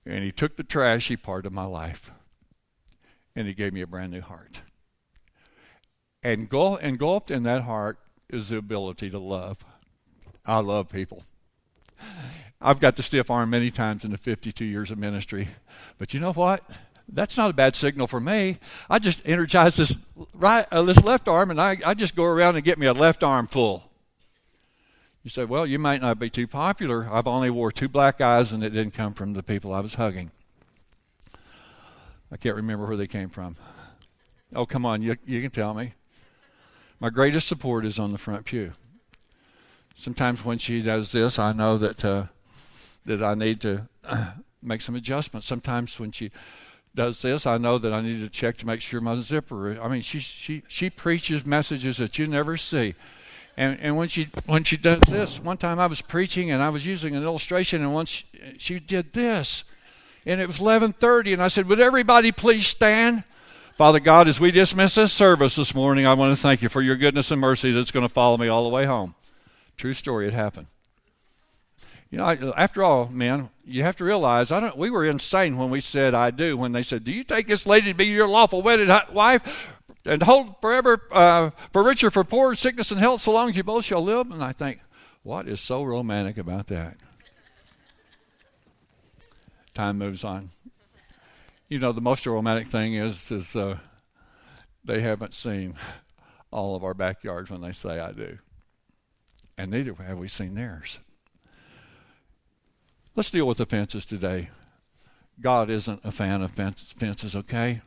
and 0.06 0.24
he 0.24 0.32
took 0.32 0.56
the 0.56 0.64
trashy 0.64 1.16
part 1.16 1.46
of 1.46 1.54
my 1.54 1.66
life 1.66 2.12
and 3.36 3.48
he 3.48 3.54
gave 3.54 3.74
me 3.74 3.82
a 3.82 3.88
brand 3.88 4.12
new 4.12 4.22
heart. 4.22 4.62
And 6.24 6.50
engulfed 6.52 7.32
in 7.32 7.44
that 7.44 7.64
heart 7.64 8.00
is 8.30 8.50
the 8.50 8.58
ability 8.58 9.10
to 9.12 9.20
love. 9.20 9.66
I 10.46 10.60
love 10.60 10.90
people. 10.90 11.24
I've 12.62 12.80
got 12.80 12.96
the 12.96 13.04
stiff 13.04 13.30
arm 13.30 13.50
many 13.50 13.70
times 13.70 14.06
in 14.06 14.12
the 14.12 14.18
52 14.18 14.66
years 14.66 14.90
of 14.90 14.98
ministry. 14.98 15.48
But 15.98 16.14
you 16.14 16.20
know 16.20 16.34
what? 16.34 16.64
That's 17.08 17.38
not 17.38 17.52
a 17.52 17.54
bad 17.54 17.76
signal 17.76 18.08
for 18.08 18.20
me. 18.20 18.58
I 18.90 18.98
just 18.98 19.22
energize 19.26 19.76
this 19.76 20.00
right, 20.34 20.66
uh, 20.72 20.82
this 20.82 21.04
left 21.04 21.28
arm, 21.28 21.52
and 21.52 21.62
I, 21.62 21.78
I 21.86 21.94
just 21.94 22.16
go 22.16 22.24
around 22.24 22.56
and 22.56 22.64
get 22.64 22.80
me 22.80 22.88
a 22.88 22.94
left 22.94 23.24
arm 23.24 23.46
full. 23.46 23.92
You 25.26 25.32
say, 25.32 25.44
well, 25.44 25.66
you 25.66 25.80
might 25.80 26.02
not 26.02 26.20
be 26.20 26.30
too 26.30 26.46
popular. 26.46 27.10
I've 27.12 27.26
only 27.26 27.50
wore 27.50 27.72
two 27.72 27.90
black 27.90 28.22
eyes, 28.22 28.54
and 28.54 28.64
it 28.64 28.70
didn't 28.70 28.94
come 28.94 29.12
from 29.12 29.34
the 29.34 29.42
people 29.42 29.74
I 29.74 29.80
was 29.80 29.96
hugging. 29.96 30.30
I 32.32 32.38
can't 32.38 32.56
remember 32.56 32.86
where 32.86 32.96
they 32.96 33.08
came 33.08 33.30
from. 33.30 33.56
Oh, 34.56 34.68
come 34.68 34.86
on, 34.86 35.02
you, 35.02 35.18
you 35.26 35.42
can 35.42 35.50
tell 35.50 35.74
me. 35.74 35.94
My 37.00 37.10
greatest 37.10 37.48
support 37.48 37.88
is 37.88 37.98
on 37.98 38.12
the 38.12 38.20
front 38.20 38.46
pew. 38.46 38.74
Sometimes 39.96 40.46
when 40.46 40.60
she 40.60 40.84
does 40.84 41.12
this, 41.12 41.40
I 41.40 41.54
know 41.54 41.80
that 41.80 42.06
uh, 42.06 42.26
that 43.06 43.24
I 43.24 43.34
need 43.34 43.62
to 43.62 43.90
make 44.62 44.82
some 44.82 44.94
adjustments. 44.94 45.48
Sometimes 45.48 46.00
when 46.00 46.12
she 46.12 46.30
does 46.94 47.24
this, 47.24 47.48
I 47.48 47.58
know 47.58 47.80
that 47.80 47.94
I 47.94 48.02
need 48.02 48.22
to 48.22 48.30
check 48.30 48.58
to 48.58 48.68
make 48.68 48.82
sure 48.82 49.02
my 49.02 49.16
zipper. 49.16 49.82
I 49.82 49.88
mean, 49.88 50.02
she 50.02 50.20
she 50.20 50.62
she 50.68 50.92
preaches 50.92 51.48
messages 51.48 51.98
that 51.98 52.20
you 52.20 52.28
never 52.28 52.58
see. 52.58 52.94
And 53.58 53.80
and 53.80 53.96
when 53.96 54.08
she 54.10 54.28
when 54.46 54.64
she 54.64 54.78
does 54.78 55.02
this, 55.02 55.40
one 55.40 55.58
time 55.58 55.80
I 55.80 55.88
was 55.88 56.02
preaching 56.02 56.52
and 56.52 56.62
I 56.62 56.70
was 56.70 56.86
using 56.86 57.16
an 57.16 57.24
illustration, 57.24 57.82
and 57.82 57.94
once 57.94 58.24
she, 58.58 58.80
did 58.80 59.14
this, 59.14 59.64
and 60.26 60.42
it 60.42 60.48
was 60.48 60.60
11:30, 60.60 61.34
and 61.34 61.42
I 61.42 61.48
said, 61.48 61.68
"Would 61.68 61.80
everybody 61.80 62.32
please 62.32 62.68
stand?" 62.68 63.24
Father 63.78 64.00
God, 64.00 64.28
as 64.28 64.40
we 64.40 64.52
dismiss 64.52 64.96
this 64.96 65.14
service 65.14 65.56
this 65.56 65.76
morning, 65.76 66.06
I 66.06 66.14
want 66.14 66.36
to 66.36 66.42
thank 66.42 66.62
you 66.62 66.70
for 66.70 66.82
your 66.82 66.96
goodness 66.96 67.32
and 67.32 67.42
mercy 67.42 67.72
that's 67.72 67.92
going 67.92 68.08
to 68.08 68.14
follow 68.14 68.38
me 68.38 68.48
all 68.48 68.64
the 68.64 68.70
way 68.70 68.86
home. 68.86 69.16
True 69.78 69.94
story, 69.94 70.28
it 70.28 70.34
happened. 70.34 70.68
You 72.10 72.18
know, 72.20 72.54
after 72.56 72.84
all, 72.84 73.10
man, 73.10 73.50
you 73.66 73.84
have 73.84 73.98
to 73.98 74.04
realize 74.04 74.52
I 74.52 74.60
don't. 74.60 74.78
We 74.78 74.90
were 74.90 75.06
insane 75.06 75.58
when 75.58 75.70
we 75.70 75.80
said 75.80 76.14
"I 76.14 76.32
do." 76.32 76.58
When 76.58 76.74
they 76.74 76.84
said, 76.84 77.06
"Do 77.06 77.12
you 77.14 77.24
take 77.24 77.48
this 77.48 77.66
lady 77.66 77.92
to 77.92 77.94
be 77.94 78.06
your 78.06 78.28
lawful 78.28 78.62
wedded 78.62 78.90
wife, 79.14 79.74
and 80.06 80.22
hold 80.22 80.60
forever 80.62 81.02
uh, 81.12 81.50
for 81.72 81.84
richer, 81.84 82.12
for 82.12 82.24
poor, 82.24 82.56
sickness 82.56 82.92
and 82.92 83.00
health, 83.00 83.22
so 83.22 83.32
long 83.32 83.50
as 83.50 83.58
you 83.58 83.64
both 83.64 83.86
shall 83.86 84.02
live?" 84.02 84.32
And 84.32 84.44
I 84.44 84.52
think, 84.52 84.80
what 85.24 85.48
is 85.48 85.60
so 85.60 85.84
romantic 85.84 86.38
about 86.38 86.68
that? 86.68 86.98
Time 89.74 89.98
moves 89.98 90.24
on. 90.24 90.50
You 91.68 91.80
know, 91.80 91.92
the 91.92 92.02
most 92.02 92.26
romantic 92.26 92.68
thing 92.68 92.94
is 92.94 93.32
is 93.32 93.56
uh, 93.56 93.80
they 94.84 95.02
haven't 95.02 95.34
seen 95.34 95.76
all 96.52 96.76
of 96.76 96.84
our 96.84 96.94
backyards 96.94 97.50
when 97.50 97.62
they 97.62 97.72
say 97.72 98.00
"I 98.00 98.12
do," 98.12 98.38
and 99.58 99.72
neither 99.72 99.94
have 99.96 100.18
we 100.18 100.28
seen 100.28 100.54
theirs. 100.54 101.00
Let's 103.16 103.32
deal 103.32 103.48
with 103.48 103.58
the 103.58 103.66
fences 103.66 104.06
today. 104.06 104.50
God 105.40 105.70
isn't 105.70 106.02
a 106.04 106.12
fan 106.12 106.42
of 106.42 106.52
fences, 106.52 107.36
okay? 107.36 107.82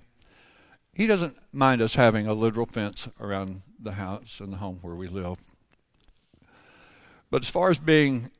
He 0.98 1.06
doesn't 1.06 1.36
mind 1.52 1.80
us 1.80 1.94
having 1.94 2.26
a 2.26 2.34
literal 2.34 2.66
fence 2.66 3.08
around 3.20 3.60
the 3.78 3.92
house 3.92 4.40
and 4.40 4.52
the 4.52 4.56
home 4.56 4.80
where 4.82 4.96
we 4.96 5.06
live. 5.06 5.40
But 7.30 7.44
as 7.44 7.48
far 7.48 7.70
as 7.70 7.78
being 7.78 8.32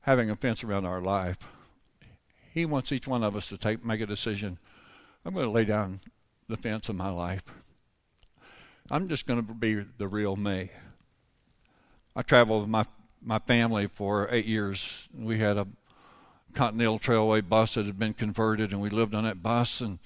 having 0.00 0.30
a 0.30 0.36
fence 0.36 0.64
around 0.64 0.86
our 0.86 1.02
life, 1.02 1.36
he 2.54 2.64
wants 2.64 2.92
each 2.92 3.06
one 3.06 3.22
of 3.22 3.36
us 3.36 3.46
to 3.48 3.58
take 3.58 3.84
make 3.84 4.00
a 4.00 4.06
decision. 4.06 4.58
I'm 5.26 5.34
going 5.34 5.44
to 5.44 5.52
lay 5.52 5.66
down 5.66 6.00
the 6.48 6.56
fence 6.56 6.88
of 6.88 6.96
my 6.96 7.10
life. 7.10 7.44
I'm 8.90 9.06
just 9.06 9.26
going 9.26 9.46
to 9.46 9.52
be 9.52 9.84
the 9.98 10.08
real 10.08 10.36
me. 10.36 10.70
I 12.16 12.22
traveled 12.22 12.62
with 12.62 12.70
my 12.70 12.86
my 13.20 13.38
family 13.40 13.86
for 13.86 14.28
eight 14.30 14.46
years. 14.46 15.10
We 15.14 15.40
had 15.40 15.58
a 15.58 15.66
Continental 16.54 16.98
Trailway 16.98 17.46
bus 17.46 17.74
that 17.74 17.84
had 17.84 17.98
been 17.98 18.14
converted, 18.14 18.72
and 18.72 18.80
we 18.80 18.88
lived 18.88 19.14
on 19.14 19.24
that 19.24 19.42
bus. 19.42 19.82
And 19.82 19.98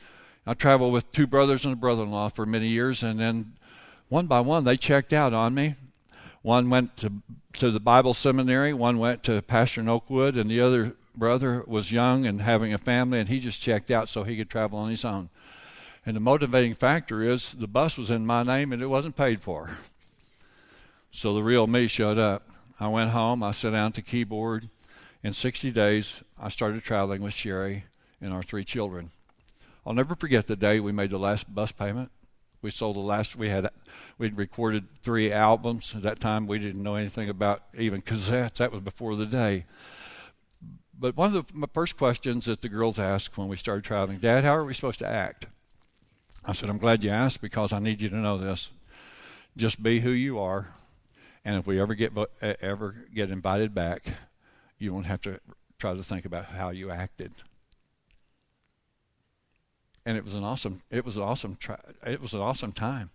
I 0.48 0.54
traveled 0.54 0.94
with 0.94 1.12
two 1.12 1.26
brothers 1.26 1.66
and 1.66 1.74
a 1.74 1.76
brother-in-law 1.76 2.30
for 2.30 2.46
many 2.46 2.68
years, 2.68 3.02
and 3.02 3.20
then 3.20 3.52
one 4.08 4.26
by 4.26 4.40
one 4.40 4.64
they 4.64 4.78
checked 4.78 5.12
out 5.12 5.34
on 5.34 5.52
me. 5.52 5.74
One 6.40 6.70
went 6.70 6.96
to 6.96 7.12
to 7.58 7.70
the 7.70 7.78
Bible 7.78 8.14
seminary, 8.14 8.72
one 8.72 8.98
went 8.98 9.22
to 9.24 9.42
Pastor 9.42 9.82
in 9.82 9.90
Oakwood, 9.90 10.38
and 10.38 10.48
the 10.48 10.62
other 10.62 10.96
brother 11.14 11.62
was 11.66 11.92
young 11.92 12.24
and 12.24 12.40
having 12.40 12.72
a 12.72 12.78
family, 12.78 13.20
and 13.20 13.28
he 13.28 13.40
just 13.40 13.60
checked 13.60 13.90
out 13.90 14.08
so 14.08 14.22
he 14.22 14.38
could 14.38 14.48
travel 14.48 14.78
on 14.78 14.88
his 14.88 15.04
own. 15.04 15.28
And 16.06 16.16
the 16.16 16.20
motivating 16.20 16.72
factor 16.72 17.22
is 17.22 17.52
the 17.52 17.68
bus 17.68 17.98
was 17.98 18.08
in 18.08 18.24
my 18.24 18.42
name 18.42 18.72
and 18.72 18.80
it 18.80 18.86
wasn't 18.86 19.16
paid 19.16 19.42
for. 19.42 19.68
So 21.10 21.34
the 21.34 21.42
real 21.42 21.66
me 21.66 21.88
showed 21.88 22.16
up. 22.16 22.48
I 22.80 22.88
went 22.88 23.10
home, 23.10 23.42
I 23.42 23.50
sat 23.50 23.72
down 23.72 23.92
to 23.92 24.00
keyboard. 24.00 24.70
In 25.22 25.34
60 25.34 25.70
days, 25.72 26.22
I 26.40 26.48
started 26.48 26.82
traveling 26.84 27.20
with 27.20 27.34
Sherry 27.34 27.84
and 28.18 28.32
our 28.32 28.42
three 28.42 28.64
children. 28.64 29.10
I'll 29.88 29.94
never 29.94 30.14
forget 30.14 30.46
the 30.46 30.54
day 30.54 30.80
we 30.80 30.92
made 30.92 31.08
the 31.08 31.18
last 31.18 31.52
bus 31.52 31.72
payment. 31.72 32.10
We 32.60 32.70
sold 32.70 32.96
the 32.96 33.00
last. 33.00 33.36
We 33.36 33.48
had 33.48 33.70
we'd 34.18 34.36
recorded 34.36 34.84
three 35.02 35.32
albums. 35.32 35.96
At 35.96 36.02
that 36.02 36.20
time, 36.20 36.46
we 36.46 36.58
didn't 36.58 36.82
know 36.82 36.96
anything 36.96 37.30
about 37.30 37.62
even 37.74 38.02
cassettes. 38.02 38.56
That 38.56 38.70
was 38.70 38.82
before 38.82 39.16
the 39.16 39.24
day. 39.24 39.64
But 41.00 41.16
one 41.16 41.34
of 41.34 41.52
the 41.52 41.68
first 41.72 41.96
questions 41.96 42.44
that 42.44 42.60
the 42.60 42.68
girls 42.68 42.98
asked 42.98 43.38
when 43.38 43.48
we 43.48 43.56
started 43.56 43.82
traveling, 43.82 44.18
Dad, 44.18 44.44
how 44.44 44.56
are 44.56 44.64
we 44.64 44.74
supposed 44.74 44.98
to 44.98 45.08
act? 45.08 45.46
I 46.44 46.52
said, 46.52 46.68
I'm 46.68 46.78
glad 46.78 47.02
you 47.02 47.10
asked 47.10 47.40
because 47.40 47.72
I 47.72 47.78
need 47.78 48.02
you 48.02 48.10
to 48.10 48.16
know 48.16 48.36
this. 48.36 48.70
Just 49.56 49.82
be 49.82 50.00
who 50.00 50.10
you 50.10 50.38
are 50.38 50.68
and 51.48 51.56
if 51.56 51.66
we 51.66 51.80
ever 51.80 51.94
get 51.94 52.12
ever 52.60 52.94
get 53.14 53.30
invited 53.30 53.74
back, 53.74 54.04
you 54.78 54.92
won't 54.92 55.06
have 55.06 55.22
to 55.22 55.40
try 55.78 55.94
to 55.94 56.02
think 56.02 56.26
about 56.26 56.44
how 56.44 56.68
you 56.68 56.90
acted. 56.90 57.32
And 60.08 60.16
it 60.16 60.24
was 60.24 60.34
an 60.34 60.42
awesome. 60.42 60.80
It 60.90 61.04
was 61.04 61.18
an 61.18 61.22
awesome. 61.22 61.58
It 62.06 62.22
was 62.22 62.32
an 62.32 62.40
awesome 62.40 62.72
time. 62.72 63.10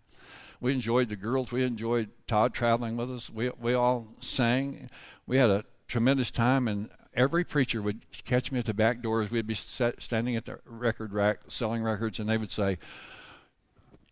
We 0.62 0.74
enjoyed 0.74 1.10
the 1.10 1.16
girls. 1.16 1.52
We 1.52 1.64
enjoyed 1.64 2.12
Todd 2.28 2.54
traveling 2.54 2.98
with 2.98 3.10
us. 3.10 3.32
We 3.32 3.50
we 3.60 3.74
all 3.74 4.10
sang. 4.20 4.92
We 5.26 5.38
had 5.38 5.50
a 5.50 5.66
tremendous 5.88 6.30
time, 6.30 6.68
and 6.68 6.92
every 7.16 7.46
preacher 7.46 7.82
would 7.82 8.06
catch 8.26 8.52
me 8.52 8.60
at 8.60 8.66
the 8.66 8.76
back 8.76 9.02
doors. 9.02 9.32
We'd 9.32 9.48
be 9.48 9.56
set, 9.56 10.04
standing 10.04 10.36
at 10.36 10.46
the 10.46 10.60
record 10.68 11.14
rack 11.14 11.40
selling 11.48 11.82
records, 11.82 12.20
and 12.20 12.30
they 12.30 12.38
would 12.38 12.52
say, 12.52 12.78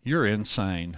"You're 0.02 0.26
insane." 0.26 0.96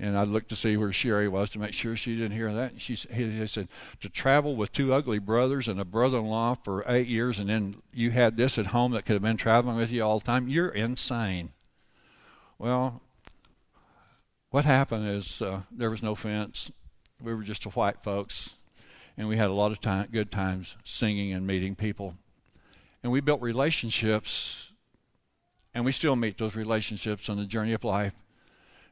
And 0.00 0.16
I 0.16 0.22
looked 0.22 0.48
to 0.48 0.56
see 0.56 0.78
where 0.78 0.90
Sherry 0.90 1.28
was 1.28 1.50
to 1.50 1.58
make 1.58 1.74
sure 1.74 1.96
she 1.96 2.16
didn't 2.16 2.32
hear 2.32 2.50
that. 2.52 2.72
And 2.72 2.80
she 2.80 2.94
he 2.94 3.46
said, 3.46 3.68
to 4.00 4.08
travel 4.08 4.56
with 4.56 4.72
two 4.72 4.94
ugly 4.94 5.18
brothers 5.18 5.68
and 5.68 5.78
a 5.78 5.84
brother-in-law 5.84 6.54
for 6.64 6.82
eight 6.90 7.08
years, 7.08 7.38
and 7.38 7.50
then 7.50 7.76
you 7.92 8.10
had 8.10 8.36
this 8.36 8.56
at 8.56 8.68
home 8.68 8.92
that 8.92 9.04
could 9.04 9.12
have 9.12 9.22
been 9.22 9.36
traveling 9.36 9.76
with 9.76 9.92
you 9.92 10.02
all 10.02 10.18
the 10.18 10.24
time. 10.24 10.48
You're 10.48 10.70
insane. 10.70 11.50
Well, 12.58 13.02
what 14.50 14.64
happened 14.64 15.06
is 15.08 15.42
uh, 15.42 15.60
there 15.70 15.90
was 15.90 16.02
no 16.02 16.14
fence. 16.14 16.72
We 17.22 17.34
were 17.34 17.42
just 17.42 17.64
white 17.76 18.02
folks, 18.02 18.54
and 19.18 19.28
we 19.28 19.36
had 19.36 19.50
a 19.50 19.54
lot 19.54 19.72
of 19.72 19.80
time, 19.80 20.08
good 20.10 20.30
times 20.30 20.78
singing 20.84 21.34
and 21.34 21.46
meeting 21.46 21.74
people, 21.74 22.14
and 23.02 23.12
we 23.12 23.20
built 23.20 23.42
relationships, 23.42 24.72
and 25.74 25.84
we 25.84 25.92
still 25.92 26.16
meet 26.16 26.38
those 26.38 26.56
relationships 26.56 27.28
on 27.28 27.36
the 27.36 27.44
journey 27.44 27.74
of 27.74 27.84
life 27.84 28.14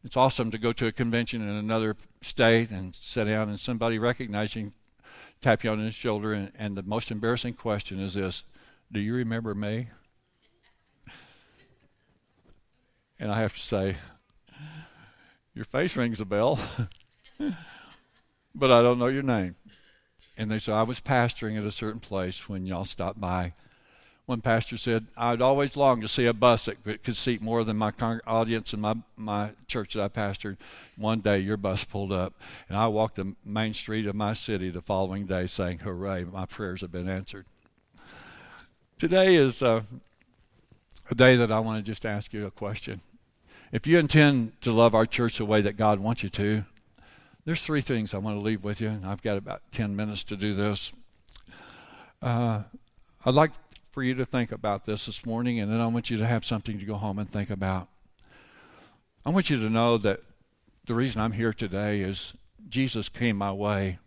it's 0.05 0.17
awesome 0.17 0.51
to 0.51 0.59
go 0.59 0.73
to 0.73 0.87
a 0.87 0.93
convention 0.93 1.43
in 1.43 1.49
another 1.49 1.97
state 2.23 2.71
and 2.71 2.95
sit 2.95 3.25
down 3.25 3.49
and 3.49 3.61
somebody 3.61 3.99
recognizing 3.99 4.73
tap 5.41 5.65
you 5.65 5.71
on 5.71 5.85
the 5.85 5.91
shoulder 5.91 6.33
and, 6.33 6.53
and 6.59 6.77
the 6.77 6.83
most 6.83 7.11
embarrassing 7.11 7.55
question 7.55 7.99
is 8.01 8.15
this 8.15 8.45
do 8.93 8.99
you 9.01 9.15
remember 9.15 9.55
me? 9.55 9.89
And 13.19 13.31
i 13.31 13.39
have 13.39 13.53
to 13.53 13.61
say 13.61 13.97
your 15.55 15.65
face 15.65 15.97
rings 15.97 16.21
a 16.21 16.25
bell 16.25 16.59
but 18.55 18.71
i 18.71 18.83
don't 18.83 18.99
know 18.99 19.07
your 19.07 19.23
name. 19.23 19.55
And 20.39 20.51
they 20.51 20.59
say 20.59 20.73
i 20.73 20.83
was 20.83 21.01
pastoring 21.01 21.59
at 21.59 21.65
a 21.65 21.71
certain 21.71 22.01
place 22.01 22.49
when 22.49 22.65
y'all 22.65 22.87
stopped 22.87 23.21
by 23.21 23.53
one 24.31 24.41
pastor 24.41 24.77
said, 24.77 25.07
I'd 25.17 25.43
always 25.43 25.77
longed 25.77 26.03
to 26.03 26.09
see 26.09 26.27
a 26.27 26.33
bus 26.33 26.67
that 26.67 27.03
could 27.03 27.17
seat 27.17 27.43
more 27.43 27.65
than 27.65 27.77
my 27.77 27.93
audience 28.29 28.73
in 28.73 28.81
my, 28.81 28.95
my 29.17 29.51
church 29.67 29.95
that 29.95 30.05
I 30.05 30.09
pastored. 30.09 30.57
One 30.97 31.19
day, 31.19 31.41
your 31.41 31.57
bus 31.57 31.83
pulled 31.83 32.13
up, 32.13 32.35
and 32.69 32.79
I 32.79 32.87
walked 32.87 33.17
the 33.17 33.35
main 33.45 33.75
street 33.75 34.07
of 34.07 34.15
my 34.15 34.35
city 34.35 34.71
the 34.71 34.83
following 34.83 35.27
day 35.27 35.49
saying, 35.49 35.81
Hooray, 35.81 36.23
my 36.23 36.47
prayers 36.47 36.83
have 36.83 36.93
been 36.93 37.09
answered. 37.09 37.45
Today 38.99 39.35
is 39.35 39.63
uh, 39.63 39.83
a 41.11 41.15
day 41.17 41.35
that 41.35 41.51
I 41.51 41.59
want 41.59 41.85
to 41.85 41.91
just 41.91 42.07
ask 42.07 42.33
you 42.33 42.47
a 42.47 42.53
question. 42.53 43.01
If 43.73 43.89
you 43.89 43.99
intend 43.99 44.61
to 44.61 44.71
love 44.71 44.95
our 44.95 45.07
church 45.07 45.39
the 45.39 45.45
way 45.45 45.61
that 45.61 45.77
God 45.77 45.99
wants 45.99 46.23
you 46.23 46.29
to, 46.29 46.65
there's 47.45 47.65
three 47.65 47.81
things 47.81 48.15
I 48.15 48.19
want 48.19 48.39
to 48.39 48.45
leave 48.45 48.63
with 48.63 48.81
you, 48.81 48.91
and 48.91 49.05
I've 49.05 49.23
got 49.23 49.39
about 49.39 49.63
10 49.73 49.97
minutes 49.97 50.23
to 50.25 50.37
do 50.37 50.55
this. 50.55 50.95
Uh, 52.23 52.63
I'd 53.27 53.35
like 53.35 53.51
for 53.91 54.03
you 54.03 54.15
to 54.15 54.25
think 54.25 54.53
about 54.53 54.87
this 54.87 55.07
this 55.07 55.27
morning, 55.27 55.59
and 55.59 55.71
then 55.71 55.81
I 55.81 55.87
want 55.87 56.11
you 56.11 56.19
to 56.19 56.27
have 56.27 56.45
something 56.45 56.79
to 56.79 56.85
go 56.85 56.95
home 56.95 57.19
and 57.19 57.29
think 57.29 57.51
about. 57.51 57.89
I 59.27 59.31
want 59.31 59.51
you 59.51 59.59
to 59.59 59.69
know 59.69 59.99
that 59.99 60.21
the 60.87 60.95
reason 60.95 61.21
I'm 61.21 61.33
here 61.33 61.53
today 61.53 62.01
is 62.01 62.35
Jesus 62.69 63.09
came 63.09 63.37
my 63.37 63.53
way 63.53 63.99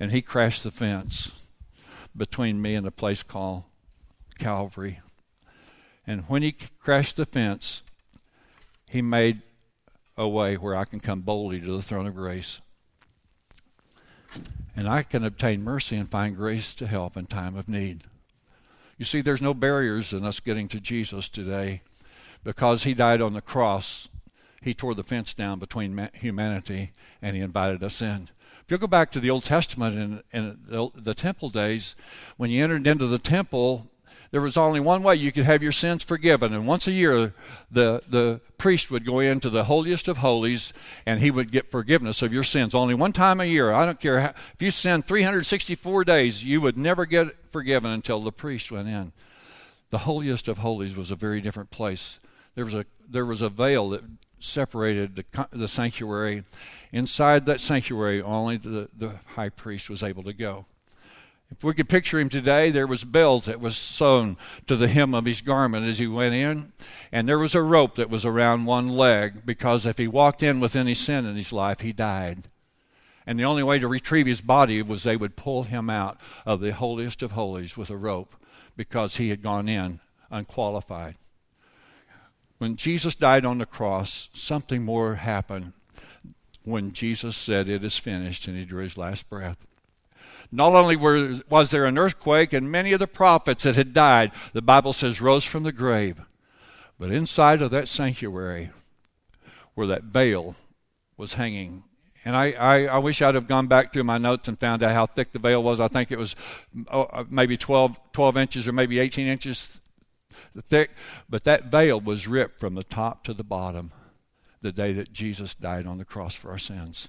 and 0.00 0.10
he 0.10 0.22
crashed 0.22 0.62
the 0.62 0.70
fence 0.70 1.48
between 2.16 2.62
me 2.62 2.74
and 2.74 2.86
a 2.86 2.90
place 2.90 3.22
called 3.22 3.64
Calvary. 4.38 5.00
And 6.06 6.22
when 6.22 6.42
he 6.42 6.56
crashed 6.80 7.16
the 7.16 7.26
fence, 7.26 7.82
he 8.88 9.02
made 9.02 9.42
a 10.16 10.28
way 10.28 10.56
where 10.56 10.76
I 10.76 10.84
can 10.84 11.00
come 11.00 11.20
boldly 11.20 11.60
to 11.60 11.72
the 11.72 11.82
throne 11.82 12.06
of 12.06 12.14
grace. 12.14 12.60
And 14.74 14.88
I 14.88 15.02
can 15.02 15.24
obtain 15.24 15.62
mercy 15.62 15.96
and 15.96 16.08
find 16.08 16.34
grace 16.34 16.74
to 16.76 16.86
help 16.86 17.16
in 17.16 17.26
time 17.26 17.56
of 17.56 17.68
need. 17.68 18.02
You 18.98 19.04
see, 19.04 19.20
there's 19.20 19.42
no 19.42 19.54
barriers 19.54 20.12
in 20.12 20.24
us 20.24 20.40
getting 20.40 20.68
to 20.68 20.80
Jesus 20.80 21.28
today 21.28 21.82
because 22.44 22.84
he 22.84 22.94
died 22.94 23.20
on 23.20 23.32
the 23.32 23.40
cross. 23.40 24.08
He 24.60 24.74
tore 24.74 24.94
the 24.94 25.04
fence 25.04 25.34
down 25.34 25.58
between 25.58 26.08
humanity 26.14 26.92
and 27.20 27.34
he 27.34 27.42
invited 27.42 27.82
us 27.82 28.00
in. 28.00 28.28
If 28.64 28.70
you 28.70 28.78
go 28.78 28.86
back 28.86 29.10
to 29.12 29.20
the 29.20 29.30
Old 29.30 29.44
Testament 29.44 30.22
and, 30.32 30.58
the, 30.66 30.88
the 30.94 31.14
temple 31.14 31.48
days, 31.48 31.96
when 32.36 32.50
you 32.50 32.62
entered 32.62 32.86
into 32.86 33.06
the 33.06 33.18
temple, 33.18 33.90
there 34.32 34.40
was 34.40 34.56
only 34.56 34.80
one 34.80 35.02
way 35.02 35.14
you 35.14 35.30
could 35.30 35.44
have 35.44 35.62
your 35.62 35.72
sins 35.72 36.02
forgiven. 36.02 36.54
And 36.54 36.66
once 36.66 36.86
a 36.86 36.92
year, 36.92 37.34
the, 37.70 38.02
the 38.08 38.40
priest 38.56 38.90
would 38.90 39.04
go 39.04 39.20
into 39.20 39.50
the 39.50 39.64
holiest 39.64 40.08
of 40.08 40.16
holies 40.16 40.72
and 41.04 41.20
he 41.20 41.30
would 41.30 41.52
get 41.52 41.70
forgiveness 41.70 42.22
of 42.22 42.32
your 42.32 42.42
sins. 42.42 42.74
Only 42.74 42.94
one 42.94 43.12
time 43.12 43.40
a 43.40 43.44
year. 43.44 43.72
I 43.72 43.84
don't 43.84 44.00
care. 44.00 44.20
How, 44.20 44.34
if 44.54 44.62
you 44.62 44.70
sinned 44.70 45.04
364 45.04 46.04
days, 46.04 46.42
you 46.42 46.62
would 46.62 46.78
never 46.78 47.04
get 47.04 47.36
forgiven 47.50 47.90
until 47.90 48.20
the 48.20 48.32
priest 48.32 48.72
went 48.72 48.88
in. 48.88 49.12
The 49.90 49.98
holiest 49.98 50.48
of 50.48 50.58
holies 50.58 50.96
was 50.96 51.10
a 51.10 51.16
very 51.16 51.42
different 51.42 51.70
place. 51.70 52.18
There 52.54 52.64
was 52.64 52.74
a, 52.74 52.86
there 53.06 53.26
was 53.26 53.42
a 53.42 53.50
veil 53.50 53.90
that 53.90 54.02
separated 54.38 55.14
the, 55.14 55.46
the 55.50 55.68
sanctuary. 55.68 56.44
Inside 56.90 57.44
that 57.46 57.60
sanctuary, 57.60 58.22
only 58.22 58.56
the, 58.56 58.88
the 58.96 59.12
high 59.26 59.50
priest 59.50 59.90
was 59.90 60.02
able 60.02 60.22
to 60.22 60.32
go. 60.32 60.64
If 61.52 61.62
we 61.62 61.74
could 61.74 61.88
picture 61.90 62.18
him 62.18 62.30
today, 62.30 62.70
there 62.70 62.86
was 62.86 63.04
bells 63.04 63.44
that 63.44 63.60
was 63.60 63.76
sewn 63.76 64.38
to 64.66 64.74
the 64.74 64.88
hem 64.88 65.12
of 65.12 65.26
his 65.26 65.42
garment 65.42 65.86
as 65.86 65.98
he 65.98 66.06
went 66.06 66.34
in, 66.34 66.72
and 67.12 67.28
there 67.28 67.38
was 67.38 67.54
a 67.54 67.62
rope 67.62 67.96
that 67.96 68.08
was 68.08 68.24
around 68.24 68.64
one 68.64 68.88
leg 68.88 69.44
because 69.44 69.84
if 69.84 69.98
he 69.98 70.08
walked 70.08 70.42
in 70.42 70.60
with 70.60 70.74
any 70.74 70.94
sin 70.94 71.26
in 71.26 71.36
his 71.36 71.52
life, 71.52 71.80
he 71.80 71.92
died. 71.92 72.44
And 73.26 73.38
the 73.38 73.44
only 73.44 73.62
way 73.62 73.78
to 73.78 73.86
retrieve 73.86 74.26
his 74.26 74.40
body 74.40 74.80
was 74.80 75.02
they 75.02 75.16
would 75.16 75.36
pull 75.36 75.64
him 75.64 75.90
out 75.90 76.18
of 76.46 76.60
the 76.60 76.72
holiest 76.72 77.22
of 77.22 77.32
holies 77.32 77.76
with 77.76 77.90
a 77.90 77.96
rope 77.96 78.34
because 78.74 79.16
he 79.16 79.28
had 79.28 79.42
gone 79.42 79.68
in 79.68 80.00
unqualified. 80.30 81.16
When 82.56 82.76
Jesus 82.76 83.14
died 83.14 83.44
on 83.44 83.58
the 83.58 83.66
cross, 83.66 84.30
something 84.32 84.84
more 84.84 85.16
happened 85.16 85.74
when 86.64 86.92
Jesus 86.92 87.36
said, 87.36 87.68
It 87.68 87.84
is 87.84 87.98
finished, 87.98 88.48
and 88.48 88.56
he 88.56 88.64
drew 88.64 88.82
his 88.82 88.96
last 88.96 89.28
breath. 89.28 89.66
Not 90.52 90.74
only 90.74 90.96
were, 90.96 91.40
was 91.48 91.70
there 91.70 91.86
an 91.86 91.98
earthquake, 91.98 92.52
and 92.52 92.70
many 92.70 92.92
of 92.92 93.00
the 93.00 93.06
prophets 93.06 93.64
that 93.64 93.74
had 93.74 93.94
died, 93.94 94.32
the 94.52 94.60
Bible 94.60 94.92
says, 94.92 95.20
rose 95.20 95.44
from 95.44 95.62
the 95.62 95.72
grave, 95.72 96.20
but 96.98 97.10
inside 97.10 97.62
of 97.62 97.70
that 97.70 97.88
sanctuary, 97.88 98.70
where 99.74 99.86
that 99.86 100.04
veil 100.04 100.54
was 101.16 101.34
hanging, 101.34 101.84
and 102.24 102.36
I, 102.36 102.52
I, 102.52 102.84
I, 102.84 102.98
wish 102.98 103.20
I'd 103.20 103.34
have 103.34 103.48
gone 103.48 103.66
back 103.66 103.92
through 103.92 104.04
my 104.04 104.18
notes 104.18 104.46
and 104.46 104.58
found 104.58 104.82
out 104.82 104.92
how 104.92 105.06
thick 105.06 105.32
the 105.32 105.38
veil 105.38 105.62
was. 105.62 105.80
I 105.80 105.88
think 105.88 106.12
it 106.12 106.18
was 106.18 106.36
oh, 106.88 107.02
uh, 107.04 107.24
maybe 107.28 107.56
12, 107.56 107.98
12 108.12 108.36
inches 108.36 108.68
or 108.68 108.72
maybe 108.72 109.00
18 109.00 109.26
inches 109.26 109.80
thick. 110.68 110.90
But 111.28 111.44
that 111.44 111.64
veil 111.64 112.00
was 112.00 112.28
ripped 112.28 112.60
from 112.60 112.74
the 112.74 112.84
top 112.84 113.24
to 113.24 113.34
the 113.34 113.42
bottom 113.42 113.90
the 114.60 114.72
day 114.72 114.92
that 114.92 115.12
Jesus 115.12 115.56
died 115.56 115.86
on 115.86 115.98
the 115.98 116.04
cross 116.04 116.34
for 116.34 116.50
our 116.52 116.58
sins. 116.58 117.08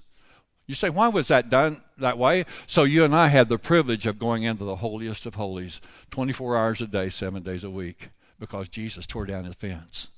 You 0.65 0.75
say, 0.75 0.89
why 0.89 1.09
was 1.09 1.27
that 1.27 1.49
done 1.49 1.81
that 1.97 2.17
way? 2.17 2.45
So 2.67 2.83
you 2.83 3.03
and 3.03 3.13
I 3.15 3.27
had 3.27 3.49
the 3.49 3.57
privilege 3.57 4.05
of 4.05 4.17
going 4.17 4.43
into 4.43 4.63
the 4.63 4.77
holiest 4.77 5.25
of 5.25 5.35
holies 5.35 5.81
24 6.11 6.57
hours 6.57 6.81
a 6.81 6.87
day, 6.87 7.09
seven 7.09 7.43
days 7.43 7.63
a 7.63 7.69
week, 7.69 8.09
because 8.39 8.69
Jesus 8.69 9.05
tore 9.05 9.25
down 9.25 9.43
his 9.43 9.55
fence. 9.55 10.09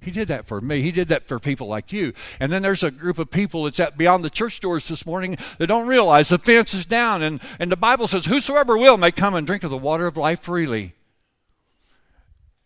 He 0.00 0.10
did 0.12 0.28
that 0.28 0.46
for 0.46 0.60
me. 0.60 0.82
He 0.82 0.92
did 0.92 1.08
that 1.08 1.26
for 1.26 1.40
people 1.40 1.66
like 1.66 1.92
you. 1.92 2.12
And 2.38 2.52
then 2.52 2.62
there's 2.62 2.84
a 2.84 2.92
group 2.92 3.18
of 3.18 3.30
people 3.30 3.64
that's 3.64 3.80
at 3.80 3.98
beyond 3.98 4.24
the 4.24 4.30
church 4.30 4.60
doors 4.60 4.86
this 4.86 5.04
morning 5.04 5.36
that 5.58 5.66
don't 5.66 5.88
realize 5.88 6.28
the 6.28 6.38
fence 6.38 6.74
is 6.74 6.86
down. 6.86 7.22
And, 7.22 7.40
and 7.58 7.72
the 7.72 7.76
Bible 7.76 8.06
says, 8.06 8.26
Whosoever 8.26 8.78
will 8.78 8.98
may 8.98 9.10
come 9.10 9.34
and 9.34 9.46
drink 9.46 9.64
of 9.64 9.70
the 9.70 9.76
water 9.76 10.06
of 10.06 10.16
life 10.16 10.40
freely. 10.40 10.94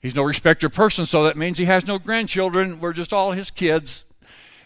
He's 0.03 0.15
no 0.15 0.23
respecter 0.23 0.67
of 0.67 0.75
person, 0.75 1.07
so 1.07 1.25
that 1.25 1.37
means 1.37 1.59
he 1.59 1.67
has 1.67 1.87
no 1.87 1.99
grandchildren. 1.99 2.81
We're 2.81 2.93
just 2.93 3.13
all 3.13 3.33
his 3.33 3.51
kids. 3.51 4.07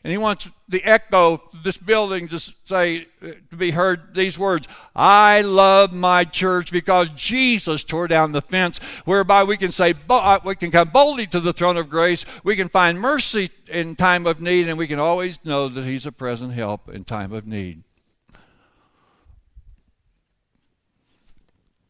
And 0.04 0.10
he 0.10 0.18
wants 0.18 0.50
the 0.68 0.84
echo 0.84 1.32
of 1.32 1.64
this 1.64 1.78
building 1.78 2.28
to 2.28 2.38
say, 2.38 3.08
to 3.22 3.56
be 3.56 3.70
heard 3.70 4.14
these 4.14 4.38
words 4.38 4.68
I 4.94 5.40
love 5.40 5.94
my 5.94 6.24
church 6.24 6.70
because 6.70 7.08
Jesus 7.08 7.84
tore 7.84 8.06
down 8.06 8.32
the 8.32 8.42
fence 8.42 8.78
whereby 9.06 9.44
we 9.44 9.56
can 9.56 9.72
say, 9.72 9.94
uh, 10.10 10.40
we 10.44 10.56
can 10.56 10.70
come 10.70 10.90
boldly 10.90 11.26
to 11.28 11.40
the 11.40 11.54
throne 11.54 11.78
of 11.78 11.88
grace. 11.88 12.26
We 12.44 12.54
can 12.54 12.68
find 12.68 13.00
mercy 13.00 13.48
in 13.66 13.96
time 13.96 14.26
of 14.26 14.42
need, 14.42 14.68
and 14.68 14.76
we 14.76 14.86
can 14.86 14.98
always 14.98 15.42
know 15.42 15.68
that 15.68 15.84
he's 15.84 16.04
a 16.04 16.12
present 16.12 16.52
help 16.52 16.90
in 16.90 17.04
time 17.04 17.32
of 17.32 17.46
need. 17.46 17.82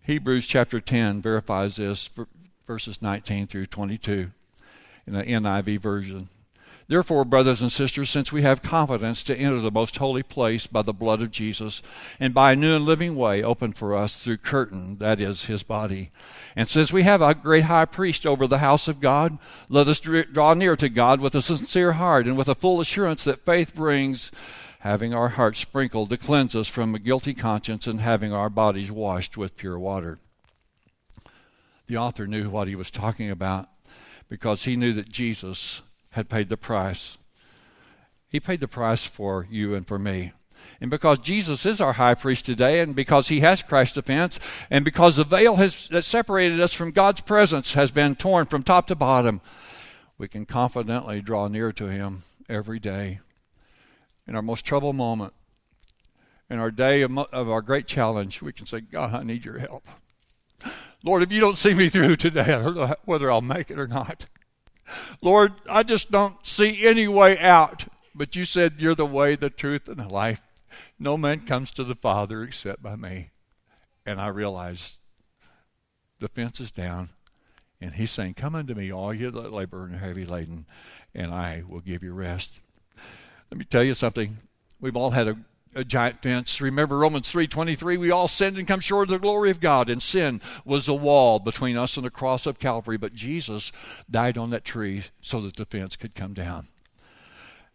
Hebrews 0.02 0.46
chapter 0.46 0.80
10 0.80 1.20
verifies 1.20 1.76
this, 1.76 2.10
verses 2.64 3.02
19 3.02 3.48
through 3.48 3.66
22 3.66 4.30
in 5.06 5.12
the 5.14 5.24
NIV 5.24 5.80
version. 5.80 6.28
Therefore, 6.87 7.24
brothers 7.24 7.62
and 7.62 7.72
sisters, 7.72 8.11
since 8.11 8.30
we 8.30 8.43
have 8.43 8.61
confidence 8.61 9.22
to 9.24 9.37
enter 9.37 9.61
the 9.61 9.70
most 9.70 9.97
holy 9.97 10.22
place 10.22 10.66
by 10.66 10.82
the 10.82 10.93
blood 10.93 11.22
of 11.22 11.30
Jesus, 11.30 11.82
and 12.20 12.35
by 12.35 12.53
a 12.53 12.57
new 12.57 12.76
and 12.76 12.85
living 12.85 13.16
way 13.16 13.43
opened 13.43 13.76
for 13.76 13.97
us 13.97 14.22
through 14.22 14.37
curtain, 14.37 14.99
that 14.99 15.18
is, 15.18 15.47
his 15.47 15.62
body, 15.62 16.11
and 16.55 16.68
since 16.68 16.93
we 16.93 17.03
have 17.03 17.22
a 17.22 17.35
great 17.35 17.64
high 17.64 17.87
priest 17.87 18.26
over 18.26 18.47
the 18.47 18.59
house 18.59 18.87
of 18.87 19.01
God, 19.01 19.39
let 19.70 19.89
us 19.89 19.99
draw 19.99 20.53
near 20.53 20.76
to 20.76 20.91
God 20.91 21.20
with 21.20 21.35
a 21.35 21.41
sincere 21.43 21.93
heart 21.93 22.26
and 22.26 22.37
with 22.37 22.49
a 22.49 22.55
full 22.55 22.80
assurance 22.80 23.24
that 23.24 23.47
faith 23.47 23.74
brings, 23.74 24.30
having 24.80 25.14
our 25.14 25.30
hearts 25.30 25.61
sprinkled 25.61 26.11
to 26.11 26.18
cleanse 26.18 26.55
us 26.55 26.68
from 26.68 26.95
a 26.95 26.99
guilty 26.99 27.32
conscience 27.32 27.87
and 27.87 28.01
having 28.01 28.32
our 28.32 28.51
bodies 28.51 28.93
washed 28.93 29.39
with 29.39 29.57
pure 29.57 29.78
water. 29.78 30.18
The 31.87 31.97
author 31.97 32.26
knew 32.26 32.51
what 32.51 32.68
he 32.68 32.76
was 32.76 32.91
talking 32.91 33.30
about 33.30 33.68
because 34.28 34.64
he 34.64 34.76
knew 34.76 34.93
that 34.93 35.09
Jesus 35.09 35.80
had 36.14 36.28
paid 36.28 36.48
the 36.48 36.56
price. 36.56 37.18
He 38.28 38.40
paid 38.40 38.60
the 38.60 38.68
price 38.68 39.04
for 39.04 39.46
you 39.50 39.74
and 39.74 39.86
for 39.86 39.98
me. 39.98 40.32
And 40.80 40.90
because 40.90 41.18
Jesus 41.18 41.66
is 41.66 41.80
our 41.80 41.94
high 41.94 42.14
priest 42.14 42.46
today, 42.46 42.80
and 42.80 42.96
because 42.96 43.28
he 43.28 43.40
has 43.40 43.62
crashed 43.62 43.94
the 43.94 44.02
fence, 44.02 44.40
and 44.70 44.84
because 44.84 45.16
the 45.16 45.24
veil 45.24 45.56
has, 45.56 45.88
that 45.88 46.04
separated 46.04 46.60
us 46.60 46.72
from 46.72 46.90
God's 46.90 47.20
presence 47.20 47.74
has 47.74 47.90
been 47.90 48.14
torn 48.14 48.46
from 48.46 48.62
top 48.62 48.86
to 48.88 48.96
bottom, 48.96 49.40
we 50.18 50.28
can 50.28 50.46
confidently 50.46 51.20
draw 51.20 51.48
near 51.48 51.72
to 51.72 51.88
him 51.88 52.22
every 52.48 52.78
day. 52.78 53.20
In 54.26 54.36
our 54.36 54.42
most 54.42 54.64
troubled 54.64 54.96
moment, 54.96 55.32
in 56.48 56.58
our 56.58 56.70
day 56.70 57.02
of, 57.02 57.16
of 57.18 57.48
our 57.48 57.62
great 57.62 57.86
challenge, 57.86 58.40
we 58.42 58.52
can 58.52 58.66
say, 58.66 58.80
God, 58.80 59.14
I 59.14 59.22
need 59.22 59.44
your 59.44 59.58
help. 59.58 59.86
Lord, 61.04 61.22
if 61.22 61.30
you 61.30 61.40
don't 61.40 61.58
see 61.58 61.74
me 61.74 61.88
through 61.88 62.16
today, 62.16 62.40
I 62.40 62.62
don't 62.62 62.76
know 62.76 62.94
whether 63.04 63.30
I'll 63.30 63.42
make 63.42 63.70
it 63.70 63.78
or 63.78 63.86
not. 63.86 64.26
Lord, 65.20 65.53
I 65.68 65.82
just 65.82 66.11
don't 66.11 66.47
see 66.47 66.87
any 66.87 67.09
way 67.09 67.39
out. 67.39 67.87
But 68.14 68.37
you 68.37 68.45
said 68.45 68.74
you're 68.80 68.95
the 68.95 69.07
way, 69.07 69.35
the 69.35 69.51
truth, 69.51 69.89
and 69.89 69.99
the 69.99 70.09
life. 70.09 70.41
No 70.99 71.16
man 71.16 71.41
comes 71.41 71.70
to 71.72 71.85
the 71.85 71.97
Father 71.97 72.43
except 72.43 72.82
by 72.82 72.97
me. 72.97 73.30
And 74.07 74.20
I 74.20 74.28
realized 74.28 75.01
the 76.20 76.28
fence 76.28 76.61
is 76.61 76.70
down. 76.70 77.09
And 77.80 77.95
he's 77.95 78.11
saying, 78.11 78.35
Come 78.35 78.55
unto 78.55 78.74
me, 78.74 78.93
all 78.93 79.12
you 79.12 79.30
that 79.30 79.53
labor 79.53 79.85
and 79.85 79.97
are 79.97 79.99
heavy 79.99 80.24
laden, 80.24 80.66
and 81.14 81.35
I 81.35 81.64
will 81.68 81.80
give 81.80 82.03
you 82.03 82.12
rest. 82.12 82.61
Let 83.51 83.59
me 83.59 83.64
tell 83.64 83.82
you 83.82 83.95
something. 83.95 84.39
We've 84.80 84.97
all 84.97 85.11
had 85.11 85.28
a 85.28 85.37
a 85.74 85.84
giant 85.84 86.22
fence. 86.22 86.60
Remember 86.60 86.98
Romans 86.98 87.28
3:23, 87.30 87.96
we 87.96 88.10
all 88.10 88.28
sinned 88.28 88.56
and 88.56 88.66
come 88.66 88.80
short 88.80 89.08
of 89.08 89.12
the 89.12 89.18
glory 89.18 89.50
of 89.50 89.60
God, 89.60 89.90
and 89.90 90.02
sin 90.02 90.40
was 90.64 90.88
a 90.88 90.94
wall 90.94 91.38
between 91.38 91.76
us 91.76 91.96
and 91.96 92.04
the 92.04 92.10
cross 92.10 92.46
of 92.46 92.58
Calvary, 92.58 92.96
but 92.96 93.14
Jesus 93.14 93.72
died 94.10 94.38
on 94.38 94.50
that 94.50 94.64
tree 94.64 95.04
so 95.20 95.40
that 95.40 95.56
the 95.56 95.64
fence 95.64 95.96
could 95.96 96.14
come 96.14 96.34
down. 96.34 96.66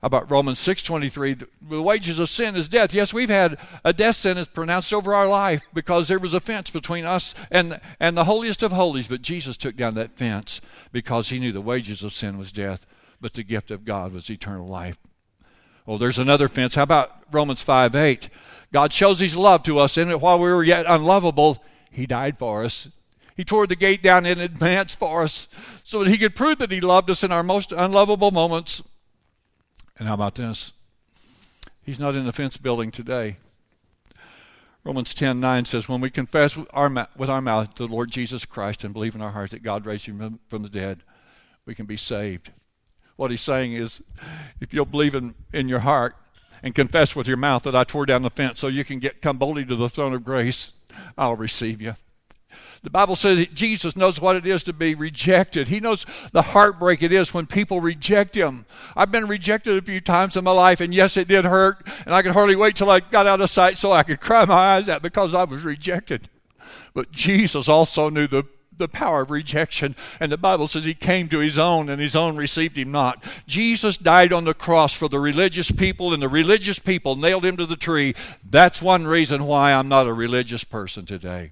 About 0.01 0.31
Romans 0.31 0.59
6:23, 0.59 1.35
the 1.61 1.81
wages 1.81 2.19
of 2.19 2.29
sin 2.29 2.55
is 2.55 2.69
death. 2.69 2.93
Yes, 2.93 3.13
we've 3.13 3.29
had 3.29 3.57
a 3.83 3.91
death 3.91 4.15
sentence 4.15 4.47
pronounced 4.47 4.93
over 4.93 5.13
our 5.13 5.27
life 5.27 5.63
because 5.73 6.07
there 6.07 6.19
was 6.19 6.33
a 6.33 6.39
fence 6.39 6.69
between 6.69 7.03
us 7.03 7.35
and 7.51 7.81
and 7.99 8.15
the 8.15 8.23
holiest 8.23 8.63
of 8.63 8.71
holies, 8.71 9.09
but 9.09 9.21
Jesus 9.21 9.57
took 9.57 9.75
down 9.75 9.95
that 9.95 10.15
fence 10.15 10.61
because 10.93 11.29
he 11.29 11.39
knew 11.39 11.51
the 11.51 11.59
wages 11.59 12.01
of 12.01 12.13
sin 12.13 12.37
was 12.37 12.53
death, 12.53 12.85
but 13.19 13.33
the 13.33 13.43
gift 13.43 13.71
of 13.71 13.83
God 13.83 14.13
was 14.13 14.29
eternal 14.29 14.67
life. 14.67 14.97
Well, 15.89 15.97
there's 15.97 16.19
another 16.19 16.47
fence. 16.47 16.75
How 16.75 16.83
about 16.83 17.09
Romans 17.31 17.63
5 17.63 17.95
8? 17.95 18.29
God 18.71 18.93
shows 18.93 19.19
his 19.19 19.35
love 19.35 19.63
to 19.63 19.79
us 19.79 19.97
in 19.97 20.11
it 20.11 20.21
while 20.21 20.37
we 20.37 20.47
were 20.47 20.63
yet 20.63 20.85
unlovable. 20.87 21.63
He 21.89 22.05
died 22.05 22.37
for 22.37 22.63
us. 22.63 22.89
He 23.35 23.43
tore 23.43 23.65
the 23.65 23.75
gate 23.75 24.03
down 24.03 24.27
in 24.27 24.37
advance 24.37 24.93
for 24.93 25.23
us 25.23 25.81
so 25.83 26.03
that 26.03 26.11
he 26.11 26.19
could 26.19 26.35
prove 26.35 26.59
that 26.59 26.71
he 26.71 26.79
loved 26.79 27.09
us 27.09 27.23
in 27.23 27.31
our 27.31 27.41
most 27.41 27.71
unlovable 27.71 28.29
moments. 28.29 28.83
And 29.97 30.07
how 30.07 30.13
about 30.13 30.35
this? 30.35 30.73
He's 31.83 31.99
not 31.99 32.13
in 32.13 32.27
the 32.27 32.31
fence 32.31 32.57
building 32.57 32.91
today. 32.91 33.37
Romans 34.83 35.15
10 35.15 35.39
9 35.39 35.65
says, 35.65 35.89
When 35.89 36.01
we 36.01 36.11
confess 36.11 36.55
with 36.55 36.67
our, 36.71 37.07
with 37.17 37.31
our 37.31 37.41
mouth 37.41 37.73
the 37.73 37.87
Lord 37.87 38.11
Jesus 38.11 38.45
Christ 38.45 38.83
and 38.83 38.93
believe 38.93 39.15
in 39.15 39.23
our 39.23 39.31
heart 39.31 39.49
that 39.49 39.63
God 39.63 39.87
raised 39.87 40.05
him 40.05 40.39
from 40.49 40.61
the 40.61 40.69
dead, 40.69 41.01
we 41.65 41.73
can 41.73 41.87
be 41.87 41.97
saved. 41.97 42.51
What 43.19 43.31
he's 43.31 43.41
saying 43.41 43.73
is, 43.73 44.01
if 44.61 44.73
you'll 44.73 44.85
believe 44.85 45.13
in, 45.13 45.35
in 45.51 45.67
your 45.67 45.79
heart 45.79 46.15
and 46.63 46.73
confess 46.73 47.17
with 47.17 47.27
your 47.27 47.35
mouth 47.35 47.63
that 47.63 47.75
I 47.75 47.83
tore 47.83 48.05
down 48.05 48.21
the 48.21 48.29
fence 48.29 48.61
so 48.61 48.67
you 48.67 48.85
can 48.85 48.99
get 48.99 49.21
come 49.21 49.37
boldly 49.37 49.65
to 49.65 49.75
the 49.75 49.89
throne 49.89 50.13
of 50.13 50.23
grace, 50.23 50.71
I'll 51.17 51.35
receive 51.35 51.81
you. 51.81 51.95
The 52.81 52.89
Bible 52.89 53.17
says 53.17 53.45
Jesus 53.47 53.97
knows 53.97 54.21
what 54.21 54.37
it 54.37 54.47
is 54.47 54.63
to 54.63 54.71
be 54.71 54.95
rejected. 54.95 55.67
He 55.67 55.81
knows 55.81 56.05
the 56.31 56.41
heartbreak 56.41 57.03
it 57.03 57.11
is 57.11 57.33
when 57.33 57.45
people 57.45 57.81
reject 57.81 58.35
him. 58.35 58.65
I've 58.95 59.11
been 59.11 59.27
rejected 59.27 59.75
a 59.75 59.81
few 59.81 59.99
times 59.99 60.37
in 60.37 60.45
my 60.45 60.53
life, 60.53 60.79
and 60.79 60.93
yes, 60.93 61.17
it 61.17 61.27
did 61.27 61.43
hurt, 61.43 61.85
and 62.05 62.15
I 62.15 62.21
could 62.21 62.31
hardly 62.31 62.55
wait 62.55 62.77
till 62.77 62.89
I 62.89 63.01
got 63.01 63.27
out 63.27 63.41
of 63.41 63.49
sight 63.49 63.75
so 63.75 63.91
I 63.91 64.03
could 64.03 64.21
cry 64.21 64.45
my 64.45 64.53
eyes 64.53 64.87
out 64.87 65.01
because 65.01 65.35
I 65.35 65.43
was 65.43 65.63
rejected. 65.63 66.29
But 66.93 67.11
Jesus 67.11 67.67
also 67.67 68.09
knew 68.09 68.27
the 68.27 68.45
the 68.79 68.87
power 68.87 69.21
of 69.21 69.29
rejection. 69.29 69.95
And 70.19 70.31
the 70.31 70.37
Bible 70.37 70.67
says 70.67 70.85
he 70.85 70.95
came 70.95 71.27
to 71.29 71.39
his 71.39 71.59
own, 71.59 71.89
and 71.89 72.01
his 72.01 72.15
own 72.15 72.35
received 72.35 72.77
him 72.77 72.91
not. 72.91 73.23
Jesus 73.45 73.97
died 73.97 74.33
on 74.33 74.45
the 74.45 74.55
cross 74.55 74.93
for 74.93 75.07
the 75.07 75.19
religious 75.19 75.69
people, 75.69 76.13
and 76.13 76.23
the 76.23 76.27
religious 76.27 76.79
people 76.79 77.15
nailed 77.15 77.45
him 77.45 77.57
to 77.57 77.67
the 77.67 77.75
tree. 77.75 78.15
That's 78.43 78.81
one 78.81 79.05
reason 79.05 79.45
why 79.45 79.73
I'm 79.73 79.87
not 79.87 80.07
a 80.07 80.13
religious 80.13 80.63
person 80.63 81.05
today. 81.05 81.51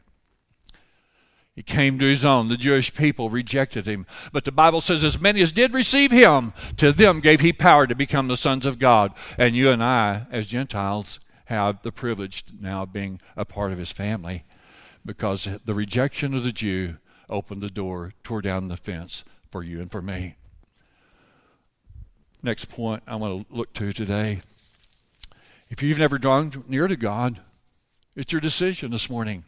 He 1.55 1.63
came 1.63 1.97
to 1.97 2.05
his 2.05 2.23
own. 2.23 2.49
The 2.49 2.57
Jewish 2.57 2.93
people 2.93 3.31
rejected 3.31 3.87
him. 3.87 4.05
But 4.31 4.45
the 4.45 4.51
Bible 4.51 4.79
says, 4.79 5.03
as 5.03 5.19
many 5.19 5.41
as 5.41 5.51
did 5.51 5.73
receive 5.73 6.11
him, 6.11 6.53
to 6.77 6.91
them 6.91 7.19
gave 7.19 7.41
he 7.41 7.51
power 7.51 7.87
to 7.87 7.95
become 7.95 8.27
the 8.27 8.37
sons 8.37 8.63
of 8.63 8.77
God. 8.77 9.11
And 9.39 9.55
you 9.55 9.71
and 9.71 9.83
I, 9.83 10.27
as 10.31 10.49
Gentiles, 10.49 11.19
have 11.45 11.81
the 11.81 11.91
privilege 11.91 12.43
now 12.59 12.83
of 12.83 12.93
being 12.93 13.19
a 13.35 13.43
part 13.43 13.71
of 13.71 13.79
his 13.79 13.91
family 13.91 14.43
because 15.03 15.47
the 15.65 15.73
rejection 15.73 16.35
of 16.35 16.43
the 16.43 16.51
Jew 16.51 16.97
opened 17.29 17.61
the 17.61 17.69
door, 17.69 18.13
tore 18.23 18.41
down 18.41 18.67
the 18.67 18.77
fence 18.77 19.23
for 19.49 19.63
you 19.63 19.79
and 19.79 19.91
for 19.91 20.01
me. 20.01 20.35
Next 22.43 22.65
point 22.65 23.03
I 23.07 23.15
want 23.15 23.47
to 23.49 23.55
look 23.55 23.73
to 23.73 23.91
today. 23.91 24.41
If 25.69 25.83
you've 25.83 25.99
never 25.99 26.17
drawn 26.17 26.63
near 26.67 26.87
to 26.87 26.95
God, 26.95 27.39
it's 28.15 28.31
your 28.31 28.41
decision 28.41 28.91
this 28.91 29.09
morning. 29.09 29.43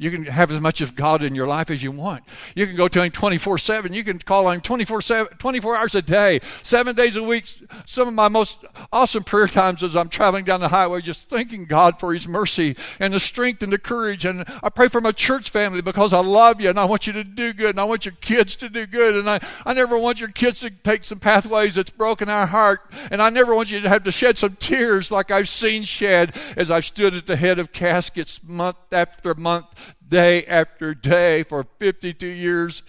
You 0.00 0.10
can 0.10 0.24
have 0.24 0.50
as 0.50 0.62
much 0.62 0.80
of 0.80 0.94
God 0.94 1.22
in 1.22 1.34
your 1.34 1.46
life 1.46 1.70
as 1.70 1.82
you 1.82 1.90
want. 1.90 2.24
You 2.54 2.66
can 2.66 2.74
go 2.74 2.88
to 2.88 3.02
Him 3.02 3.10
24 3.10 3.58
7. 3.58 3.92
You 3.92 4.02
can 4.02 4.18
call 4.18 4.46
on 4.46 4.54
Him 4.54 4.60
24, 4.62 5.02
7, 5.02 5.36
24 5.36 5.76
hours 5.76 5.94
a 5.94 6.00
day, 6.00 6.40
seven 6.62 6.96
days 6.96 7.16
a 7.16 7.22
week. 7.22 7.44
Some 7.84 8.08
of 8.08 8.14
my 8.14 8.28
most 8.28 8.64
awesome 8.94 9.24
prayer 9.24 9.46
times 9.46 9.82
as 9.82 9.94
I'm 9.94 10.08
traveling 10.08 10.46
down 10.46 10.60
the 10.60 10.68
highway, 10.68 11.02
just 11.02 11.28
thanking 11.28 11.66
God 11.66 12.00
for 12.00 12.14
His 12.14 12.26
mercy 12.26 12.78
and 12.98 13.12
the 13.12 13.20
strength 13.20 13.62
and 13.62 13.70
the 13.70 13.78
courage. 13.78 14.24
And 14.24 14.46
I 14.62 14.70
pray 14.70 14.88
for 14.88 15.02
my 15.02 15.12
church 15.12 15.50
family 15.50 15.82
because 15.82 16.14
I 16.14 16.20
love 16.20 16.62
you 16.62 16.70
and 16.70 16.80
I 16.80 16.86
want 16.86 17.06
you 17.06 17.12
to 17.12 17.22
do 17.22 17.52
good 17.52 17.70
and 17.70 17.80
I 17.80 17.84
want 17.84 18.06
your 18.06 18.14
kids 18.22 18.56
to 18.56 18.70
do 18.70 18.86
good. 18.86 19.16
And 19.16 19.28
I, 19.28 19.46
I 19.66 19.74
never 19.74 19.98
want 19.98 20.18
your 20.18 20.30
kids 20.30 20.60
to 20.60 20.70
take 20.70 21.04
some 21.04 21.18
pathways 21.18 21.74
that's 21.74 21.90
broken 21.90 22.30
our 22.30 22.46
heart. 22.46 22.90
And 23.10 23.20
I 23.20 23.28
never 23.28 23.54
want 23.54 23.70
you 23.70 23.82
to 23.82 23.88
have 23.90 24.04
to 24.04 24.12
shed 24.12 24.38
some 24.38 24.56
tears 24.56 25.10
like 25.10 25.30
I've 25.30 25.50
seen 25.50 25.82
shed 25.82 26.34
as 26.56 26.70
I've 26.70 26.86
stood 26.86 27.12
at 27.12 27.26
the 27.26 27.36
head 27.36 27.58
of 27.58 27.70
caskets 27.70 28.42
month 28.42 28.78
after 28.92 29.34
month 29.34 29.89
day 30.10 30.44
after 30.44 30.92
day 30.92 31.42
for 31.44 31.64
52 31.78 32.26
years. 32.26 32.82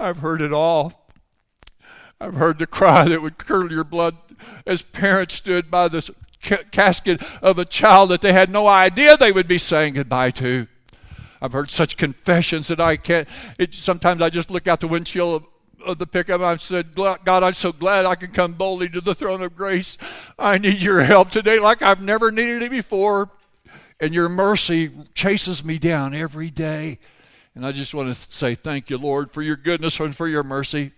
I've 0.00 0.18
heard 0.18 0.40
it 0.40 0.52
all. 0.52 1.06
I've 2.20 2.34
heard 2.34 2.58
the 2.58 2.66
cry 2.66 3.04
that 3.04 3.20
would 3.20 3.36
curdle 3.36 3.70
your 3.70 3.84
blood 3.84 4.16
as 4.66 4.82
parents 4.82 5.34
stood 5.34 5.70
by 5.70 5.88
the 5.88 6.10
ca- 6.42 6.64
casket 6.70 7.22
of 7.42 7.58
a 7.58 7.64
child 7.64 8.10
that 8.10 8.20
they 8.20 8.32
had 8.32 8.50
no 8.50 8.66
idea 8.66 9.16
they 9.16 9.32
would 9.32 9.48
be 9.48 9.58
saying 9.58 9.94
goodbye 9.94 10.30
to. 10.32 10.66
I've 11.40 11.52
heard 11.52 11.70
such 11.70 11.96
confessions 11.96 12.68
that 12.68 12.80
I 12.80 12.96
can't. 12.96 13.28
It, 13.58 13.74
sometimes 13.74 14.22
I 14.22 14.30
just 14.30 14.50
look 14.50 14.66
out 14.66 14.80
the 14.80 14.88
windshield 14.88 15.42
of, 15.42 15.88
of 15.88 15.98
the 15.98 16.06
pickup. 16.06 16.36
And 16.36 16.46
I've 16.46 16.62
said, 16.62 16.94
God, 16.94 17.20
I'm 17.26 17.54
so 17.54 17.70
glad 17.70 18.06
I 18.06 18.16
can 18.16 18.32
come 18.32 18.54
boldly 18.54 18.88
to 18.90 19.00
the 19.00 19.14
throne 19.14 19.42
of 19.42 19.54
grace. 19.54 19.96
I 20.38 20.58
need 20.58 20.80
your 20.80 21.02
help 21.02 21.30
today 21.30 21.60
like 21.60 21.82
I've 21.82 22.02
never 22.02 22.32
needed 22.32 22.62
it 22.62 22.70
before 22.72 23.28
and 24.00 24.14
your 24.14 24.28
mercy 24.28 24.90
chases 25.14 25.64
me 25.64 25.78
down 25.78 26.14
every 26.14 26.50
day. 26.50 26.98
And 27.54 27.66
I 27.66 27.72
just 27.72 27.94
want 27.94 28.14
to 28.14 28.32
say 28.32 28.54
thank 28.54 28.90
you, 28.90 28.98
Lord, 28.98 29.32
for 29.32 29.42
your 29.42 29.56
goodness 29.56 29.98
and 29.98 30.14
for 30.14 30.28
your 30.28 30.44
mercy. 30.44 30.92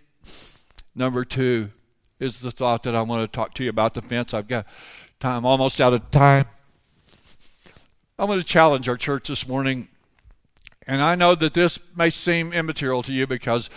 Number 0.94 1.24
two 1.24 1.70
is 2.18 2.40
the 2.40 2.50
thought 2.50 2.82
that 2.82 2.94
I 2.94 3.02
want 3.02 3.22
to 3.22 3.34
talk 3.34 3.54
to 3.54 3.64
you 3.64 3.70
about 3.70 3.94
the 3.94 4.02
fence. 4.02 4.34
I've 4.34 4.48
got 4.48 4.66
time, 5.18 5.46
almost 5.46 5.80
out 5.80 5.94
of 5.94 6.10
time. 6.10 6.46
I'm 8.18 8.26
going 8.26 8.38
to 8.38 8.44
challenge 8.44 8.88
our 8.88 8.98
church 8.98 9.28
this 9.28 9.48
morning. 9.48 9.88
And 10.86 11.00
I 11.00 11.14
know 11.14 11.34
that 11.34 11.54
this 11.54 11.78
may 11.96 12.10
seem 12.10 12.52
immaterial 12.52 13.02
to 13.04 13.12
you 13.12 13.26
because 13.26 13.70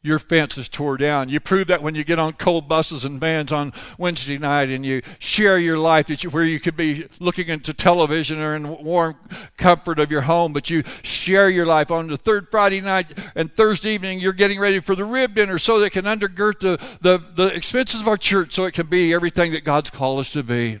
your 0.00 0.20
fence 0.20 0.56
is 0.56 0.68
tore 0.68 0.96
down. 0.96 1.28
You 1.28 1.40
prove 1.40 1.66
that 1.66 1.82
when 1.82 1.96
you 1.96 2.04
get 2.04 2.20
on 2.20 2.34
cold 2.34 2.68
buses 2.68 3.04
and 3.04 3.18
vans 3.18 3.50
on 3.50 3.72
Wednesday 3.98 4.38
night 4.38 4.68
and 4.68 4.86
you 4.86 5.02
share 5.18 5.58
your 5.58 5.76
life 5.76 6.06
that 6.06 6.22
you, 6.22 6.30
where 6.30 6.44
you 6.44 6.60
could 6.60 6.76
be 6.76 7.06
looking 7.18 7.48
into 7.48 7.74
television 7.74 8.40
or 8.40 8.54
in 8.54 8.84
warm 8.84 9.16
comfort 9.56 9.98
of 9.98 10.10
your 10.10 10.20
home, 10.20 10.52
but 10.52 10.70
you 10.70 10.84
share 11.02 11.50
your 11.50 11.66
life 11.66 11.90
on 11.90 12.06
the 12.06 12.16
third 12.16 12.48
Friday 12.48 12.80
night 12.80 13.06
and 13.34 13.52
Thursday 13.52 13.90
evening 13.90 14.20
you're 14.20 14.32
getting 14.32 14.60
ready 14.60 14.78
for 14.78 14.94
the 14.94 15.04
rib 15.04 15.34
dinner 15.34 15.58
so 15.58 15.80
that 15.80 15.86
it 15.86 15.92
can 15.92 16.04
undergird 16.04 16.60
the, 16.60 16.78
the, 17.00 17.18
the 17.34 17.54
expenses 17.54 18.00
of 18.00 18.06
our 18.06 18.16
church 18.16 18.52
so 18.52 18.64
it 18.64 18.74
can 18.74 18.86
be 18.86 19.12
everything 19.12 19.50
that 19.50 19.64
God's 19.64 19.90
called 19.90 20.20
us 20.20 20.30
to 20.30 20.44
be. 20.44 20.78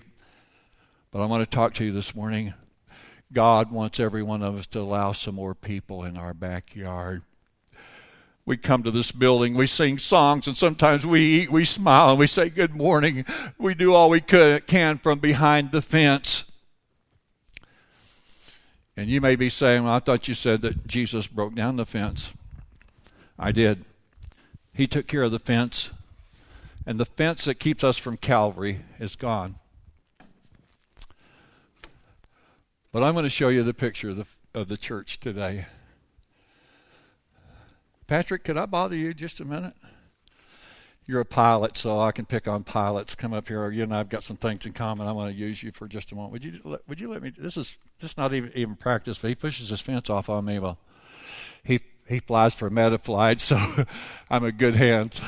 But 1.10 1.22
I 1.22 1.26
want 1.26 1.42
to 1.42 1.56
talk 1.56 1.74
to 1.74 1.84
you 1.84 1.90
this 1.90 2.14
morning. 2.14 2.54
God 3.32 3.72
wants 3.72 3.98
every 3.98 4.22
one 4.22 4.42
of 4.42 4.56
us 4.56 4.66
to 4.68 4.80
allow 4.80 5.10
some 5.10 5.34
more 5.34 5.54
people 5.54 6.04
in 6.04 6.16
our 6.16 6.34
backyard 6.34 7.22
we 8.48 8.56
come 8.56 8.82
to 8.82 8.90
this 8.90 9.12
building, 9.12 9.52
we 9.52 9.66
sing 9.66 9.98
songs, 9.98 10.46
and 10.46 10.56
sometimes 10.56 11.04
we 11.04 11.20
eat, 11.20 11.52
we 11.52 11.66
smile, 11.66 12.08
and 12.08 12.18
we 12.18 12.26
say 12.26 12.48
good 12.48 12.74
morning. 12.74 13.26
We 13.58 13.74
do 13.74 13.92
all 13.92 14.08
we 14.08 14.22
could, 14.22 14.66
can 14.66 14.96
from 14.96 15.18
behind 15.18 15.70
the 15.70 15.82
fence. 15.82 16.50
And 18.96 19.10
you 19.10 19.20
may 19.20 19.36
be 19.36 19.50
saying, 19.50 19.84
well, 19.84 19.92
I 19.92 19.98
thought 19.98 20.28
you 20.28 20.34
said 20.34 20.62
that 20.62 20.86
Jesus 20.86 21.26
broke 21.26 21.54
down 21.54 21.76
the 21.76 21.84
fence. 21.84 22.32
I 23.38 23.52
did. 23.52 23.84
He 24.72 24.86
took 24.86 25.06
care 25.06 25.24
of 25.24 25.30
the 25.30 25.38
fence, 25.38 25.90
and 26.86 26.98
the 26.98 27.04
fence 27.04 27.44
that 27.44 27.56
keeps 27.56 27.84
us 27.84 27.98
from 27.98 28.16
Calvary 28.16 28.80
is 28.98 29.14
gone. 29.14 29.56
But 32.92 33.02
I'm 33.02 33.12
going 33.12 33.24
to 33.24 33.30
show 33.30 33.50
you 33.50 33.62
the 33.62 33.74
picture 33.74 34.08
of 34.08 34.16
the, 34.16 34.26
of 34.58 34.68
the 34.68 34.78
church 34.78 35.20
today. 35.20 35.66
Patrick, 38.08 38.42
could 38.42 38.56
I 38.56 38.64
bother 38.64 38.96
you 38.96 39.12
just 39.12 39.38
a 39.38 39.44
minute? 39.44 39.74
You're 41.06 41.20
a 41.20 41.26
pilot, 41.26 41.76
so 41.76 42.00
I 42.00 42.10
can 42.10 42.24
pick 42.24 42.48
on 42.48 42.64
pilots. 42.64 43.14
Come 43.14 43.34
up 43.34 43.48
here. 43.48 43.70
You 43.70 43.82
and 43.82 43.94
I've 43.94 44.08
got 44.08 44.22
some 44.22 44.36
things 44.36 44.66
in 44.66 44.72
common. 44.72 45.06
I 45.06 45.12
want 45.12 45.32
to 45.32 45.38
use 45.38 45.62
you 45.62 45.72
for 45.72 45.86
just 45.86 46.10
a 46.12 46.14
moment. 46.14 46.32
Would 46.32 46.44
you 46.44 46.80
would 46.86 47.00
you 47.00 47.08
let 47.08 47.22
me? 47.22 47.30
This 47.30 47.56
is 47.56 47.78
just 48.00 48.18
not 48.18 48.32
even 48.34 48.50
even 48.54 48.76
practice. 48.76 49.18
But 49.18 49.28
he 49.28 49.34
pushes 49.34 49.68
his 49.68 49.80
fence 49.80 50.10
off 50.10 50.28
on 50.28 50.46
me. 50.46 50.58
Well, 50.58 50.78
he 51.62 51.80
he 52.08 52.18
flies 52.18 52.54
for 52.54 52.70
MedFlight, 52.70 53.38
so 53.40 53.58
I'm 54.30 54.44
a 54.44 54.52
good 54.52 54.74
hand. 54.74 55.20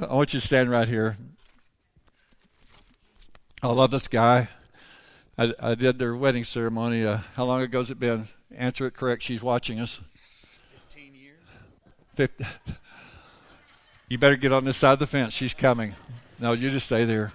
I 0.00 0.14
want 0.14 0.32
you 0.32 0.40
to 0.40 0.46
stand 0.46 0.70
right 0.70 0.88
here. 0.88 1.16
I 3.62 3.68
love 3.68 3.90
this 3.90 4.08
guy. 4.08 4.48
I, 5.36 5.52
I 5.60 5.74
did 5.74 5.98
their 5.98 6.14
wedding 6.14 6.44
ceremony. 6.44 7.04
Uh, 7.04 7.18
how 7.34 7.44
long 7.44 7.62
ago 7.62 7.78
has 7.78 7.90
it 7.90 7.98
been? 7.98 8.26
Answer 8.56 8.86
it 8.86 8.94
correct. 8.94 9.22
She's 9.22 9.42
watching 9.42 9.78
us. 9.80 10.00
You 14.10 14.18
better 14.18 14.34
get 14.34 14.52
on 14.52 14.64
this 14.64 14.76
side 14.76 14.94
of 14.94 14.98
the 14.98 15.06
fence. 15.06 15.32
She's 15.32 15.54
coming. 15.54 15.94
No, 16.40 16.52
you 16.52 16.68
just 16.68 16.86
stay 16.86 17.04
there. 17.04 17.32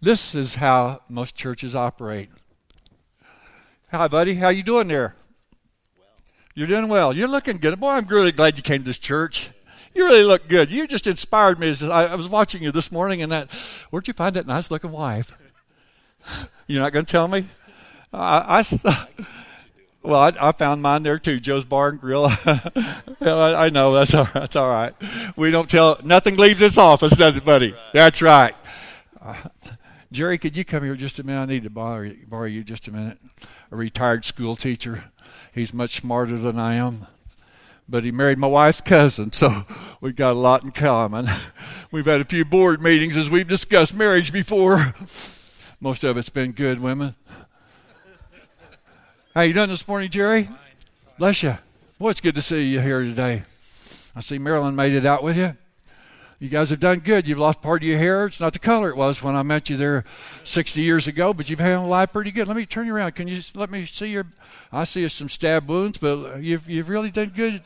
This 0.00 0.34
is 0.34 0.56
how 0.56 1.02
most 1.08 1.36
churches 1.36 1.72
operate. 1.72 2.30
Hi, 3.92 4.08
buddy. 4.08 4.34
How 4.34 4.48
you 4.48 4.64
doing 4.64 4.88
there? 4.88 5.14
Well. 5.96 6.08
You're 6.56 6.66
doing 6.66 6.88
well. 6.88 7.12
You're 7.12 7.28
looking 7.28 7.58
good. 7.58 7.78
Boy, 7.78 7.90
I'm 7.90 8.06
really 8.06 8.32
glad 8.32 8.56
you 8.56 8.64
came 8.64 8.80
to 8.80 8.84
this 8.84 8.98
church. 8.98 9.50
You 9.94 10.04
really 10.06 10.24
look 10.24 10.48
good. 10.48 10.72
You 10.72 10.88
just 10.88 11.06
inspired 11.06 11.60
me. 11.60 11.72
I 11.80 12.16
was 12.16 12.28
watching 12.28 12.64
you 12.64 12.72
this 12.72 12.90
morning, 12.90 13.22
and 13.22 13.30
that. 13.30 13.48
Where'd 13.90 14.08
you 14.08 14.14
find 14.14 14.34
that 14.34 14.48
nice-looking 14.48 14.90
wife? 14.90 15.38
You're 16.66 16.82
not 16.82 16.92
going 16.92 17.04
to 17.04 17.10
tell 17.10 17.28
me. 17.28 17.46
I, 18.12 18.60
I 18.60 18.62
well, 20.06 20.20
I, 20.20 20.32
I, 20.48 20.52
found 20.52 20.82
mine 20.82 21.02
there 21.02 21.18
too, 21.18 21.40
Joe's 21.40 21.64
Bar 21.64 21.90
and 21.90 22.00
Grill. 22.00 22.28
I, 23.20 23.70
know 23.70 23.92
that's 23.92 24.14
all, 24.14 24.28
that's 24.32 24.56
all 24.56 24.68
right. 24.68 24.94
We 25.36 25.50
don't 25.50 25.68
tell 25.68 25.98
nothing 26.04 26.36
leaves 26.36 26.60
this 26.60 26.78
office, 26.78 27.16
does 27.16 27.36
it, 27.36 27.44
buddy? 27.44 27.74
That's 27.92 28.22
right. 28.22 28.54
Uh, 29.20 29.34
Jerry, 30.12 30.38
could 30.38 30.56
you 30.56 30.64
come 30.64 30.84
here 30.84 30.94
just 30.94 31.18
a 31.18 31.24
minute? 31.24 31.42
I 31.42 31.44
need 31.46 31.64
to 31.64 31.70
borrow, 31.70 32.12
borrow 32.28 32.46
you 32.46 32.62
just 32.62 32.88
a 32.88 32.92
minute. 32.92 33.18
A 33.70 33.76
retired 33.76 34.24
school 34.24 34.54
teacher. 34.54 35.04
He's 35.52 35.74
much 35.74 35.96
smarter 36.00 36.36
than 36.36 36.58
I 36.58 36.74
am, 36.74 37.06
but 37.88 38.04
he 38.04 38.12
married 38.12 38.38
my 38.38 38.46
wife's 38.46 38.80
cousin, 38.80 39.32
so 39.32 39.64
we've 40.00 40.16
got 40.16 40.32
a 40.32 40.38
lot 40.38 40.64
in 40.64 40.70
common. 40.70 41.26
We've 41.92 42.04
had 42.04 42.20
a 42.20 42.24
few 42.24 42.44
board 42.44 42.82
meetings 42.82 43.16
as 43.16 43.30
we've 43.30 43.46
discussed 43.46 43.94
marriage 43.94 44.32
before. 44.32 44.92
Most 45.80 46.02
of 46.02 46.16
it's 46.16 46.28
been 46.28 46.50
good, 46.52 46.80
women. 46.80 47.14
How 49.36 49.42
you 49.42 49.52
doing 49.52 49.68
this 49.68 49.86
morning, 49.86 50.08
Jerry? 50.08 50.48
Bless 51.18 51.42
you. 51.42 51.58
Boy, 51.98 52.08
it's 52.08 52.22
good 52.22 52.36
to 52.36 52.40
see 52.40 52.68
you 52.68 52.80
here 52.80 53.04
today. 53.04 53.42
I 54.16 54.20
see 54.20 54.38
Marilyn 54.38 54.74
made 54.74 54.94
it 54.94 55.04
out 55.04 55.22
with 55.22 55.36
you. 55.36 55.54
You 56.38 56.48
guys 56.48 56.70
have 56.70 56.80
done 56.80 57.00
good. 57.00 57.28
You've 57.28 57.38
lost 57.38 57.60
part 57.60 57.82
of 57.82 57.86
your 57.86 57.98
hair. 57.98 58.24
It's 58.24 58.40
not 58.40 58.54
the 58.54 58.58
color 58.58 58.88
it 58.88 58.96
was 58.96 59.22
when 59.22 59.36
I 59.36 59.42
met 59.42 59.68
you 59.68 59.76
there 59.76 60.04
60 60.44 60.80
years 60.80 61.06
ago, 61.06 61.34
but 61.34 61.50
you've 61.50 61.60
handled 61.60 61.90
life 61.90 62.14
pretty 62.14 62.30
good. 62.30 62.48
Let 62.48 62.56
me 62.56 62.64
turn 62.64 62.86
you 62.86 62.94
around. 62.94 63.14
Can 63.14 63.28
you 63.28 63.42
let 63.54 63.68
me 63.68 63.84
see 63.84 64.10
your? 64.10 64.24
I 64.72 64.84
see 64.84 65.06
some 65.08 65.28
stab 65.28 65.68
wounds, 65.68 65.98
but 65.98 66.42
you've 66.42 66.66
you've 66.66 66.88
really 66.88 67.10
done 67.10 67.28
good. 67.28 67.60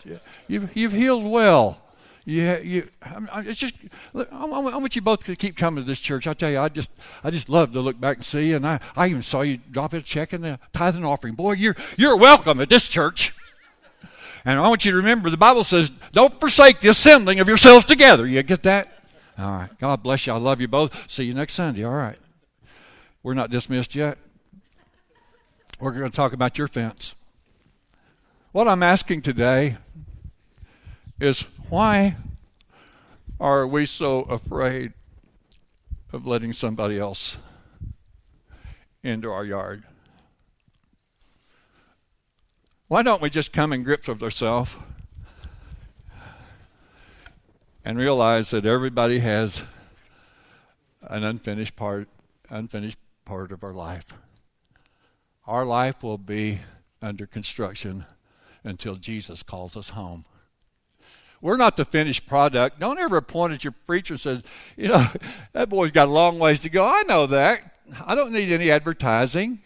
You've 0.48 0.76
you've 0.76 0.92
healed 0.92 1.22
well. 1.22 1.79
You, 2.24 2.60
you, 2.62 2.88
it's 3.36 3.58
just. 3.58 3.74
I, 4.14 4.44
want 4.44 4.94
you 4.94 5.02
both 5.02 5.24
to 5.24 5.34
keep 5.36 5.56
coming 5.56 5.82
to 5.82 5.86
this 5.86 6.00
church. 6.00 6.26
I 6.26 6.34
tell 6.34 6.50
you, 6.50 6.60
I 6.60 6.68
just, 6.68 6.92
I 7.24 7.30
just 7.30 7.48
love 7.48 7.72
to 7.72 7.80
look 7.80 7.98
back 7.98 8.18
and 8.18 8.24
see. 8.24 8.52
And 8.52 8.66
I, 8.66 8.78
I 8.94 9.08
even 9.08 9.22
saw 9.22 9.40
you 9.40 9.58
drop 9.70 9.92
a 9.94 10.02
check 10.02 10.32
in 10.32 10.42
the 10.42 10.58
tithing 10.72 11.04
offering. 11.04 11.34
Boy, 11.34 11.52
you're, 11.52 11.76
you're 11.96 12.16
welcome 12.16 12.60
at 12.60 12.68
this 12.68 12.88
church. 12.88 13.32
And 14.44 14.58
I 14.58 14.68
want 14.68 14.84
you 14.84 14.90
to 14.92 14.96
remember 14.96 15.28
the 15.30 15.36
Bible 15.36 15.64
says, 15.64 15.90
don't 16.12 16.38
forsake 16.40 16.80
the 16.80 16.88
assembling 16.88 17.40
of 17.40 17.48
yourselves 17.48 17.84
together. 17.84 18.26
You 18.26 18.42
get 18.42 18.62
that? 18.62 19.04
All 19.38 19.52
right. 19.52 19.78
God 19.78 20.02
bless 20.02 20.26
you. 20.26 20.32
I 20.32 20.36
love 20.36 20.60
you 20.60 20.68
both. 20.68 21.10
See 21.10 21.24
you 21.24 21.34
next 21.34 21.54
Sunday. 21.54 21.84
All 21.84 21.92
right. 21.92 22.18
We're 23.22 23.34
not 23.34 23.50
dismissed 23.50 23.94
yet. 23.94 24.18
We're 25.78 25.92
going 25.92 26.10
to 26.10 26.14
talk 26.14 26.32
about 26.32 26.58
your 26.58 26.68
fence. 26.68 27.14
What 28.52 28.66
I'm 28.66 28.82
asking 28.82 29.22
today 29.22 29.76
is 31.20 31.42
why 31.68 32.16
are 33.38 33.66
we 33.66 33.86
so 33.86 34.22
afraid 34.22 34.92
of 36.12 36.26
letting 36.26 36.52
somebody 36.52 36.98
else 36.98 37.36
into 39.02 39.30
our 39.30 39.44
yard? 39.44 39.84
Why 42.88 43.02
don't 43.02 43.22
we 43.22 43.30
just 43.30 43.52
come 43.52 43.72
in 43.72 43.84
grips 43.84 44.08
with 44.08 44.22
ourselves 44.22 44.76
and 47.84 47.98
realize 47.98 48.50
that 48.50 48.66
everybody 48.66 49.20
has 49.20 49.62
an 51.02 51.24
unfinished 51.24 51.76
part 51.76 52.08
unfinished 52.50 52.98
part 53.24 53.52
of 53.52 53.62
our 53.62 53.72
life. 53.72 54.06
Our 55.46 55.64
life 55.64 56.02
will 56.02 56.18
be 56.18 56.60
under 57.00 57.26
construction 57.26 58.06
until 58.64 58.96
Jesus 58.96 59.42
calls 59.42 59.76
us 59.76 59.90
home. 59.90 60.24
We're 61.40 61.56
not 61.56 61.76
the 61.76 61.84
finished 61.84 62.26
product. 62.26 62.80
Don't 62.80 62.98
ever 62.98 63.20
point 63.20 63.54
at 63.54 63.64
your 63.64 63.74
preacher 63.86 64.14
and 64.14 64.20
says, 64.20 64.44
you 64.76 64.88
know, 64.88 65.06
that 65.52 65.68
boy's 65.68 65.90
got 65.90 66.08
a 66.08 66.10
long 66.10 66.38
ways 66.38 66.60
to 66.60 66.70
go. 66.70 66.84
I 66.84 67.02
know 67.02 67.26
that. 67.26 67.78
I 68.06 68.14
don't 68.14 68.32
need 68.32 68.52
any 68.52 68.70
advertising. 68.70 69.60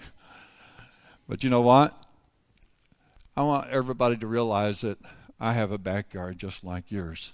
But 1.28 1.42
you 1.42 1.50
know 1.50 1.62
what? 1.62 1.94
I 3.36 3.42
want 3.42 3.70
everybody 3.70 4.16
to 4.18 4.26
realize 4.26 4.82
that 4.82 4.98
I 5.40 5.52
have 5.54 5.72
a 5.72 5.78
backyard 5.78 6.38
just 6.38 6.62
like 6.62 6.92
yours. 6.92 7.32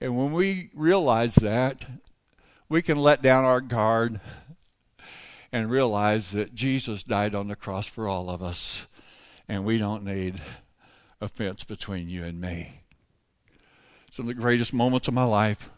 And 0.00 0.16
when 0.16 0.32
we 0.32 0.70
realize 0.74 1.36
that, 1.36 1.86
we 2.68 2.82
can 2.82 2.98
let 2.98 3.22
down 3.22 3.44
our 3.44 3.60
guard 3.60 4.20
and 5.52 5.70
realize 5.70 6.32
that 6.32 6.54
Jesus 6.54 7.02
died 7.02 7.34
on 7.34 7.48
the 7.48 7.56
cross 7.56 7.86
for 7.86 8.06
all 8.06 8.28
of 8.28 8.42
us, 8.42 8.86
and 9.48 9.64
we 9.64 9.78
don't 9.78 10.04
need 10.04 10.40
a 11.20 11.28
fence 11.28 11.64
between 11.64 12.08
you 12.08 12.24
and 12.24 12.40
me. 12.40 12.80
Some 14.10 14.28
of 14.28 14.34
the 14.34 14.40
greatest 14.40 14.74
moments 14.74 15.06
of 15.06 15.14
my 15.14 15.24
life 15.24 15.70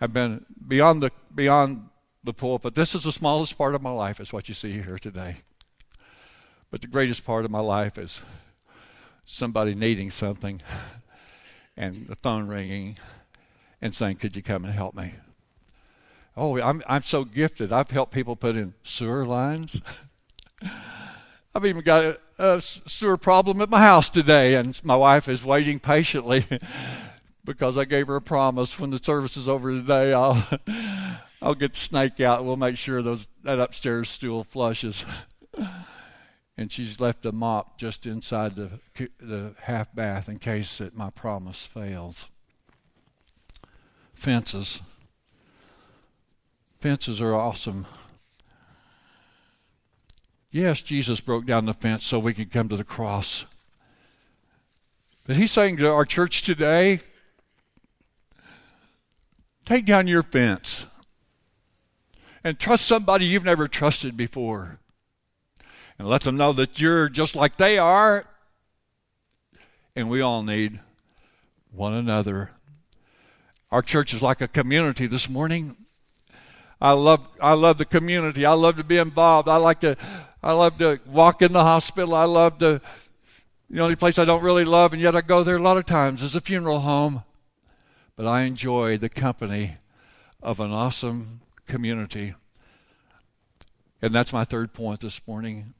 have 0.00 0.14
been 0.14 0.46
beyond 0.66 1.02
the 1.02 1.10
beyond 1.34 1.90
the 2.24 2.32
pulpit. 2.32 2.74
This 2.74 2.94
is 2.94 3.04
the 3.04 3.12
smallest 3.12 3.58
part 3.58 3.74
of 3.74 3.82
my 3.82 3.90
life, 3.90 4.20
is 4.20 4.32
what 4.32 4.48
you 4.48 4.54
see 4.54 4.72
here 4.72 4.98
today. 4.98 5.36
But 6.70 6.80
the 6.80 6.86
greatest 6.86 7.26
part 7.26 7.44
of 7.44 7.50
my 7.50 7.60
life 7.60 7.98
is 7.98 8.22
somebody 9.26 9.74
needing 9.74 10.08
something 10.08 10.62
and 11.76 12.06
the 12.08 12.16
phone 12.16 12.46
ringing 12.48 12.96
and 13.82 13.94
saying, 13.94 14.16
Could 14.16 14.34
you 14.34 14.42
come 14.42 14.64
and 14.64 14.72
help 14.72 14.94
me? 14.94 15.12
Oh, 16.38 16.58
I'm, 16.58 16.82
I'm 16.88 17.02
so 17.02 17.24
gifted. 17.24 17.70
I've 17.70 17.90
helped 17.90 18.14
people 18.14 18.34
put 18.34 18.56
in 18.56 18.72
sewer 18.82 19.26
lines. 19.26 19.82
I've 21.56 21.64
even 21.64 21.82
got 21.82 22.04
a, 22.04 22.18
a, 22.38 22.60
sewer 22.60 23.16
problem 23.16 23.62
at 23.62 23.70
my 23.70 23.78
house 23.78 24.10
today, 24.10 24.56
and 24.56 24.78
my 24.84 24.94
wife 24.94 25.26
is 25.26 25.42
waiting 25.42 25.78
patiently 25.78 26.44
because 27.46 27.78
I 27.78 27.86
gave 27.86 28.08
her 28.08 28.16
a 28.16 28.20
promise 28.20 28.78
when 28.78 28.90
the 28.90 28.98
service 28.98 29.38
is 29.38 29.48
over 29.48 29.70
today, 29.70 30.12
I'll, 30.12 30.46
I'll 31.40 31.54
get 31.54 31.72
the 31.72 31.78
snake 31.78 32.20
out. 32.20 32.44
We'll 32.44 32.58
make 32.58 32.76
sure 32.76 33.00
those 33.00 33.26
that 33.42 33.58
upstairs 33.58 34.10
stool 34.10 34.44
flushes 34.44 35.06
and 36.58 36.70
she's 36.70 37.00
left 37.00 37.24
a 37.24 37.32
mop 37.32 37.78
just 37.78 38.04
inside 38.04 38.54
the 38.54 38.78
the 39.18 39.54
half 39.62 39.94
bath 39.94 40.28
in 40.28 40.38
case 40.38 40.76
that 40.76 40.94
my 40.94 41.08
promise 41.08 41.64
fails. 41.64 42.28
Fences. 44.12 44.82
Fences 46.80 47.22
are 47.22 47.34
awesome. 47.34 47.86
Yes, 50.56 50.80
Jesus 50.80 51.20
broke 51.20 51.44
down 51.44 51.66
the 51.66 51.74
fence 51.74 52.06
so 52.06 52.18
we 52.18 52.32
could 52.32 52.50
come 52.50 52.66
to 52.70 52.78
the 52.78 52.82
cross. 52.82 53.44
But 55.26 55.36
he's 55.36 55.50
saying 55.50 55.76
to 55.76 55.90
our 55.90 56.06
church 56.06 56.40
today, 56.40 57.00
take 59.66 59.84
down 59.84 60.06
your 60.06 60.22
fence 60.22 60.86
and 62.42 62.58
trust 62.58 62.86
somebody 62.86 63.26
you've 63.26 63.44
never 63.44 63.68
trusted 63.68 64.16
before 64.16 64.78
and 65.98 66.08
let 66.08 66.22
them 66.22 66.38
know 66.38 66.54
that 66.54 66.80
you're 66.80 67.10
just 67.10 67.36
like 67.36 67.58
they 67.58 67.76
are. 67.76 68.24
And 69.94 70.08
we 70.08 70.22
all 70.22 70.42
need 70.42 70.80
one 71.70 71.92
another. 71.92 72.52
Our 73.70 73.82
church 73.82 74.14
is 74.14 74.22
like 74.22 74.40
a 74.40 74.48
community 74.48 75.06
this 75.06 75.28
morning. 75.28 75.76
I 76.80 76.92
love 76.92 77.28
I 77.42 77.52
love 77.52 77.76
the 77.76 77.84
community. 77.84 78.46
I 78.46 78.54
love 78.54 78.76
to 78.76 78.84
be 78.84 78.96
involved. 78.96 79.50
I 79.50 79.56
like 79.56 79.80
to 79.80 79.96
I 80.42 80.52
love 80.52 80.78
to 80.78 81.00
walk 81.06 81.42
in 81.42 81.52
the 81.52 81.64
hospital. 81.64 82.14
I 82.14 82.24
love 82.24 82.58
to 82.58 82.80
the 83.68 83.80
only 83.80 83.96
place 83.96 84.18
I 84.18 84.24
don't 84.24 84.42
really 84.42 84.64
love 84.64 84.92
and 84.92 85.02
yet 85.02 85.16
I 85.16 85.20
go 85.20 85.42
there 85.42 85.56
a 85.56 85.62
lot 85.62 85.76
of 85.76 85.86
times 85.86 86.22
is 86.22 86.34
a 86.34 86.40
funeral 86.40 86.80
home. 86.80 87.24
But 88.14 88.26
I 88.26 88.42
enjoy 88.42 88.96
the 88.96 89.08
company 89.08 89.76
of 90.42 90.60
an 90.60 90.70
awesome 90.70 91.40
community. 91.66 92.34
And 94.00 94.14
that's 94.14 94.32
my 94.32 94.44
third 94.44 94.72
point 94.72 95.00
this 95.00 95.20
morning 95.26 95.74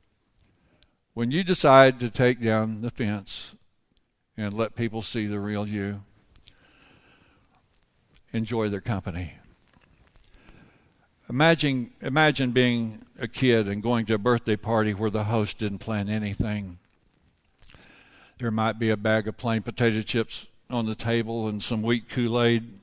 when 1.16 1.30
you 1.30 1.42
decide 1.42 1.98
to 2.00 2.10
take 2.10 2.42
down 2.42 2.82
the 2.82 2.90
fence 2.90 3.56
and 4.36 4.52
let 4.52 4.74
people 4.74 5.00
see 5.00 5.26
the 5.26 5.40
real 5.40 5.66
you, 5.66 6.02
enjoy 8.34 8.68
their 8.68 8.82
company. 8.82 9.32
Imagine, 11.30 11.90
imagine 12.02 12.50
being 12.50 13.02
a 13.20 13.28
kid 13.28 13.68
and 13.68 13.82
going 13.82 14.06
to 14.06 14.14
a 14.14 14.18
birthday 14.18 14.56
party 14.56 14.92
where 14.92 15.10
the 15.10 15.24
host 15.24 15.58
didn't 15.58 15.78
plan 15.78 16.08
anything. 16.08 16.78
There 18.38 18.50
might 18.50 18.78
be 18.78 18.90
a 18.90 18.96
bag 18.96 19.28
of 19.28 19.36
plain 19.36 19.62
potato 19.62 20.02
chips 20.02 20.46
on 20.68 20.86
the 20.86 20.94
table 20.94 21.48
and 21.48 21.62
some 21.62 21.82
wheat 21.82 22.08
Kool 22.08 22.40
Aid, 22.42 22.80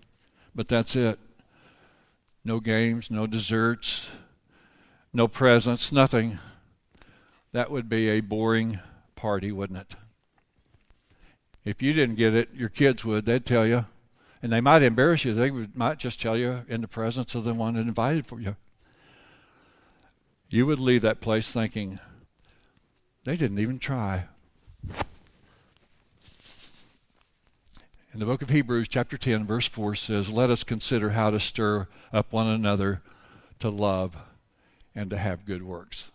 but 0.56 0.68
that's 0.68 0.96
it. 0.96 1.20
No 2.44 2.60
games, 2.60 3.12
no 3.12 3.28
desserts, 3.28 4.10
no 5.14 5.28
presents, 5.28 5.92
nothing. 5.92 6.40
That 7.52 7.70
would 7.70 7.88
be 7.88 8.10
a 8.10 8.22
boring 8.22 8.80
party, 9.16 9.52
wouldn't 9.52 9.80
it? 9.80 9.96
If 11.64 11.82
you 11.82 11.94
didn't 11.94 12.16
get 12.16 12.34
it, 12.34 12.50
your 12.54 12.70
kids 12.70 13.06
would. 13.06 13.26
They'd 13.26 13.46
tell 13.46 13.66
you. 13.66 13.86
And 14.42 14.52
they 14.52 14.60
might 14.60 14.82
embarrass 14.82 15.24
you. 15.24 15.34
They 15.34 15.52
might 15.74 16.00
just 16.00 16.20
tell 16.20 16.36
you 16.36 16.66
in 16.68 16.82
the 16.82 16.88
presence 16.88 17.34
of 17.36 17.46
the 17.46 17.54
one 17.54 17.76
that 17.76 17.82
invited 17.82 18.26
for 18.26 18.42
you. 18.42 18.58
You 20.54 20.68
would 20.68 20.78
leave 20.78 21.02
that 21.02 21.20
place 21.20 21.52
thinking, 21.52 22.00
they 23.24 23.36
didn't 23.36 23.58
even 23.58 23.80
try. 23.80 24.26
In 28.14 28.20
the 28.20 28.28
book 28.28 28.44
of 28.44 28.52
Hebrews, 28.52 28.88
chapter 28.88 29.18
10, 29.18 29.48
verse 29.48 29.66
4 29.66 29.96
says, 29.96 30.32
Let 30.32 30.52
us 30.52 30.64
consider 30.64 31.10
how 31.10 31.32
to 31.32 31.40
stir 31.40 31.88
up 32.14 32.32
one 32.32 32.46
another 32.46 33.02
to 33.62 33.72
love 33.72 34.16
and 34.94 35.10
to 35.10 35.18
have 35.18 35.44
good 35.44 35.64
works 35.64 36.12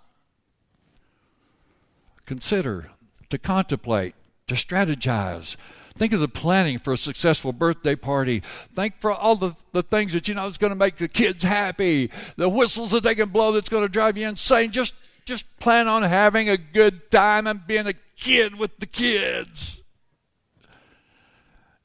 consider, 2.27 2.91
to 3.31 3.39
contemplate, 3.39 4.15
to 4.47 4.55
strategize. 4.55 5.57
Think 5.99 6.13
of 6.13 6.21
the 6.21 6.29
planning 6.29 6.79
for 6.79 6.93
a 6.93 6.97
successful 6.97 7.53
birthday 7.53 7.97
party. 7.97 8.39
Think 8.73 9.01
for 9.01 9.11
all 9.11 9.35
the, 9.35 9.55
the 9.73 9.83
things 9.83 10.13
that 10.13 10.29
you 10.29 10.35
know 10.35 10.47
is 10.47 10.57
going 10.57 10.71
to 10.71 10.79
make 10.79 10.97
the 10.97 11.09
kids 11.09 11.43
happy, 11.43 12.13
the 12.37 12.49
whistles 12.49 12.93
that 12.93 13.03
they 13.03 13.17
can 13.17 13.31
blow 13.31 13.51
that's 13.51 13.69
going 13.69 13.83
to 13.83 13.89
drive 13.89 14.17
you 14.17 14.29
insane. 14.29 14.71
Just 14.71 14.95
just 15.25 15.59
plan 15.59 15.89
on 15.89 16.05
having 16.05 16.49
a 16.49 16.57
good 16.57 17.11
time 17.11 17.49
and 17.49 17.67
being 17.67 17.87
a 17.89 17.95
kid 18.17 18.55
with 18.55 18.79
the 18.79 18.87
kids. 18.87 19.83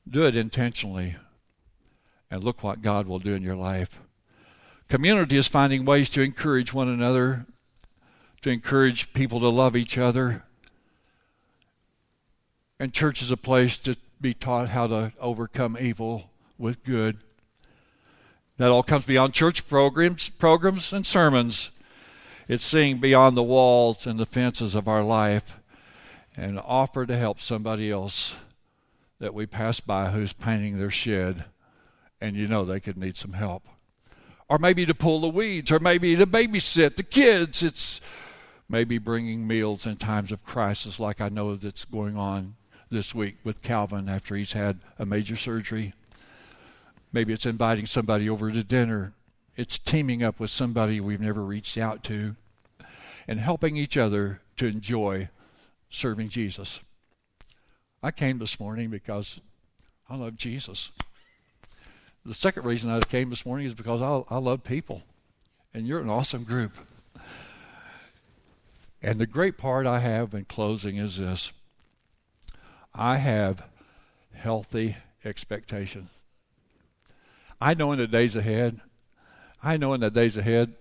Do 0.07 0.27
it 0.27 0.35
intentionally, 0.35 1.15
and 2.29 2.43
look 2.43 2.61
what 2.61 2.81
God 2.81 3.07
will 3.07 3.19
do 3.19 3.33
in 3.33 3.41
your 3.41 3.55
life. 3.55 3.99
Community 4.89 5.37
is 5.37 5.47
finding 5.47 5.85
ways 5.85 6.09
to 6.11 6.21
encourage 6.21 6.71
one 6.71 6.87
another, 6.87 7.47
to 8.43 8.51
encourage 8.51 9.11
people 9.13 9.39
to 9.39 9.49
love 9.49 9.75
each 9.75 9.97
other. 9.97 10.43
And 12.79 12.93
church 12.93 13.21
is 13.21 13.31
a 13.31 13.37
place 13.37 13.77
to 13.79 13.97
be 14.23 14.33
taught 14.33 14.69
how 14.69 14.87
to 14.87 15.11
overcome 15.19 15.77
evil 15.79 16.31
with 16.57 16.83
good. 16.85 17.17
That 18.57 18.71
all 18.71 18.81
comes 18.81 19.05
beyond 19.05 19.33
church 19.33 19.67
programs, 19.67 20.29
programs 20.29 20.93
and 20.93 21.05
sermons. 21.05 21.71
It's 22.47 22.63
seeing 22.63 22.99
beyond 22.99 23.35
the 23.35 23.43
walls 23.43 24.07
and 24.07 24.17
the 24.17 24.25
fences 24.25 24.75
of 24.75 24.87
our 24.87 25.03
life 25.03 25.59
and 26.37 26.57
offer 26.57 27.05
to 27.05 27.17
help 27.17 27.41
somebody 27.41 27.91
else 27.91 28.35
that 29.19 29.33
we 29.33 29.45
pass 29.45 29.81
by 29.81 30.09
who's 30.09 30.31
painting 30.31 30.79
their 30.79 30.89
shed 30.89 31.43
and 32.21 32.37
you 32.37 32.47
know 32.47 32.63
they 32.63 32.79
could 32.79 32.97
need 32.97 33.17
some 33.17 33.33
help. 33.33 33.67
Or 34.47 34.57
maybe 34.57 34.85
to 34.85 34.95
pull 34.95 35.19
the 35.19 35.27
weeds, 35.27 35.69
or 35.71 35.79
maybe 35.79 36.15
to 36.15 36.25
babysit 36.25 36.95
the 36.95 37.03
kids. 37.03 37.61
It's 37.61 37.99
maybe 38.69 38.97
bringing 38.99 39.45
meals 39.47 39.85
in 39.85 39.97
times 39.97 40.31
of 40.31 40.45
crisis, 40.45 40.99
like 40.99 41.19
I 41.19 41.27
know 41.27 41.55
that's 41.55 41.83
going 41.83 42.15
on 42.15 42.55
this 42.93 43.15
week 43.15 43.37
with 43.43 43.63
Calvin 43.63 44.07
after 44.07 44.35
he's 44.35 44.53
had 44.53 44.79
a 44.99 45.05
major 45.05 45.35
surgery. 45.35 45.93
Maybe 47.11 47.33
it's 47.33 47.45
inviting 47.45 47.87
somebody 47.87 48.29
over 48.29 48.51
to 48.51 48.63
dinner. 48.63 49.13
It's 49.55 49.79
teaming 49.79 50.23
up 50.23 50.39
with 50.39 50.51
somebody 50.51 50.99
we've 50.99 51.19
never 51.19 51.43
reached 51.43 51.77
out 51.77 52.03
to 52.05 52.35
and 53.27 53.39
helping 53.39 53.77
each 53.77 53.97
other 53.97 54.41
to 54.57 54.67
enjoy 54.67 55.29
serving 55.89 56.29
Jesus. 56.29 56.81
I 58.01 58.11
came 58.11 58.37
this 58.37 58.59
morning 58.59 58.89
because 58.89 59.41
I 60.09 60.15
love 60.15 60.35
Jesus. 60.35 60.91
The 62.25 62.33
second 62.33 62.63
reason 62.63 62.91
I 62.91 62.99
came 62.99 63.29
this 63.31 63.45
morning 63.45 63.65
is 63.65 63.73
because 63.73 64.01
I, 64.01 64.23
I 64.33 64.37
love 64.37 64.63
people, 64.63 65.01
and 65.73 65.87
you're 65.87 65.99
an 65.99 66.09
awesome 66.09 66.43
group. 66.43 66.73
And 69.01 69.19
the 69.19 69.27
great 69.27 69.57
part 69.57 69.85
I 69.85 69.99
have 69.99 70.33
in 70.33 70.45
closing 70.45 70.97
is 70.97 71.17
this 71.17 71.53
I 72.95 73.17
have 73.17 73.63
healthy 74.33 74.97
expectation. 75.25 76.09
I 77.59 77.73
know 77.73 77.91
in 77.91 77.97
the 77.97 78.07
days 78.07 78.35
ahead, 78.35 78.79
I 79.63 79.77
know 79.77 79.93
in 79.93 80.01
the 80.01 80.11
days 80.11 80.37
ahead, 80.37 80.73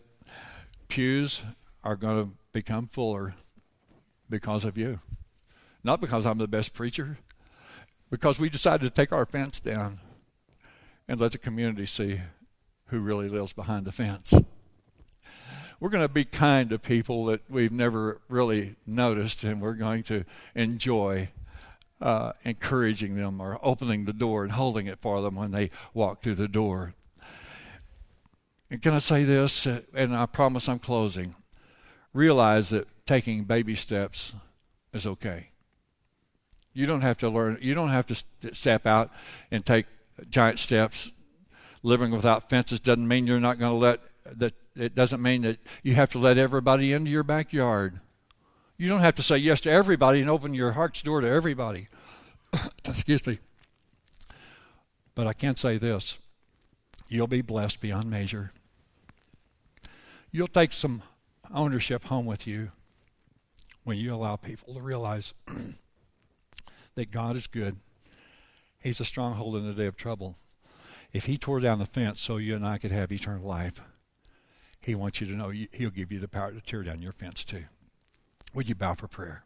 pews 0.89 1.43
are 1.85 1.97
going 1.97 2.23
to 2.23 2.33
become 2.53 2.87
fuller 2.87 3.35
because 4.29 4.65
of 4.65 4.77
you. 4.77 4.99
Not 5.83 6.01
because 6.01 6.27
I'm 6.27 6.39
the 6.39 6.49
best 6.49 6.75
preacher, 6.75 7.19
because 8.11 8.39
we 8.39 8.51
decided 8.51 8.83
to 8.83 8.91
take 8.91 9.13
our 9.13 9.25
fence 9.25 9.59
down 9.59 10.01
and 11.09 11.19
let 11.19 11.33
the 11.33 11.39
community 11.39 11.87
see 11.87 12.21
who 12.87 13.01
really 13.01 13.29
lives 13.29 13.53
behind 13.53 13.87
the 13.87 13.93
fence. 13.93 14.35
We're 15.81 15.89
going 15.89 16.07
to 16.07 16.13
be 16.13 16.25
kind 16.25 16.69
to 16.71 16.79
people 16.79 17.25
that 17.27 17.41
we've 17.49 17.73
never 17.73 18.21
really 18.29 18.77
noticed, 18.87 19.45
and 19.45 19.61
we're 19.61 19.75
going 19.75 20.03
to 20.05 20.25
enjoy 20.55 21.31
uh, 22.03 22.33
encouraging 22.45 23.15
them 23.15 23.41
or 23.41 23.59
opening 23.63 24.05
the 24.05 24.13
door 24.13 24.43
and 24.43 24.53
holding 24.53 24.87
it 24.87 24.99
for 25.01 25.23
them 25.23 25.37
when 25.37 25.53
they 25.53 25.71
walk 25.95 26.23
through 26.23 26.35
the 26.35 26.49
door. 26.49 26.95
And 28.71 28.83
can 28.83 28.95
I 28.95 28.99
say 28.99 29.25
this? 29.25 29.67
And 29.67 30.15
I 30.17 30.27
promise 30.27 30.69
I'm 30.69 30.79
closing. 30.79 31.35
Realize 32.13 32.71
that 32.71 32.89
taking 33.07 33.45
baby 33.45 33.75
steps 33.75 34.35
is 34.93 35.07
okay. 35.07 35.49
You 36.75 36.87
don't 36.87 37.03
have 37.03 37.19
to 37.19 37.29
learn, 37.29 37.59
you 37.61 37.75
don't 37.75 37.91
have 37.91 38.07
to 38.07 38.55
step 38.55 38.87
out 38.87 39.11
and 39.51 39.65
take 39.65 39.87
giant 40.29 40.59
steps. 40.59 41.11
Living 41.83 42.13
without 42.13 42.49
fences 42.49 42.81
doesn't 42.81 43.07
mean 43.07 43.27
you're 43.27 43.41
not 43.41 43.59
going 43.59 43.73
to 43.73 43.77
let 43.77 44.01
that 44.37 44.55
it 44.75 44.95
doesn't 44.95 45.21
mean 45.21 45.43
that 45.43 45.59
you 45.83 45.95
have 45.95 46.11
to 46.11 46.19
let 46.19 46.39
everybody 46.39 46.93
into 46.93 47.11
your 47.11 47.25
backyard. 47.25 48.01
You 48.83 48.89
don't 48.89 48.99
have 48.99 49.15
to 49.15 49.23
say 49.23 49.37
yes 49.37 49.61
to 49.61 49.71
everybody 49.71 50.21
and 50.21 50.29
open 50.29 50.55
your 50.55 50.73
heart's 50.73 51.03
door 51.03 51.21
to 51.21 51.29
everybody. 51.29 51.87
Excuse 52.85 53.25
me. 53.25 53.39
But 55.15 55.29
I 55.29 55.35
can't 55.35 55.57
say 55.57 55.79
this 55.79 56.19
you'll 57.07 57.29
be 57.29 57.43
blessed 57.43 57.81
beyond 57.81 58.11
measure. 58.11 58.51
You'll 60.33 60.49
take 60.49 60.73
some 60.73 61.05
ownership 61.55 62.07
home 62.07 62.27
with 62.27 62.45
you 62.45 62.73
when 63.85 63.99
you 63.99 64.13
allow 64.13 64.35
people 64.35 64.75
to 64.75 64.81
realize 64.81 65.33
that 66.97 67.13
God 67.13 67.37
is 67.37 67.47
good. 67.47 67.77
He's 68.83 68.99
a 68.99 69.05
stronghold 69.05 69.55
in 69.55 69.65
the 69.65 69.75
day 69.75 69.87
of 69.87 69.95
trouble. 69.95 70.35
If 71.13 71.27
He 71.27 71.39
tore 71.39 71.61
down 71.61 71.79
the 71.79 71.87
fence 71.87 72.21
so 72.21 72.37
you 72.37 72.57
and 72.57 72.67
I 72.67 72.79
could 72.79 72.91
have 72.91 73.13
eternal 73.13 73.47
life, 73.47 73.81
He 74.81 74.97
wants 74.97 75.21
you 75.21 75.29
to 75.29 75.35
know 75.35 75.51
He'll 75.51 75.91
give 75.91 76.11
you 76.11 76.19
the 76.19 76.27
power 76.27 76.51
to 76.51 76.61
tear 76.61 76.83
down 76.83 77.01
your 77.01 77.13
fence 77.13 77.45
too. 77.45 77.63
Would 78.55 78.69
you 78.69 78.75
bow 78.75 78.95
for 78.95 79.09
prayer? 79.09 79.45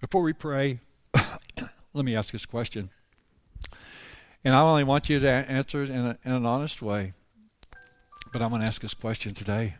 Before 0.00 0.22
we 0.22 0.32
pray, 0.32 0.78
let 1.92 2.04
me 2.04 2.16
ask 2.16 2.32
this 2.32 2.46
question. 2.46 2.90
And 4.44 4.54
I 4.54 4.60
only 4.60 4.84
want 4.84 5.08
you 5.08 5.18
to 5.20 5.28
answer 5.28 5.82
it 5.82 5.90
in, 5.90 5.98
a, 5.98 6.18
in 6.24 6.32
an 6.32 6.46
honest 6.46 6.80
way. 6.80 7.12
But 8.32 8.42
I'm 8.42 8.50
going 8.50 8.62
to 8.62 8.66
ask 8.66 8.80
this 8.80 8.94
question 8.94 9.34
today. 9.34 9.74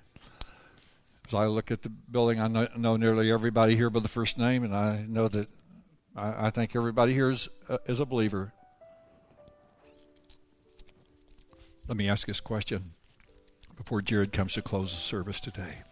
As 1.26 1.34
I 1.34 1.46
look 1.46 1.70
at 1.70 1.82
the 1.82 1.88
building, 1.88 2.40
I 2.40 2.48
know, 2.48 2.68
know 2.76 2.96
nearly 2.96 3.30
everybody 3.30 3.74
here 3.74 3.90
by 3.90 4.00
the 4.00 4.08
first 4.08 4.38
name, 4.38 4.62
and 4.62 4.76
I 4.76 5.04
know 5.08 5.28
that 5.28 5.48
I, 6.14 6.46
I 6.46 6.50
think 6.50 6.76
everybody 6.76 7.12
here 7.12 7.30
is, 7.30 7.48
uh, 7.68 7.78
is 7.86 8.00
a 8.00 8.06
believer. 8.06 8.52
Let 11.88 11.96
me 11.96 12.08
ask 12.08 12.26
this 12.26 12.40
question 12.40 12.92
before 13.76 14.02
Jared 14.02 14.32
comes 14.32 14.54
to 14.54 14.62
close 14.62 14.90
the 14.90 14.96
service 14.96 15.40
today. 15.40 15.86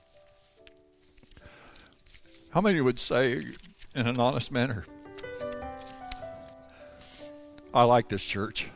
How 2.54 2.60
many 2.60 2.80
would 2.80 3.00
say, 3.00 3.42
in 3.96 4.06
an 4.06 4.20
honest 4.20 4.52
manner, 4.52 4.84
I 7.74 7.82
like 7.82 8.08
this 8.08 8.24
church? 8.24 8.70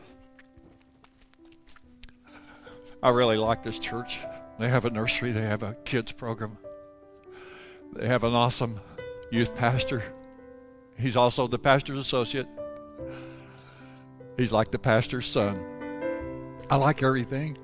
I 3.01 3.11
really 3.11 3.37
like 3.37 3.62
this 3.62 3.79
church. 3.79 4.18
They 4.59 4.68
have 4.68 4.85
a 4.85 4.91
nursery, 4.91 5.31
they 5.31 5.43
have 5.43 5.62
a 5.62 5.74
kids 5.85 6.11
program, 6.11 6.59
they 7.93 8.09
have 8.09 8.24
an 8.24 8.35
awesome 8.35 8.81
youth 9.31 9.55
pastor. 9.55 10.03
He's 10.99 11.16
also 11.16 11.47
the 11.47 11.61
pastor's 11.61 11.99
associate. 11.99 12.49
He's 14.37 14.51
like 14.51 14.72
the 14.72 14.81
pastor's 14.81 15.26
son. 15.26 16.57
I 16.68 16.74
like 16.74 17.05
everything. 17.05 17.57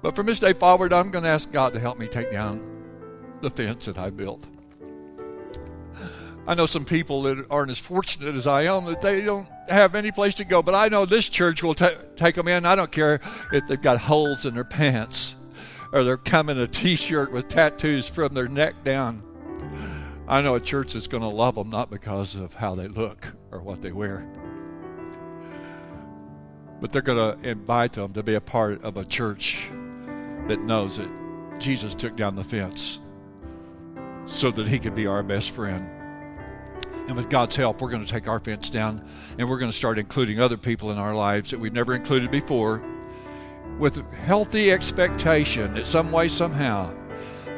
But 0.00 0.16
from 0.16 0.24
this 0.24 0.38
day 0.38 0.54
forward, 0.54 0.94
I'm 0.94 1.10
going 1.10 1.24
to 1.24 1.30
ask 1.30 1.52
God 1.52 1.74
to 1.74 1.80
help 1.80 1.98
me 1.98 2.08
take 2.08 2.32
down 2.32 2.81
the 3.42 3.50
fence 3.50 3.84
that 3.84 3.98
I 3.98 4.10
built. 4.10 4.46
I 6.44 6.54
know 6.54 6.66
some 6.66 6.84
people 6.84 7.22
that 7.22 7.46
aren't 7.50 7.70
as 7.70 7.78
fortunate 7.78 8.34
as 8.34 8.48
I 8.48 8.62
am 8.62 8.84
that 8.86 9.00
they 9.00 9.20
don't 9.20 9.46
have 9.68 9.94
any 9.94 10.10
place 10.10 10.34
to 10.34 10.44
go, 10.44 10.60
but 10.62 10.74
I 10.74 10.88
know 10.88 11.06
this 11.06 11.28
church 11.28 11.62
will 11.62 11.74
t- 11.74 11.86
take 12.16 12.34
them 12.34 12.48
in. 12.48 12.66
I 12.66 12.74
don't 12.74 12.90
care 12.90 13.20
if 13.52 13.66
they've 13.68 13.80
got 13.80 13.98
holes 13.98 14.44
in 14.44 14.54
their 14.54 14.64
pants 14.64 15.36
or 15.92 16.02
they're 16.02 16.16
coming 16.16 16.58
a 16.58 16.66
t 16.66 16.96
shirt 16.96 17.30
with 17.30 17.46
tattoos 17.46 18.08
from 18.08 18.34
their 18.34 18.48
neck 18.48 18.82
down. 18.82 19.20
I 20.26 20.42
know 20.42 20.56
a 20.56 20.60
church 20.60 20.94
that's 20.94 21.06
going 21.06 21.22
to 21.22 21.28
love 21.28 21.54
them 21.54 21.70
not 21.70 21.90
because 21.90 22.34
of 22.34 22.54
how 22.54 22.74
they 22.74 22.88
look 22.88 23.34
or 23.52 23.60
what 23.60 23.80
they 23.80 23.92
wear, 23.92 24.26
but 26.80 26.90
they're 26.90 27.02
going 27.02 27.40
to 27.40 27.48
invite 27.48 27.92
them 27.92 28.12
to 28.14 28.22
be 28.24 28.34
a 28.34 28.40
part 28.40 28.82
of 28.82 28.96
a 28.96 29.04
church 29.04 29.68
that 30.48 30.60
knows 30.60 30.96
that 30.96 31.10
Jesus 31.60 31.94
took 31.94 32.16
down 32.16 32.34
the 32.34 32.42
fence 32.42 33.00
so 34.26 34.50
that 34.50 34.68
he 34.68 34.78
could 34.78 34.94
be 34.94 35.06
our 35.06 35.22
best 35.22 35.50
friend. 35.50 35.88
And 37.08 37.16
with 37.16 37.28
God's 37.28 37.56
help, 37.56 37.80
we're 37.80 37.90
going 37.90 38.04
to 38.04 38.10
take 38.10 38.28
our 38.28 38.38
fence 38.38 38.70
down 38.70 39.04
and 39.38 39.48
we're 39.48 39.58
going 39.58 39.70
to 39.70 39.76
start 39.76 39.98
including 39.98 40.40
other 40.40 40.56
people 40.56 40.92
in 40.92 40.98
our 40.98 41.14
lives 41.14 41.50
that 41.50 41.58
we've 41.58 41.72
never 41.72 41.94
included 41.94 42.30
before 42.30 42.82
with 43.78 44.08
healthy 44.12 44.70
expectation 44.70 45.74
that 45.74 45.86
some 45.86 46.12
way, 46.12 46.28
somehow, 46.28 46.94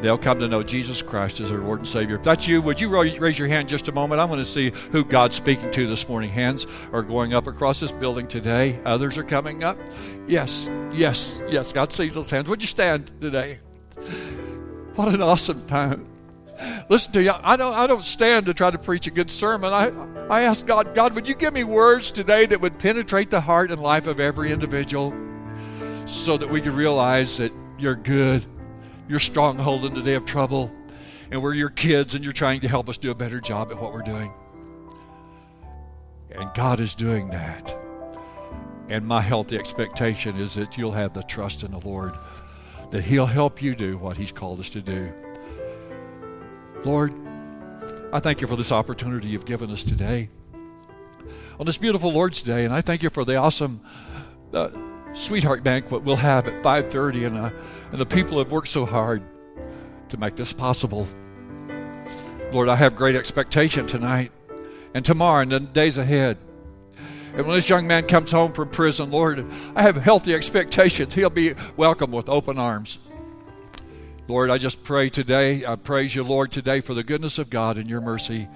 they'll 0.01 0.19
come 0.19 0.39
to 0.39 0.49
know 0.49 0.63
Jesus 0.63 1.03
Christ 1.03 1.41
as 1.41 1.51
their 1.51 1.61
Lord 1.61 1.81
and 1.81 1.89
Savior. 1.89 2.17
If 2.17 2.23
that's 2.23 2.49
you, 2.49 2.63
would 2.63 2.81
you 2.81 2.89
raise 2.89 3.39
your 3.39 3.49
hand 3.49 3.69
just 3.69 3.89
a 3.89 3.93
moment? 3.93 4.21
I'm 4.21 4.29
going 4.29 4.41
to 4.41 4.47
see 4.47 4.71
who 4.93 5.05
God's 5.05 5.37
speaking 5.37 5.71
to 5.73 5.87
this 5.87 6.09
morning. 6.09 6.31
Hands 6.31 6.67
are 6.93 7.03
going 7.03 7.35
up 7.35 7.47
across 7.47 7.81
this 7.81 7.93
building 7.93 8.27
today. 8.27 8.81
Others 8.85 9.19
are 9.19 9.25
coming 9.25 9.65
up. 9.65 9.79
Yes, 10.27 10.71
yes, 10.93 11.41
yes. 11.49 11.73
God 11.73 11.93
sees 11.93 12.15
those 12.15 12.31
hands. 12.31 12.49
Would 12.49 12.63
you 12.63 12.69
stand 12.69 13.13
today? 13.21 13.61
What 14.95 15.13
an 15.13 15.21
awesome 15.21 15.67
time. 15.67 16.14
Listen 16.89 17.13
to 17.15 17.23
you. 17.23 17.33
I 17.43 17.57
don't. 17.57 17.75
I 17.75 17.87
don't 17.87 18.05
stand 18.05 18.47
to 18.47 18.55
try 18.55 18.71
to 18.71 18.79
preach 18.79 19.07
a 19.07 19.11
good 19.11 19.31
sermon. 19.31 19.73
I, 19.73 19.91
I 20.29 20.43
ask 20.43 20.65
God, 20.65 20.95
God, 20.95 21.15
would 21.15 21.27
you 21.27 21.35
give 21.35 21.53
me 21.53 21.65
words 21.65 22.11
today 22.11 22.47
that 22.47 22.61
would 22.61 22.79
penetrate 22.79 23.31
the 23.31 23.41
heart 23.41 23.71
and 23.71 23.83
life 23.83 24.07
of 24.07 24.21
every 24.21 24.53
individual, 24.53 25.13
so 26.07 26.37
that 26.37 26.49
we 26.49 26.61
can 26.61 26.75
realize 26.75 27.39
that 27.39 27.53
you're 27.79 27.97
good, 27.97 28.45
you're 29.09 29.21
stronghold 29.21 29.85
in 29.85 29.95
the 29.95 30.03
day 30.03 30.15
of 30.15 30.25
trouble, 30.25 30.73
and 31.31 31.43
we're 31.43 31.55
your 31.55 31.71
kids, 31.71 32.15
and 32.15 32.23
you're 32.23 32.33
trying 32.33 32.61
to 32.61 32.69
help 32.69 32.89
us 32.89 32.99
do 32.99 33.11
a 33.11 33.15
better 33.15 33.41
job 33.41 33.73
at 33.73 33.81
what 33.81 33.93
we're 33.93 34.03
doing. 34.03 34.33
And 36.31 36.53
God 36.55 36.79
is 36.79 36.95
doing 36.95 37.31
that. 37.31 37.77
And 38.89 39.07
my 39.07 39.23
healthy 39.23 39.57
expectation 39.57 40.37
is 40.37 40.55
that 40.55 40.77
you'll 40.77 40.93
have 40.93 41.15
the 41.15 41.23
trust 41.23 41.63
in 41.63 41.71
the 41.71 41.81
Lord, 41.81 42.15
that 42.91 43.03
He'll 43.03 43.27
help 43.27 43.63
you 43.63 43.75
do 43.75 43.99
what 43.99 44.17
He's 44.17 44.31
called 44.33 44.61
us 44.61 44.71
to 44.71 44.81
do. 44.81 45.13
Lord, 46.85 47.15
I 48.13 48.21
thank 48.21 48.43
you 48.43 48.47
for 48.47 48.57
this 48.57 48.71
opportunity 48.71 49.29
you've 49.29 49.47
given 49.47 49.71
us 49.71 49.85
today 49.85 50.29
on 51.59 51.65
this 51.65 51.79
beautiful 51.79 52.13
Lord's 52.13 52.43
Day, 52.43 52.67
and 52.67 52.75
I 52.75 52.83
thank 52.83 53.03
you 53.03 53.09
for 53.09 53.25
the 53.25 53.37
awesome 53.37 53.81
uh, 54.53 54.69
sweetheart 55.15 55.65
banquet 55.65 56.03
we'll 56.03 56.17
have 56.17 56.47
at 56.47 56.63
5:30, 56.63 57.27
and 57.27 57.39
uh, 57.39 57.51
and 57.91 57.99
the 57.99 58.05
people 58.05 58.39
have 58.39 58.53
worked 58.53 58.69
so 58.69 58.85
hard 58.85 59.23
to 60.11 60.19
make 60.19 60.37
this 60.37 60.53
possible. 60.53 61.09
Lord, 62.53 62.69
I 62.69 62.77
have 62.77 62.95
great 62.95 63.17
expectation 63.17 63.87
tonight 63.87 64.31
and 64.93 65.07
tomorrow 65.07 65.41
and 65.41 65.53
the 65.53 65.61
days 65.61 65.97
ahead. 65.97 66.37
And 67.35 67.47
when 67.47 67.57
this 67.57 67.69
young 67.69 67.87
man 67.87 68.07
comes 68.07 68.31
home 68.31 68.53
from 68.53 68.69
prison, 68.69 69.11
Lord, 69.11 69.45
I 69.75 69.83
have 69.83 69.97
healthy 69.97 70.35
expectations. 70.35 71.15
He'll 71.15 71.31
be 71.31 71.55
welcomed 71.79 72.13
with 72.13 72.29
open 72.29 72.59
arms. 72.59 72.99
Lord, 74.27 74.51
I 74.51 74.57
just 74.57 74.83
pray 74.83 75.11
today, 75.11 75.67
I 75.67 75.77
praise 75.77 76.15
you, 76.15 76.25
Lord, 76.25 76.51
today 76.51 76.81
for 76.81 76.95
the 76.95 77.05
goodness 77.05 77.39
of 77.39 77.51
God 77.51 77.77
and 77.77 77.87
your 77.87 78.01
mercy. 78.01 78.49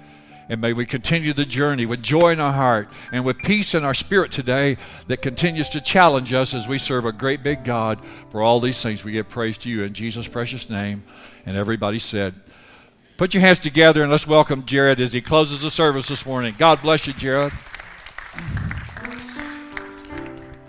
And 0.49 0.59
may 0.59 0.73
we 0.73 0.87
continue 0.87 1.31
the 1.31 1.45
journey 1.45 1.85
with 1.85 2.01
joy 2.01 2.31
in 2.31 2.39
our 2.39 2.51
heart 2.51 2.89
and 3.11 3.23
with 3.23 3.37
peace 3.37 3.75
in 3.75 3.83
our 3.83 3.93
spirit 3.93 4.31
today 4.31 4.77
that 5.05 5.21
continues 5.21 5.69
to 5.69 5.79
challenge 5.81 6.33
us 6.33 6.55
as 6.55 6.67
we 6.67 6.79
serve 6.79 7.05
a 7.05 7.11
great 7.11 7.43
big 7.43 7.63
God. 7.63 8.03
For 8.29 8.41
all 8.41 8.59
these 8.59 8.81
things, 8.81 9.03
we 9.03 9.11
give 9.11 9.29
praise 9.29 9.59
to 9.59 9.69
you 9.69 9.83
in 9.83 9.93
Jesus' 9.93 10.27
precious 10.27 10.71
name. 10.71 11.03
And 11.45 11.55
everybody 11.55 11.99
said, 11.99 12.33
Put 13.17 13.35
your 13.35 13.41
hands 13.41 13.59
together 13.59 14.01
and 14.01 14.09
let's 14.09 14.25
welcome 14.25 14.65
Jared 14.65 14.99
as 14.99 15.13
he 15.13 15.21
closes 15.21 15.61
the 15.61 15.69
service 15.69 16.07
this 16.07 16.25
morning. 16.25 16.55
God 16.57 16.81
bless 16.81 17.05
you, 17.05 17.13
Jared. 17.13 17.53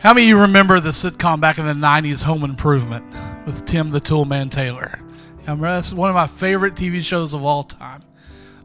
How 0.01 0.13
many 0.13 0.25
of 0.25 0.29
you 0.29 0.41
remember 0.41 0.79
the 0.79 0.91
sitcom 0.91 1.41
back 1.41 1.59
in 1.59 1.65
the 1.65 1.73
90s, 1.73 2.23
Home 2.25 2.45
Improvement, 2.45 3.05
with 3.47 3.65
Tim 3.65 3.91
the 3.91 4.01
Toolman 4.01 4.51
Taylor? 4.51 5.01
I 5.47 5.55
that's 5.55 5.93
one 5.93 6.11
of 6.11 6.15
my 6.15 6.27
favorite 6.27 6.75
TV 6.75 7.03
shows 7.03 7.33
of 7.33 7.45
all 7.45 7.65
time. 7.65 8.03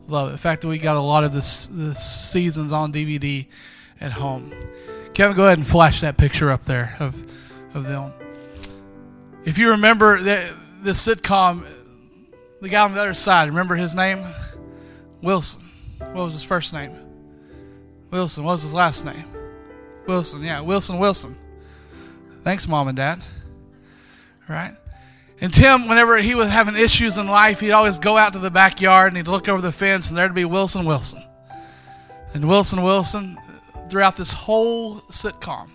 Love 0.07 0.29
it. 0.29 0.31
The 0.33 0.37
fact 0.37 0.61
that 0.61 0.67
we 0.67 0.77
got 0.77 0.97
a 0.97 1.01
lot 1.01 1.23
of 1.23 1.33
this, 1.33 1.67
this 1.67 2.03
seasons 2.03 2.71
on 2.71 2.93
DVD 2.93 3.47
at 3.99 4.11
home. 4.11 4.53
Kevin, 5.13 5.35
go 5.35 5.45
ahead 5.45 5.57
and 5.57 5.65
flash 5.65 6.01
that 6.01 6.17
picture 6.17 6.51
up 6.51 6.63
there 6.65 6.95
of, 6.99 7.15
of 7.73 7.87
them. 7.87 8.13
If 9.45 9.57
you 9.57 9.71
remember 9.71 10.19
the, 10.19 10.53
the 10.83 10.91
sitcom, 10.91 11.65
the 12.61 12.69
guy 12.69 12.83
on 12.83 12.93
the 12.93 12.99
other 12.99 13.13
side, 13.13 13.47
remember 13.47 13.75
his 13.75 13.95
name? 13.95 14.23
Wilson. 15.21 15.63
What 15.97 16.15
was 16.15 16.33
his 16.33 16.43
first 16.43 16.73
name? 16.73 16.93
Wilson. 18.11 18.43
What 18.43 18.53
was 18.53 18.63
his 18.63 18.73
last 18.73 19.05
name? 19.05 19.25
Wilson. 20.07 20.43
Yeah, 20.43 20.61
Wilson 20.61 20.99
Wilson. 20.99 21.35
Thanks, 22.43 22.67
Mom 22.67 22.87
and 22.87 22.97
Dad. 22.97 23.21
Right? 24.47 24.75
And 25.41 25.53
Tim, 25.53 25.87
whenever 25.87 26.17
he 26.17 26.33
was 26.33 26.49
having 26.49 26.75
issues 26.75 27.17
in 27.17 27.27
life, 27.27 27.59
he'd 27.59 27.71
always 27.71 27.99
go 27.99 28.17
out 28.17 28.33
to 28.33 28.39
the 28.39 28.51
backyard 28.51 29.09
and 29.09 29.17
he'd 29.17 29.27
look 29.27 29.49
over 29.49 29.61
the 29.61 29.71
fence, 29.71 30.09
and 30.09 30.17
there'd 30.17 30.33
be 30.33 30.45
Wilson 30.45 30.85
Wilson. 30.85 31.23
And 32.33 32.47
Wilson 32.47 32.83
Wilson, 32.83 33.37
throughout 33.89 34.15
this 34.15 34.31
whole 34.31 34.95
sitcom, 34.95 35.69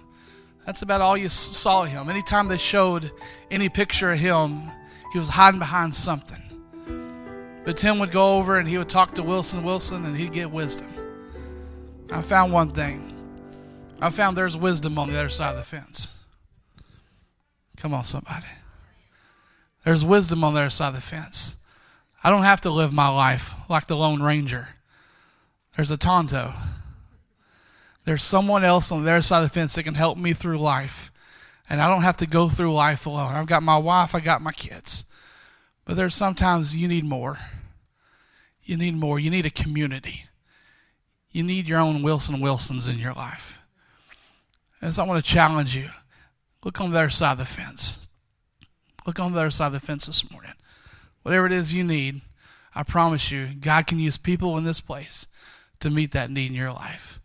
that's 0.65 0.83
about 0.83 1.01
all 1.01 1.17
you 1.17 1.29
saw 1.29 1.83
of 1.83 1.89
him. 1.89 2.09
Anytime 2.09 2.49
they 2.49 2.59
showed 2.59 3.11
any 3.51 3.69
picture 3.69 4.13
of 4.13 4.19
him, 4.19 4.63
he 5.13 5.19
was 5.19 5.29
hiding 5.29 5.59
behind 5.59 5.95
something. 5.95 6.43
But 7.65 7.77
Tim 7.77 7.99
would 7.99 8.11
go 8.11 8.37
over 8.37 8.59
and 8.59 8.69
he 8.69 8.79
would 8.79 8.89
talk 8.89 9.15
to 9.15 9.23
Wilson 9.23 9.65
Wilson 9.65 10.05
and 10.07 10.17
he'd 10.17 10.33
get 10.33 10.51
wisdom. 10.51 10.93
I 12.13 12.23
found 12.23 12.53
one 12.53 12.73
thing. 12.73 13.15
I 14.01 14.11
found 14.11 14.37
there's 14.37 14.57
wisdom 14.57 14.99
on 14.99 15.09
the 15.09 15.19
other 15.19 15.29
side 15.29 15.51
of 15.51 15.57
the 15.57 15.63
fence. 15.63 16.17
Come 17.77 17.95
on, 17.95 18.05
somebody. 18.05 18.47
There's 19.85 20.05
wisdom 20.05 20.45
on 20.45 20.55
the 20.55 20.61
other 20.61 20.71
side 20.71 20.89
of 20.89 20.95
the 20.95 21.01
fence. 21.01 21.57
I 22.23 22.31
don't 22.31 22.43
have 22.43 22.61
to 22.63 22.71
live 22.71 22.93
my 22.93 23.09
life 23.09 23.55
like 23.69 23.87
the 23.87 23.97
Lone 23.97 24.23
Ranger. 24.23 24.69
There's 25.77 25.91
a 25.91 25.97
Tonto. 25.97 26.53
There's 28.05 28.23
someone 28.23 28.65
else 28.65 28.93
on 28.93 29.05
the 29.05 29.11
other 29.11 29.23
side 29.23 29.43
of 29.43 29.49
the 29.49 29.55
fence 29.55 29.75
that 29.75 29.85
can 29.85 29.95
help 29.95 30.19
me 30.19 30.33
through 30.33 30.59
life. 30.59 31.11
And 31.69 31.81
I 31.81 31.89
don't 31.89 32.03
have 32.03 32.19
to 32.19 32.27
go 32.27 32.49
through 32.49 32.75
life 32.75 33.07
alone. 33.07 33.33
I've 33.33 33.47
got 33.47 33.63
my 33.63 33.79
wife, 33.79 34.15
I 34.15 34.21
got 34.21 34.43
my 34.43 34.53
kids. 34.53 35.05
But 35.85 35.97
there's 35.97 36.15
sometimes 36.15 36.77
you 36.77 36.89
need 36.89 37.05
more. 37.05 37.39
You 38.63 38.77
need 38.77 38.95
more. 38.95 39.19
You 39.19 39.31
need 39.31 39.47
a 39.47 39.51
community. 39.51 40.25
You 41.31 41.43
need 41.43 41.69
your 41.69 41.81
own 41.81 42.03
Wilson 42.03 42.41
Wilsons 42.41 42.87
in 42.87 42.99
your 42.99 43.13
life. 43.13 43.59
And 44.83 44.93
so 44.93 45.03
I 45.03 45.07
want 45.07 45.25
to 45.25 45.31
challenge 45.31 45.77
you. 45.77 45.89
Look 46.65 46.81
on 46.81 46.91
the 46.91 46.99
other 46.99 47.11
side 47.11 47.33
of 47.33 47.39
the 47.39 47.45
fence. 47.45 48.10
Look 49.07 49.19
on 49.19 49.33
the 49.33 49.41
other 49.41 49.51
side 49.51 49.69
of 49.69 49.73
the 49.73 49.81
fence 49.81 50.07
this 50.07 50.31
morning. 50.31 50.53
Whatever 51.23 51.47
it 51.47 51.53
is 51.53 51.75
you 51.75 51.85
need, 51.85 52.21
I 52.75 52.83
promise 52.83 53.31
you, 53.31 53.49
God 53.61 53.87
can 53.87 53.99
use 53.99 54.17
people 54.17 54.57
in 54.57 54.65
this 54.65 54.81
place 54.81 55.27
to 55.81 55.91
meet 55.91 56.13
that 56.13 56.31
need 56.31 56.51
in 56.51 56.57
your 56.57 56.73
life. 56.73 57.19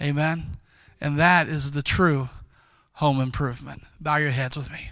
Amen. 0.00 0.58
And 1.00 1.18
that 1.18 1.48
is 1.48 1.72
the 1.72 1.82
true 1.82 2.28
home 2.94 3.20
improvement. 3.20 3.82
Bow 4.00 4.16
your 4.16 4.30
heads 4.30 4.56
with 4.56 4.70
me. 4.70 4.90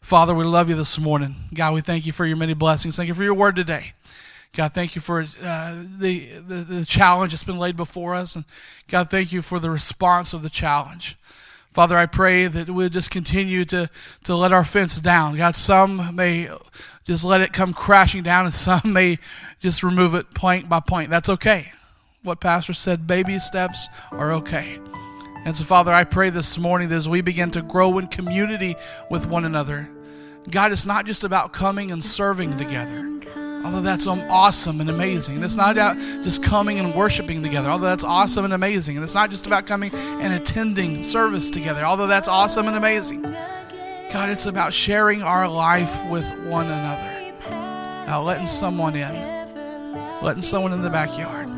Father, 0.00 0.34
we 0.34 0.44
love 0.44 0.68
you 0.68 0.74
this 0.74 0.98
morning. 0.98 1.36
God, 1.54 1.74
we 1.74 1.80
thank 1.80 2.06
you 2.06 2.12
for 2.12 2.26
your 2.26 2.36
many 2.36 2.54
blessings. 2.54 2.96
Thank 2.96 3.08
you 3.08 3.14
for 3.14 3.22
your 3.22 3.34
word 3.34 3.56
today. 3.56 3.92
God, 4.54 4.72
thank 4.72 4.94
you 4.94 5.00
for 5.00 5.20
uh, 5.42 5.82
the, 5.98 6.26
the, 6.46 6.54
the 6.56 6.84
challenge 6.84 7.32
that's 7.32 7.44
been 7.44 7.58
laid 7.58 7.76
before 7.76 8.14
us. 8.14 8.36
And 8.36 8.44
God, 8.88 9.08
thank 9.10 9.32
you 9.32 9.40
for 9.42 9.58
the 9.58 9.70
response 9.70 10.34
of 10.34 10.42
the 10.42 10.50
challenge. 10.50 11.16
Father, 11.72 11.96
I 11.96 12.06
pray 12.06 12.46
that 12.46 12.68
we'll 12.68 12.90
just 12.90 13.10
continue 13.10 13.64
to, 13.66 13.88
to 14.24 14.36
let 14.36 14.52
our 14.52 14.64
fence 14.64 15.00
down. 15.00 15.36
God, 15.36 15.56
some 15.56 16.14
may 16.14 16.48
just 17.04 17.24
let 17.24 17.40
it 17.40 17.52
come 17.52 17.72
crashing 17.72 18.22
down, 18.22 18.44
and 18.44 18.54
some 18.68 18.92
may 18.92 19.18
just 19.60 19.82
remove 19.82 20.14
it 20.14 20.34
point 20.34 20.68
by 20.68 20.80
point. 20.80 21.10
That's 21.10 21.28
okay. 21.28 21.72
What 22.22 22.40
Pastor 22.40 22.74
said, 22.74 23.06
baby 23.06 23.38
steps 23.38 23.88
are 24.10 24.32
okay. 24.34 24.78
And 25.44 25.56
so, 25.56 25.64
Father, 25.64 25.92
I 25.92 26.04
pray 26.04 26.30
this 26.30 26.56
morning 26.56 26.88
that 26.90 26.96
as 26.96 27.08
we 27.08 27.20
begin 27.20 27.50
to 27.52 27.62
grow 27.62 27.98
in 27.98 28.06
community 28.06 28.76
with 29.10 29.26
one 29.26 29.44
another, 29.44 29.88
God, 30.50 30.72
it's 30.72 30.86
not 30.86 31.06
just 31.06 31.24
about 31.24 31.52
coming 31.52 31.90
and 31.90 32.04
serving 32.04 32.58
together. 32.58 33.08
Although 33.64 33.80
that's 33.80 34.06
um, 34.06 34.20
awesome 34.28 34.80
and 34.80 34.90
amazing. 34.90 35.36
And 35.36 35.44
it's 35.44 35.56
not 35.56 35.72
about 35.72 35.96
just 36.24 36.42
coming 36.42 36.78
and 36.78 36.94
worshiping 36.94 37.42
together, 37.42 37.70
although 37.70 37.86
that's 37.86 38.04
awesome 38.04 38.44
and 38.44 38.52
amazing. 38.52 38.96
And 38.96 39.04
it's 39.04 39.14
not 39.14 39.30
just 39.30 39.46
about 39.46 39.66
coming 39.66 39.94
and 39.94 40.32
attending 40.32 41.02
service 41.02 41.48
together, 41.48 41.84
although 41.84 42.08
that's 42.08 42.28
awesome 42.28 42.66
and 42.66 42.76
amazing. 42.76 43.22
God, 43.22 44.28
it's 44.28 44.46
about 44.46 44.74
sharing 44.74 45.22
our 45.22 45.48
life 45.48 46.04
with 46.10 46.28
one 46.44 46.66
another. 46.66 47.32
Now, 48.06 48.22
letting 48.22 48.46
someone 48.46 48.94
in, 48.94 49.14
letting 50.22 50.42
someone 50.42 50.72
in 50.72 50.82
the 50.82 50.90
backyard, 50.90 51.48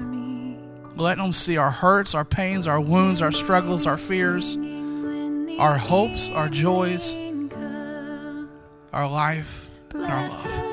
letting 0.97 1.25
them 1.25 1.33
see 1.33 1.57
our 1.57 1.71
hurts, 1.71 2.15
our 2.15 2.25
pains, 2.25 2.69
our 2.69 2.81
wounds, 2.81 3.23
our 3.23 3.33
struggles, 3.33 3.87
our 3.87 3.97
fears, 3.97 4.57
our 5.59 5.77
hopes, 5.79 6.31
our 6.31 6.49
joys, 6.49 7.17
our 8.93 9.09
life, 9.09 9.69
and 9.93 10.05
our 10.05 10.29
love. 10.29 10.64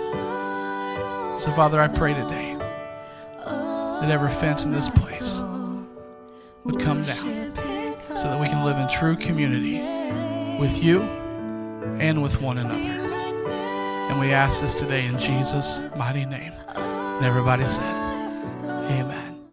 So, 1.41 1.49
Father, 1.53 1.81
I 1.81 1.87
pray 1.87 2.13
today 2.13 2.53
that 2.53 4.11
every 4.11 4.29
fence 4.29 4.65
in 4.65 4.71
this 4.71 4.89
place 4.89 5.39
would 6.63 6.79
come 6.79 7.01
down 7.01 7.55
so 8.13 8.29
that 8.29 8.39
we 8.39 8.45
can 8.45 8.63
live 8.63 8.77
in 8.77 8.87
true 8.87 9.15
community 9.15 9.79
with 10.59 10.83
you 10.83 11.01
and 11.97 12.21
with 12.21 12.39
one 12.43 12.59
another. 12.59 12.75
And 12.75 14.19
we 14.19 14.31
ask 14.31 14.61
this 14.61 14.75
today 14.75 15.07
in 15.07 15.17
Jesus' 15.17 15.81
mighty 15.95 16.25
name. 16.25 16.53
And 16.75 17.25
everybody 17.25 17.65
said, 17.65 17.91
Amen. 18.91 19.30